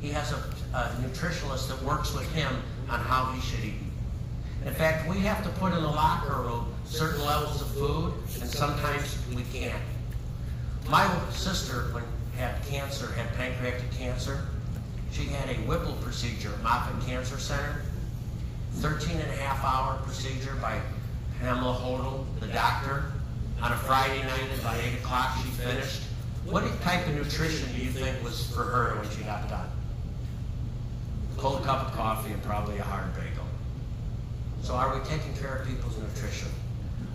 He 0.00 0.10
has 0.10 0.32
a, 0.32 0.36
a 0.74 0.94
nutritionalist 1.02 1.68
that 1.68 1.82
works 1.82 2.14
with 2.14 2.30
him 2.34 2.52
on 2.90 3.00
how 3.00 3.32
he 3.32 3.40
should 3.40 3.64
eat. 3.64 3.74
In 4.66 4.74
fact, 4.74 5.08
we 5.08 5.18
have 5.20 5.42
to 5.44 5.48
put 5.60 5.72
in 5.72 5.80
the 5.80 5.88
locker 5.88 6.42
room 6.42 6.74
certain 6.84 7.24
levels 7.24 7.62
of 7.62 7.68
food, 7.68 8.12
and 8.40 8.50
sometimes 8.50 9.18
we 9.34 9.42
can't. 9.52 9.82
My 10.88 11.08
sister, 11.30 11.88
when 11.92 12.04
had 12.36 12.62
cancer, 12.66 13.12
had 13.12 13.32
pancreatic 13.36 13.90
cancer, 13.92 14.46
she 15.12 15.24
had 15.24 15.48
a 15.48 15.54
Whipple 15.62 15.94
procedure 16.02 16.52
at 16.52 16.62
Moffitt 16.62 17.06
Cancer 17.06 17.38
Center. 17.38 17.82
13 18.74 19.16
and 19.16 19.30
a 19.30 19.36
half 19.36 19.64
hour 19.64 19.98
procedure 20.02 20.54
by 20.60 20.78
Pamela 21.40 21.74
Hodul, 21.74 22.24
the 22.40 22.46
doctor. 22.48 23.12
On 23.62 23.72
a 23.72 23.76
Friday 23.76 24.22
night 24.22 24.50
at 24.52 24.58
about 24.58 24.76
8 24.76 24.94
o'clock, 24.94 25.36
she 25.42 25.48
finished. 25.50 26.02
What 26.44 26.64
type 26.82 27.06
of 27.06 27.14
nutrition 27.14 27.72
do 27.74 27.82
you 27.82 27.90
think 27.90 28.22
was 28.22 28.50
for 28.54 28.62
her 28.62 28.96
when 28.96 29.10
she 29.10 29.22
got 29.24 29.48
done? 29.48 29.68
A 31.34 31.40
cold 31.40 31.64
cup 31.64 31.88
of 31.88 31.92
coffee 31.92 32.32
and 32.32 32.42
probably 32.42 32.78
a 32.78 32.82
hard 32.82 33.12
bagel. 33.14 33.44
So 34.62 34.74
are 34.74 34.96
we 34.96 35.04
taking 35.06 35.34
care 35.34 35.56
of 35.56 35.66
people's 35.66 35.96
nutrition? 35.98 36.48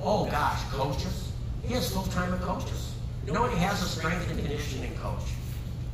Oh 0.02 0.26
gosh, 0.26 0.62
coaches? 0.72 1.32
He 1.64 1.74
has 1.74 1.92
full-time 1.92 2.38
coaches. 2.40 2.96
You 3.26 3.34
know? 3.34 3.48
He 3.48 3.58
has 3.60 3.82
a 3.84 3.86
strength 3.86 4.30
and 4.30 4.40
conditioning 4.40 4.96
coach. 4.98 5.24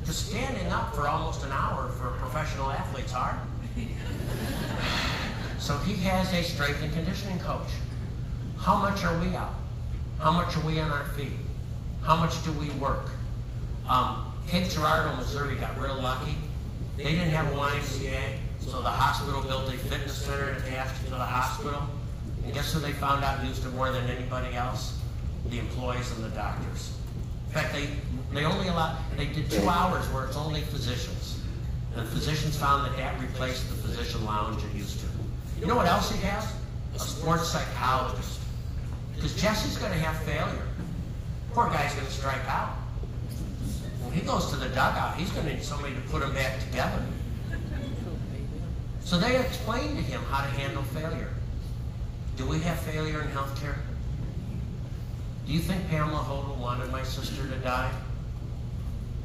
Just 0.05 0.29
standing 0.29 0.67
up 0.71 0.95
for 0.95 1.07
almost 1.07 1.43
an 1.43 1.51
hour 1.51 1.89
for 1.89 2.07
a 2.07 2.17
professional 2.17 2.71
athlete's 2.71 3.11
hard. 3.11 3.35
so 5.59 5.77
he 5.79 5.95
has 5.95 6.31
a 6.33 6.43
strength 6.43 6.81
and 6.81 6.93
conditioning 6.93 7.39
coach. 7.39 7.67
How 8.59 8.75
much 8.75 9.03
are 9.03 9.17
we 9.19 9.35
out? 9.35 9.53
How 10.19 10.31
much 10.31 10.55
are 10.57 10.65
we 10.65 10.79
on 10.79 10.91
our 10.91 11.05
feet? 11.09 11.31
How 12.03 12.15
much 12.15 12.43
do 12.43 12.51
we 12.53 12.69
work? 12.71 13.09
Um, 13.87 14.33
Cape 14.47 14.69
Girardeau, 14.69 15.15
Missouri 15.15 15.55
got 15.55 15.79
real 15.79 16.01
lucky. 16.01 16.35
They 16.97 17.03
didn't 17.03 17.29
have 17.29 17.47
a 17.47 17.55
YMCA, 17.55 18.37
so 18.59 18.81
the 18.81 18.89
hospital 18.89 19.41
built 19.41 19.73
a 19.73 19.77
fitness 19.77 20.17
center 20.17 20.51
attached 20.51 21.03
to 21.05 21.11
the 21.11 21.17
hospital. 21.17 21.81
And 22.43 22.53
guess 22.53 22.73
who 22.73 22.79
they 22.79 22.93
found 22.93 23.23
out 23.23 23.43
used 23.45 23.65
it 23.65 23.73
more 23.73 23.91
than 23.91 24.09
anybody 24.09 24.55
else? 24.55 24.99
The 25.49 25.59
employees 25.59 26.11
and 26.11 26.23
the 26.23 26.29
doctors. 26.29 26.97
In 27.47 27.53
fact, 27.53 27.73
they, 27.73 27.87
they 28.33 28.45
only 28.45 28.67
allowed, 28.67 28.97
they 29.15 29.27
did 29.27 29.49
two 29.51 29.67
hours 29.69 30.05
where 30.13 30.25
it's 30.25 30.35
only 30.35 30.61
physicians. 30.61 31.39
And 31.95 32.07
physicians 32.09 32.57
found 32.57 32.85
that 32.85 32.97
that 32.97 33.19
replaced 33.19 33.69
the 33.69 33.75
physician 33.75 34.25
lounge 34.25 34.63
it 34.63 34.75
used 34.75 34.99
to. 34.99 35.05
You 35.59 35.67
know 35.67 35.75
what 35.75 35.87
else 35.87 36.11
he 36.11 36.19
has? 36.21 36.53
A 36.95 36.99
sports 36.99 37.49
psychologist. 37.49 38.36
Because 39.17 39.35
Jesse's 39.35 39.77
going 39.77 39.91
to 39.91 39.99
have 39.99 40.23
failure. 40.23 40.67
Poor 41.53 41.67
guy's 41.67 41.93
going 41.93 42.05
to 42.05 42.13
strike 42.13 42.47
out. 42.47 42.69
When 44.03 44.13
he 44.13 44.21
goes 44.21 44.49
to 44.51 44.55
the 44.55 44.69
dugout, 44.69 45.17
he's 45.17 45.31
going 45.31 45.47
to 45.47 45.53
need 45.55 45.63
somebody 45.63 45.95
to 45.95 46.01
put 46.01 46.21
him 46.23 46.33
back 46.33 46.59
together. 46.61 47.03
So 49.01 49.17
they 49.17 49.39
explained 49.39 49.97
to 49.97 50.03
him 50.03 50.21
how 50.29 50.43
to 50.43 50.49
handle 50.51 50.83
failure. 50.83 51.29
Do 52.35 52.45
we 52.45 52.59
have 52.59 52.79
failure 52.81 53.21
in 53.21 53.27
healthcare? 53.29 53.77
Do 55.47 55.53
you 55.53 55.59
think 55.59 55.87
Pamela 55.89 56.19
Hodul 56.19 56.57
wanted 56.57 56.91
my 56.91 57.03
sister 57.03 57.47
to 57.47 57.55
die 57.57 57.91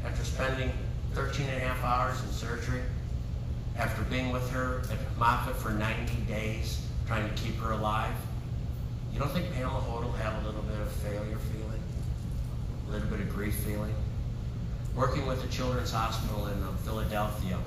after 0.05 0.25
spending 0.25 0.73
13 1.15 1.47
and 1.49 1.63
a 1.63 1.67
half 1.67 1.85
hours 1.85 2.23
in 2.23 2.31
surgery? 2.31 2.81
After 3.77 4.03
being 4.05 4.33
with 4.33 4.49
her 4.51 4.83
at 4.91 5.19
Moffitt 5.19 5.57
for 5.57 5.71
90 5.71 6.15
days, 6.33 6.81
trying 7.07 7.29
to 7.29 7.43
keep 7.43 7.57
her 7.57 7.73
alive? 7.73 8.15
You 9.13 9.19
don't 9.19 9.31
think 9.31 9.53
Pamela 9.53 9.81
Hodul 9.81 10.17
had 10.17 10.43
a 10.43 10.47
little 10.47 10.63
bit 10.63 10.81
of 10.81 10.91
failure 10.91 11.37
feeling? 11.53 11.83
A 12.89 12.93
little 12.93 13.09
bit 13.09 13.21
of 13.21 13.29
grief 13.29 13.55
feeling? 13.57 13.95
Working 14.97 15.27
with 15.27 15.43
the 15.43 15.49
Children's 15.49 15.93
Hospital 15.93 16.47
in 16.47 16.63
um, 16.63 16.77
Philadelphia, 16.79 17.59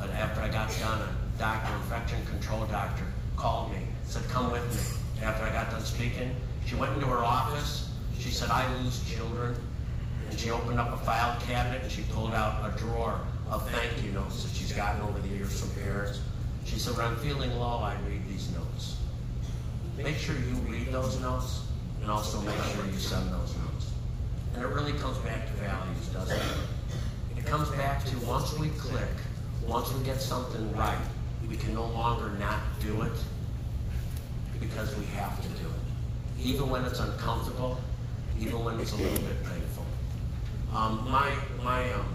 uh, 0.00 0.08
after 0.14 0.40
I 0.40 0.48
got 0.48 0.68
done, 0.80 1.00
a 1.00 1.38
doctor, 1.38 1.72
infection 1.76 2.24
control 2.26 2.66
doctor, 2.66 3.04
called 3.36 3.72
me, 3.72 3.78
said, 4.04 4.28
come 4.28 4.50
with 4.50 4.62
me. 4.74 5.24
After 5.24 5.44
I 5.44 5.52
got 5.52 5.70
done 5.70 5.84
speaking, 5.84 6.34
she 6.66 6.74
went 6.74 6.92
into 6.94 7.06
her 7.06 7.24
office, 7.24 7.90
she 8.18 8.30
said, 8.30 8.50
I 8.50 8.66
lose 8.78 9.08
children. 9.08 9.54
And 10.30 10.38
she 10.38 10.50
opened 10.50 10.80
up 10.80 10.92
a 10.92 11.04
file 11.04 11.40
cabinet 11.46 11.82
and 11.82 11.90
she 11.90 12.02
pulled 12.12 12.34
out 12.34 12.68
a 12.68 12.76
drawer 12.76 13.20
of 13.50 13.68
thank 13.70 14.04
you 14.04 14.10
notes 14.12 14.42
that 14.42 14.54
she's 14.54 14.72
gotten 14.72 15.00
over 15.02 15.18
the 15.20 15.28
years 15.28 15.60
from 15.60 15.70
parents. 15.82 16.20
She 16.64 16.78
said, 16.78 16.96
when 16.96 17.06
I'm 17.06 17.16
feeling 17.16 17.50
low, 17.52 17.78
I 17.78 17.96
read. 18.06 18.17
Make 20.02 20.16
sure 20.16 20.36
you 20.36 20.54
read 20.68 20.92
those 20.92 21.20
notes 21.20 21.62
and 22.00 22.10
also 22.10 22.40
make 22.42 22.54
sure 22.72 22.86
you 22.86 22.98
send 22.98 23.32
those 23.32 23.54
notes. 23.56 23.90
And 24.54 24.62
it 24.62 24.68
really 24.68 24.92
comes 24.92 25.18
back 25.18 25.46
to 25.46 25.52
values, 25.54 26.06
doesn't 26.12 26.36
it? 26.36 27.38
It 27.38 27.44
comes 27.46 27.68
back 27.70 28.04
to 28.04 28.18
once 28.20 28.56
we 28.58 28.68
click, 28.70 29.08
once 29.66 29.92
we 29.92 30.04
get 30.04 30.20
something 30.20 30.72
right, 30.76 30.98
we 31.48 31.56
can 31.56 31.74
no 31.74 31.86
longer 31.86 32.30
not 32.38 32.60
do 32.80 33.02
it 33.02 33.12
because 34.60 34.96
we 34.96 35.04
have 35.06 35.40
to 35.42 35.48
do 35.48 35.66
it. 35.66 36.44
Even 36.46 36.70
when 36.70 36.84
it's 36.84 37.00
uncomfortable, 37.00 37.78
even 38.40 38.64
when 38.64 38.78
it's 38.78 38.92
a 38.92 38.96
little 38.96 39.18
bit 39.18 39.42
painful. 39.42 39.84
Um, 40.72 41.08
my 41.10 41.34
my 41.64 41.92
um, 41.92 42.06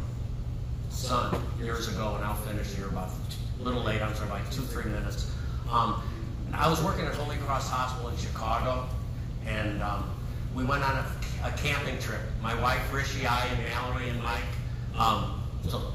son, 0.89 1.35
years 1.59 1.89
ago, 1.89 2.15
and 2.15 2.23
I'll 2.23 2.35
finish 2.35 2.73
here 2.73 2.87
about 2.87 3.09
a 3.59 3.63
little 3.63 3.83
late, 3.83 4.01
I'm 4.01 4.15
sorry, 4.15 4.29
like 4.29 4.49
two, 4.51 4.61
three 4.61 4.89
minutes. 4.89 5.29
Um, 5.69 6.01
I 6.53 6.69
was 6.69 6.81
working 6.83 7.05
at 7.05 7.15
Holy 7.15 7.37
Cross 7.37 7.69
Hospital 7.69 8.09
in 8.09 8.17
Chicago, 8.17 8.87
and 9.45 9.81
um, 9.81 10.09
we 10.55 10.63
went 10.63 10.83
on 10.83 10.97
a, 10.97 11.05
a, 11.47 11.51
camping 11.57 11.97
trip. 11.99 12.21
My 12.41 12.59
wife, 12.61 12.79
Rishy, 12.91 13.25
I, 13.25 13.45
and 13.47 13.63
Mallory, 13.63 14.09
and 14.09 14.21
Mike. 14.21 14.43
Um, 14.97 15.41
so 15.67 15.93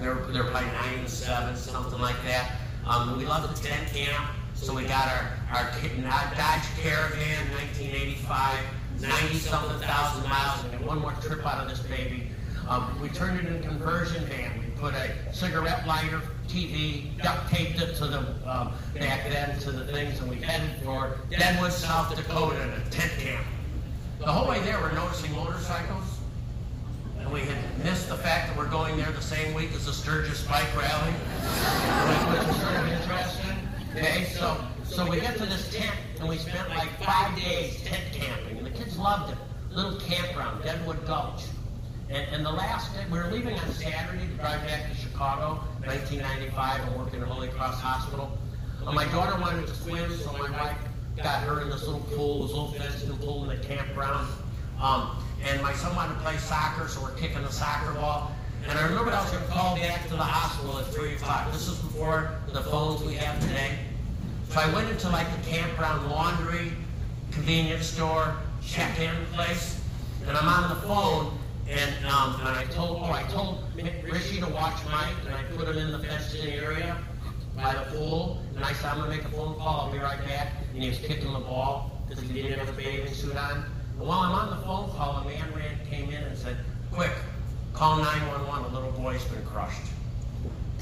they're, 0.00 0.16
they're 0.32 0.44
probably 0.44 0.68
nine 0.72 0.98
and 0.98 1.08
seven, 1.08 1.56
something 1.56 2.00
like 2.00 2.20
that. 2.24 2.56
Um, 2.86 3.16
we 3.18 3.24
loved 3.24 3.56
the 3.56 3.68
tent 3.68 3.88
camp, 3.88 4.30
so 4.54 4.74
we 4.74 4.82
got 4.82 5.06
our, 5.08 5.38
our 5.52 5.64
Dodge 5.70 6.66
Caravan 6.82 7.48
1985 7.52 8.58
90 9.00 9.38
something 9.38 9.78
thousand 9.80 10.28
miles 10.28 10.64
and 10.64 10.86
one 10.86 10.98
more 10.98 11.12
trip 11.22 11.46
out 11.46 11.62
of 11.62 11.68
this 11.70 11.80
baby. 11.86 12.28
Um, 12.68 13.00
we 13.00 13.08
turned 13.08 13.38
it 13.38 13.46
into 13.46 13.66
a 13.66 13.70
conversion 13.70 14.24
van. 14.26 14.58
We 14.58 14.66
put 14.78 14.94
a 14.94 15.14
cigarette 15.32 15.86
lighter, 15.86 16.20
TV, 16.50 17.16
duct 17.22 17.48
taped 17.48 17.80
it 17.80 17.94
to 17.96 18.06
the 18.06 18.18
um, 18.44 18.72
back 18.94 19.30
then 19.30 19.56
to 19.60 19.70
the 19.70 19.84
things, 19.92 20.20
and 20.20 20.28
we 20.28 20.36
headed 20.36 20.70
for 20.82 21.18
Deadwood, 21.30 21.72
South 21.72 22.14
Dakota, 22.14 22.60
in 22.62 22.70
a 22.70 22.90
tent 22.90 23.12
camp. 23.18 23.46
The 24.18 24.26
whole 24.26 24.48
way 24.48 24.60
there, 24.60 24.80
we're 24.80 24.92
noticing 24.92 25.32
motorcycles, 25.32 26.18
and 27.20 27.32
we 27.32 27.40
had 27.40 27.84
missed 27.84 28.08
the 28.08 28.16
fact 28.16 28.48
that 28.48 28.58
we're 28.58 28.68
going 28.68 28.96
there 28.96 29.12
the 29.12 29.22
same 29.22 29.54
week 29.54 29.70
as 29.74 29.86
the 29.86 29.92
Sturgis 29.92 30.42
Bike 30.46 30.76
Rally, 30.76 31.12
which 31.12 32.48
was 32.48 32.56
sort 32.60 32.76
of 32.76 32.88
interesting. 32.88 33.56
Okay, 33.96 34.24
so 34.24 34.56
so 34.84 35.08
we 35.08 35.20
get 35.20 35.36
to 35.36 35.46
this 35.46 35.72
tent, 35.72 35.94
and 36.18 36.28
we 36.28 36.36
spent 36.36 36.68
like 36.70 36.90
five 37.00 37.36
days 37.36 37.80
tent 37.84 38.02
camping, 38.12 38.58
and 38.58 38.66
the 38.66 38.70
kids 38.70 38.98
loved 38.98 39.32
it. 39.32 39.38
Little 39.72 40.00
campground, 40.00 40.64
Deadwood 40.64 41.06
Gulch. 41.06 41.42
And, 42.10 42.26
and 42.34 42.44
the 42.44 42.50
last 42.50 42.92
day, 42.92 43.04
we 43.08 43.18
were 43.18 43.30
leaving 43.30 43.56
on 43.56 43.70
Saturday 43.70 44.26
to 44.26 44.34
drive 44.34 44.66
back 44.66 44.90
to 44.90 44.96
Chicago, 44.96 45.62
1995, 45.84 46.88
and 46.88 46.96
working 46.96 47.22
at 47.22 47.28
Holy 47.28 47.46
Cross 47.48 47.80
Hospital. 47.80 48.36
And 48.84 48.96
my 48.96 49.04
daughter 49.06 49.40
wanted 49.40 49.68
to 49.68 49.74
swim, 49.74 50.12
so 50.16 50.32
my 50.32 50.50
wife 50.50 50.76
got 51.16 51.44
her 51.44 51.62
in 51.62 51.70
this 51.70 51.86
little 51.86 52.00
pool, 52.00 52.42
this 52.42 52.50
little 52.50 52.72
fenced-in 52.72 53.16
pool 53.18 53.48
in 53.48 53.56
the 53.56 53.64
campground. 53.64 54.26
Um, 54.80 55.22
and 55.46 55.62
my 55.62 55.72
son 55.74 55.94
wanted 55.94 56.14
to 56.14 56.20
play 56.20 56.36
soccer, 56.38 56.88
so 56.88 57.00
we're 57.00 57.14
kicking 57.14 57.42
the 57.42 57.52
soccer 57.52 57.94
ball. 57.94 58.32
And 58.68 58.76
I 58.76 58.88
remember 58.88 59.12
I 59.12 59.22
was 59.22 59.30
going 59.30 59.44
to 59.44 59.50
call 59.50 59.76
back 59.76 60.02
to 60.08 60.16
the 60.16 60.24
hospital 60.24 60.78
at 60.78 60.86
3 60.86 61.14
o'clock. 61.14 61.52
This 61.52 61.68
is 61.68 61.78
before 61.78 62.32
the 62.52 62.62
phones 62.62 63.04
we 63.04 63.14
have 63.14 63.40
today. 63.40 63.78
So 64.48 64.58
I 64.58 64.74
went 64.74 64.90
into 64.90 65.08
like 65.10 65.28
the 65.40 65.48
campground 65.48 66.10
laundry, 66.10 66.72
convenience 67.30 67.86
store, 67.86 68.34
check-in 68.66 69.14
place, 69.32 69.80
and 70.26 70.36
I'm 70.36 70.48
on 70.48 70.70
the 70.70 70.82
phone, 70.86 71.38
and, 71.70 72.06
um, 72.06 72.34
and 72.40 72.48
I 72.48 72.64
told, 72.70 73.00
oh, 73.00 73.12
I 73.12 73.22
told 73.24 73.62
Rishy 73.76 74.40
to 74.40 74.52
watch 74.52 74.76
Mike, 74.90 75.14
and 75.24 75.34
I 75.34 75.42
put 75.56 75.68
him 75.68 75.78
in 75.78 75.92
the 75.92 76.00
fenced-in 76.00 76.50
area 76.50 76.96
by 77.56 77.72
the 77.74 77.96
pool, 77.96 78.42
and 78.56 78.64
I 78.64 78.72
said, 78.72 78.86
I'm 78.86 78.98
gonna 78.98 79.10
make 79.10 79.24
a 79.24 79.28
phone 79.28 79.54
call, 79.54 79.86
I'll 79.86 79.92
be 79.92 79.98
right 79.98 80.18
back. 80.26 80.52
And 80.74 80.82
he 80.82 80.88
was 80.88 80.98
kicking 80.98 81.32
the 81.32 81.38
ball 81.38 82.02
because 82.08 82.24
he 82.24 82.42
didn't 82.42 82.58
have 82.58 82.68
a 82.68 82.72
bathing 82.72 83.14
suit 83.14 83.36
on. 83.36 83.64
And 83.98 84.08
while 84.08 84.18
I'm 84.18 84.32
on 84.32 84.58
the 84.58 84.66
phone 84.66 84.90
call, 84.90 85.18
a 85.18 85.24
man 85.24 85.46
ran, 85.54 85.78
came 85.88 86.10
in 86.10 86.22
and 86.22 86.36
said, 86.36 86.56
quick, 86.90 87.12
call 87.72 87.98
911, 87.98 88.64
a 88.64 88.74
little 88.74 88.92
boy's 88.92 89.22
been 89.24 89.44
crushed. 89.46 89.92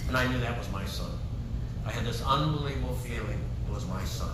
And 0.06 0.16
I 0.16 0.26
knew 0.32 0.40
that 0.40 0.56
was 0.56 0.70
my 0.72 0.86
son. 0.86 1.10
I 1.84 1.90
had 1.90 2.06
this 2.06 2.22
unbelievable 2.24 2.94
feeling 2.94 3.38
it 3.66 3.74
was 3.74 3.86
my 3.86 4.02
son. 4.04 4.30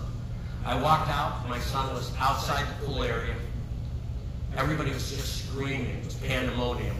I 0.65 0.81
walked 0.81 1.09
out, 1.09 1.47
my 1.49 1.59
son 1.59 1.93
was 1.93 2.13
outside 2.17 2.65
the 2.67 2.85
pool 2.85 3.03
area. 3.03 3.35
Everybody 4.57 4.91
was 4.91 5.11
just 5.11 5.47
screaming, 5.47 5.97
it 5.97 6.05
was 6.05 6.13
pandemonium. 6.15 6.95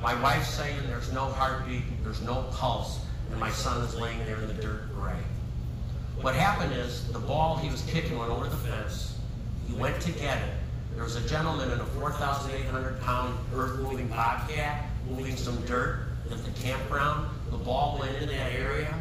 My 0.00 0.20
wife's 0.22 0.48
saying 0.48 0.76
there's 0.86 1.12
no 1.12 1.24
heartbeat, 1.24 1.82
there's 2.04 2.22
no 2.22 2.44
pulse, 2.52 3.00
and 3.30 3.40
my 3.40 3.50
son 3.50 3.82
is 3.82 3.96
laying 3.96 4.18
there 4.20 4.36
in 4.36 4.46
the 4.46 4.54
dirt 4.54 4.94
gray. 4.94 5.18
What 6.20 6.36
happened 6.36 6.72
is 6.72 7.10
the 7.12 7.18
ball 7.18 7.56
he 7.56 7.68
was 7.70 7.82
kicking 7.82 8.16
went 8.18 8.30
over 8.30 8.48
the 8.48 8.56
fence. 8.56 9.18
He 9.66 9.74
went 9.74 10.00
to 10.02 10.12
get 10.12 10.38
it. 10.38 10.54
There 10.94 11.02
was 11.02 11.16
a 11.16 11.28
gentleman 11.28 11.72
in 11.72 11.80
a 11.80 11.84
4,800 11.84 13.00
pound 13.00 13.36
earth 13.52 13.80
moving 13.80 14.06
bobcat 14.06 14.84
moving 15.10 15.36
some 15.36 15.60
dirt 15.66 16.06
at 16.30 16.44
the 16.44 16.50
campground. 16.62 17.28
The 17.50 17.56
ball 17.56 17.98
went 17.98 18.16
in 18.22 18.28
that 18.28 18.52
area. 18.52 18.94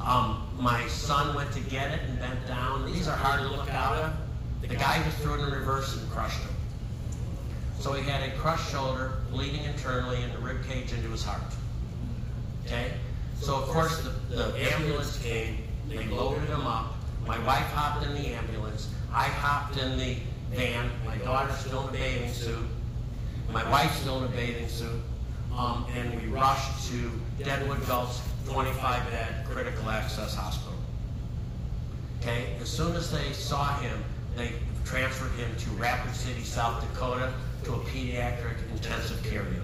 Um, 0.00 0.46
my 0.58 0.86
son 0.86 1.34
went 1.34 1.50
to 1.52 1.60
get 1.60 1.90
it 1.90 2.00
and 2.08 2.20
bent 2.20 2.46
down. 2.46 2.86
These 2.86 3.08
are 3.08 3.16
hard 3.16 3.40
to 3.40 3.48
look 3.48 3.68
out 3.72 3.96
of. 3.96 4.12
The 4.60 4.68
guy 4.68 5.02
just 5.02 5.18
threw 5.18 5.34
it 5.34 5.40
in 5.40 5.52
reverse 5.52 5.96
and 5.96 6.10
crushed 6.10 6.38
him. 6.38 6.55
So 7.78 7.92
he 7.92 8.08
had 8.08 8.28
a 8.28 8.34
crushed 8.36 8.70
shoulder, 8.70 9.18
bleeding 9.30 9.64
internally, 9.64 10.22
and 10.22 10.32
the 10.32 10.38
rib 10.38 10.64
cage 10.66 10.92
into 10.92 11.08
his 11.10 11.24
heart. 11.24 11.42
Okay? 12.64 12.92
So 13.40 13.56
of 13.56 13.68
course 13.68 14.02
the, 14.02 14.10
the 14.34 14.72
ambulance 14.74 15.22
came, 15.22 15.58
they 15.88 16.04
loaded 16.06 16.48
him 16.48 16.66
up. 16.66 16.94
My 17.26 17.38
wife 17.44 17.66
hopped 17.72 18.04
in 18.06 18.14
the 18.14 18.28
ambulance. 18.28 18.88
I 19.12 19.24
hopped 19.24 19.76
in 19.78 19.98
the 19.98 20.16
van. 20.52 20.90
My 21.04 21.16
daughter's 21.18 21.58
still 21.58 21.82
in 21.82 21.88
a 21.88 21.92
bathing 21.92 22.32
suit. 22.32 22.66
My 23.52 23.68
wife's 23.70 23.98
still 23.98 24.18
in 24.18 24.24
a 24.24 24.36
bathing 24.36 24.68
suit. 24.68 25.00
Um, 25.56 25.86
and 25.94 26.20
we 26.20 26.28
rushed 26.28 26.88
to 26.90 27.10
Deadwood 27.42 27.86
Gulch's 27.86 28.20
25 28.48 29.10
bed 29.10 29.46
critical 29.48 29.90
access 29.90 30.34
hospital. 30.34 30.78
Okay? 32.20 32.56
As 32.60 32.68
soon 32.68 32.94
as 32.96 33.10
they 33.10 33.32
saw 33.32 33.78
him, 33.78 34.04
they 34.36 34.52
transferred 34.84 35.32
him 35.32 35.48
to 35.56 35.70
Rapid 35.70 36.14
City, 36.14 36.42
South 36.42 36.80
Dakota, 36.80 37.32
to 37.66 37.72
a 37.72 37.78
pediatric 37.78 38.54
intensive 38.70 39.20
care 39.24 39.42
unit. 39.42 39.60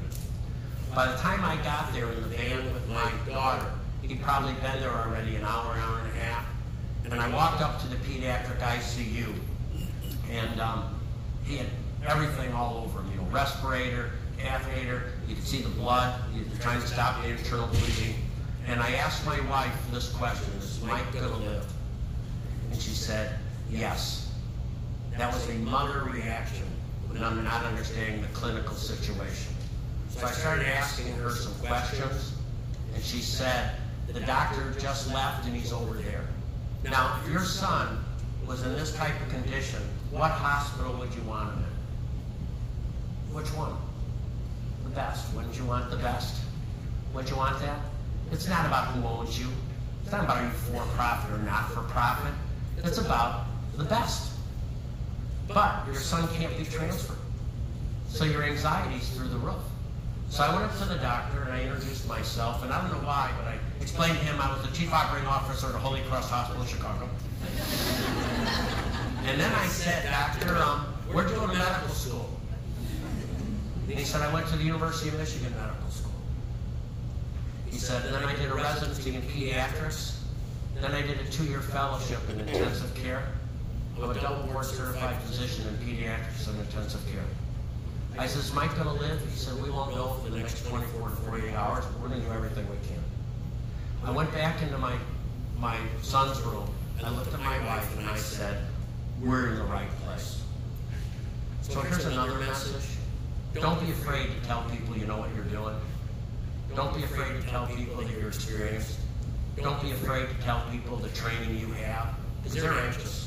By 0.93 1.07
the 1.07 1.17
time 1.19 1.45
I 1.45 1.55
got 1.63 1.93
there 1.93 2.11
in 2.11 2.21
the 2.21 2.29
van 2.29 2.75
with 2.75 2.89
my 2.89 3.13
daughter, 3.29 3.65
he'd 4.03 4.21
probably 4.21 4.55
been 4.55 4.81
there 4.81 4.91
already 4.91 5.37
an 5.37 5.45
hour, 5.45 5.77
hour 5.77 6.01
and 6.01 6.09
a 6.09 6.21
half. 6.21 6.45
And 7.05 7.15
I 7.15 7.29
walked 7.33 7.61
up 7.61 7.81
to 7.81 7.87
the 7.87 7.95
pediatric 7.97 8.59
ICU, 8.59 9.33
and 10.33 10.61
um, 10.61 10.99
he 11.45 11.59
had 11.59 11.69
everything 12.05 12.53
all 12.53 12.83
over 12.85 12.99
him, 13.03 13.13
you 13.13 13.19
know, 13.19 13.29
respirator, 13.31 14.11
catheter, 14.37 15.13
you 15.29 15.37
could 15.37 15.47
see 15.47 15.63
the 15.63 15.69
blood, 15.69 16.21
he 16.35 16.41
was 16.43 16.59
trying 16.59 16.81
to 16.81 16.87
stop 16.89 17.23
the 17.23 17.29
internal 17.29 17.69
bleeding. 17.69 18.17
And 18.67 18.81
I 18.81 18.95
asked 18.95 19.25
my 19.25 19.39
wife 19.49 19.75
this 19.93 20.11
question, 20.11 20.53
is 20.55 20.83
Mike 20.83 21.13
gonna 21.13 21.37
live? 21.37 21.73
And 22.73 22.81
she 22.81 22.91
said, 22.91 23.39
yes. 23.71 24.33
That 25.17 25.33
was 25.33 25.49
a 25.51 25.55
mother 25.55 26.03
reaction 26.11 26.67
when 27.13 27.23
I'm 27.23 27.45
not 27.45 27.65
understanding 27.65 28.23
the 28.23 28.29
clinical 28.29 28.75
situation. 28.75 29.55
So 30.11 30.27
I 30.27 30.31
started 30.31 30.67
asking 30.67 31.13
her 31.15 31.31
some 31.31 31.55
questions, 31.67 32.33
and 32.95 33.03
she 33.03 33.19
said, 33.19 33.73
the 34.13 34.21
doctor 34.21 34.75
just 34.79 35.13
left 35.13 35.47
and 35.47 35.55
he's 35.55 35.73
over 35.73 35.95
there. 35.95 36.27
Now, 36.85 37.19
if 37.23 37.31
your 37.31 37.45
son 37.45 38.05
was 38.47 38.63
in 38.65 38.73
this 38.75 38.95
type 38.97 39.15
of 39.21 39.29
condition, 39.31 39.81
what 40.11 40.31
hospital 40.31 40.95
would 40.95 41.15
you 41.15 41.23
want 41.23 41.53
him 41.55 41.65
in? 41.65 43.35
Which 43.35 43.49
one? 43.55 43.77
The 44.85 44.91
best. 44.91 45.33
Wouldn't 45.35 45.57
you 45.57 45.65
want 45.65 45.91
the 45.91 45.97
best? 45.97 46.43
Would 47.15 47.31
you 47.31 47.37
want 47.37 47.61
that? 47.61 47.79
It's 48.33 48.49
not 48.49 48.67
about 48.67 48.89
who 48.89 49.07
owns 49.07 49.39
you. 49.39 49.47
It's 50.03 50.13
not 50.13 50.25
about 50.25 50.39
are 50.39 50.45
you 50.45 50.51
for 50.51 50.83
profit 50.97 51.33
or 51.33 51.39
not 51.39 51.71
for 51.71 51.83
profit. 51.83 52.35
It's 52.79 52.99
about 52.99 53.47
the 53.77 53.85
best. 53.85 54.32
But 55.49 55.86
your 55.86 55.97
son 55.97 56.28
can't 56.34 56.57
be 56.57 56.64
transferred. 56.64 57.16
So 58.09 58.24
your 58.24 58.43
anxiety's 58.43 59.09
through 59.11 59.28
the 59.28 59.38
roof. 59.38 59.62
So 60.28 60.43
I 60.43 60.55
went 60.55 60.64
up 60.64 60.78
to 60.78 60.84
the 60.86 60.97
doctor 60.97 61.43
and 61.43 61.53
I 61.53 61.62
introduced 61.62 62.09
myself, 62.09 62.62
and 62.62 62.72
I 62.72 62.80
don't 62.80 62.90
know 62.90 63.07
why, 63.07 63.30
but 63.38 63.49
I 63.49 63.59
explained 63.82 64.18
to 64.18 64.24
him 64.24 64.40
I 64.40 64.51
was 64.53 64.66
the 64.66 64.74
chief 64.74 64.93
operating 64.93 65.28
officer 65.28 65.66
at 65.66 65.74
Holy 65.74 66.01
Cross 66.09 66.30
Hospital 66.30 66.62
in 66.62 66.68
Chicago. 66.68 67.09
and 69.26 69.40
then 69.40 69.53
I 69.53 69.66
said, 69.66 70.05
Doctor, 70.11 70.57
um, 70.57 70.80
where'd 71.12 71.28
you 71.28 71.36
go 71.36 71.47
to 71.47 71.53
medical 71.53 71.88
school? 71.88 72.30
And 73.88 73.99
he 73.99 74.05
said, 74.05 74.22
I 74.22 74.32
went 74.32 74.47
to 74.49 74.57
the 74.57 74.64
University 74.64 75.11
of 75.11 75.18
Michigan 75.18 75.53
Medical 75.59 75.90
School. 75.90 76.12
He 77.70 77.78
said, 77.78 78.07
and 78.07 78.14
then 78.14 78.24
I 78.24 78.34
did 78.34 78.51
a 78.51 78.55
residency 78.55 79.14
in 79.14 79.22
pediatrics. 79.22 80.16
Then 80.80 80.93
I 80.93 81.03
did 81.03 81.20
a 81.20 81.24
two-year 81.30 81.61
fellowship 81.61 82.20
in 82.30 82.40
intensive 82.40 82.95
care. 82.95 83.22
I'm 83.99 84.11
a 84.11 84.14
double 84.14 84.53
board 84.53 84.64
certified 84.64 85.16
physician 85.22 85.66
in 85.68 85.74
pediatrics 85.76 86.49
and 86.49 86.59
intensive 86.61 87.05
care. 87.12 87.24
I 88.18 88.26
said, 88.26 88.40
is 88.40 88.53
Mike 88.53 88.74
gonna 88.76 88.93
live? 88.95 89.20
He 89.30 89.36
said, 89.36 89.62
we 89.62 89.70
won't 89.70 89.95
know 89.95 90.14
for 90.22 90.30
the 90.30 90.38
next 90.38 90.66
24 90.66 91.09
to 91.09 91.16
48 91.16 91.55
hours, 91.55 91.84
but 91.86 92.01
we're 92.01 92.09
gonna 92.09 92.20
do 92.20 92.32
everything 92.32 92.66
we 92.68 92.76
can. 92.88 93.03
I 94.05 94.11
went 94.11 94.32
back 94.32 94.61
into 94.62 94.76
my, 94.78 94.95
my 95.59 95.78
son's 96.03 96.40
room, 96.43 96.68
and 96.99 97.07
I 97.07 97.11
looked 97.11 97.32
at 97.32 97.40
my 97.40 97.59
wife 97.66 97.99
and 97.99 98.09
I 98.09 98.16
said, 98.16 98.59
we're 99.20 99.49
in 99.49 99.57
the 99.57 99.64
right 99.64 99.88
place. 100.05 100.43
So 101.62 101.80
here's 101.80 102.05
another 102.05 102.38
message. 102.40 102.82
Don't 103.55 103.80
be 103.84 103.93
afraid 103.93 104.28
to 104.28 104.47
tell 104.49 104.62
people 104.64 104.97
you 104.97 105.07
know 105.07 105.18
what 105.18 105.34
you're 105.34 105.45
doing. 105.45 105.76
Don't 106.74 106.95
be 106.95 107.05
afraid 107.05 107.40
to 107.40 107.49
tell 107.49 107.66
people 107.66 107.97
that 107.97 108.11
you're 108.11 108.28
experienced. 108.28 108.99
Don't 109.57 109.80
be 109.80 109.93
afraid 109.93 110.26
to 110.28 110.34
tell 110.43 110.62
people 110.70 110.97
the 110.97 111.11
training 111.11 111.59
you 111.59 111.68
have, 111.74 112.14
because 112.43 112.61
they're 112.61 112.72
anxious. 112.72 113.22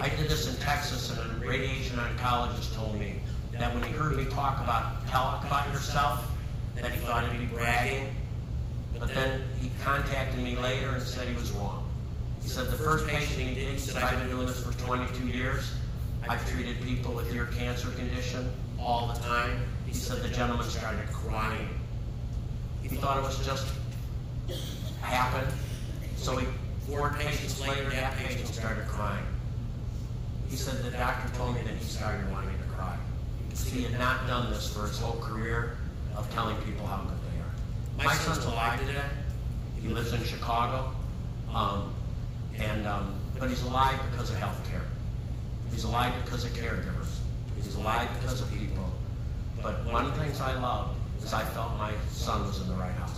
I 0.00 0.08
did 0.10 0.28
this 0.28 0.48
in 0.48 0.60
Texas, 0.60 1.10
and 1.10 1.42
a 1.42 1.46
radiation 1.46 1.96
oncologist 1.96 2.74
told 2.74 2.98
me 2.98 3.16
that 3.52 3.74
when 3.74 3.82
he 3.82 3.90
heard 3.90 4.16
me 4.16 4.26
talk 4.26 4.60
about 4.60 5.06
talk 5.08 5.44
about 5.44 5.72
yourself, 5.72 6.30
that 6.76 6.92
he 6.92 7.00
thought 7.00 7.24
it'd 7.24 7.38
be 7.38 7.46
bragging. 7.46 8.14
But 8.98 9.12
then 9.12 9.42
he 9.60 9.70
contacted 9.82 10.40
me 10.40 10.56
later 10.56 10.90
and 10.90 11.02
said 11.02 11.26
he 11.26 11.34
was 11.34 11.50
wrong. 11.52 11.88
He 12.42 12.48
said 12.48 12.66
the 12.66 12.76
first 12.76 13.08
patient 13.08 13.40
he 13.40 13.54
did, 13.54 13.72
he 13.72 13.78
said 13.78 14.00
I've 14.00 14.18
been 14.20 14.30
doing 14.30 14.46
this 14.46 14.62
for 14.64 14.72
22 14.84 15.26
years. 15.26 15.72
I've 16.28 16.48
treated 16.48 16.80
people 16.82 17.12
with 17.12 17.32
your 17.32 17.46
cancer 17.46 17.88
condition 17.90 18.52
all 18.78 19.08
the 19.12 19.20
time. 19.20 19.62
He 19.86 19.94
said 19.94 20.22
the 20.22 20.28
gentleman 20.28 20.68
started 20.68 21.08
crying. 21.12 21.68
He 22.82 22.88
thought 22.88 23.18
it 23.18 23.22
was 23.22 23.44
just 23.44 23.66
happened. 25.00 25.52
So 26.16 26.36
he, 26.36 26.46
four 26.86 27.14
patients 27.18 27.60
later, 27.60 27.90
that 27.90 28.16
patient 28.16 28.46
started 28.46 28.86
crying. 28.86 29.24
He 30.48 30.56
said 30.56 30.82
the 30.82 30.90
doctor 30.90 31.28
told 31.36 31.54
me 31.54 31.62
that 31.62 31.74
he 31.74 31.84
started 31.84 32.30
wanting 32.30 32.56
to 32.58 32.64
cry. 32.74 32.96
Because 33.48 33.64
he 33.68 33.82
had 33.82 33.98
not 33.98 34.26
done 34.26 34.50
this 34.50 34.72
for 34.72 34.86
his 34.86 34.98
whole 34.98 35.20
career 35.20 35.78
of 36.16 36.30
telling 36.32 36.56
people 36.62 36.86
how 36.86 37.02
good 37.02 37.18
they 37.32 38.02
are. 38.02 38.06
My 38.06 38.14
son's 38.14 38.44
alive 38.44 38.80
today. 38.80 39.02
He 39.80 39.88
lives 39.88 40.12
in 40.12 40.22
Chicago. 40.24 40.92
Um, 41.54 41.94
and, 42.58 42.86
um, 42.86 43.14
but 43.38 43.48
he's 43.48 43.62
alive 43.62 43.98
because 44.10 44.30
of 44.30 44.36
health 44.36 44.60
care. 44.70 44.82
He's 45.70 45.84
alive 45.84 46.12
because 46.24 46.44
of 46.44 46.50
caregivers. 46.52 47.18
He's 47.56 47.74
alive 47.76 48.08
because 48.20 48.40
of 48.40 48.50
people. 48.52 48.90
But 49.62 49.84
one 49.84 50.06
of 50.06 50.14
the 50.14 50.22
things 50.22 50.40
I 50.40 50.58
love 50.58 50.96
is 51.22 51.32
I 51.32 51.44
felt 51.44 51.76
my 51.78 51.92
son 52.10 52.46
was 52.46 52.60
in 52.60 52.68
the 52.68 52.74
right 52.74 52.92
hospital. 52.92 53.17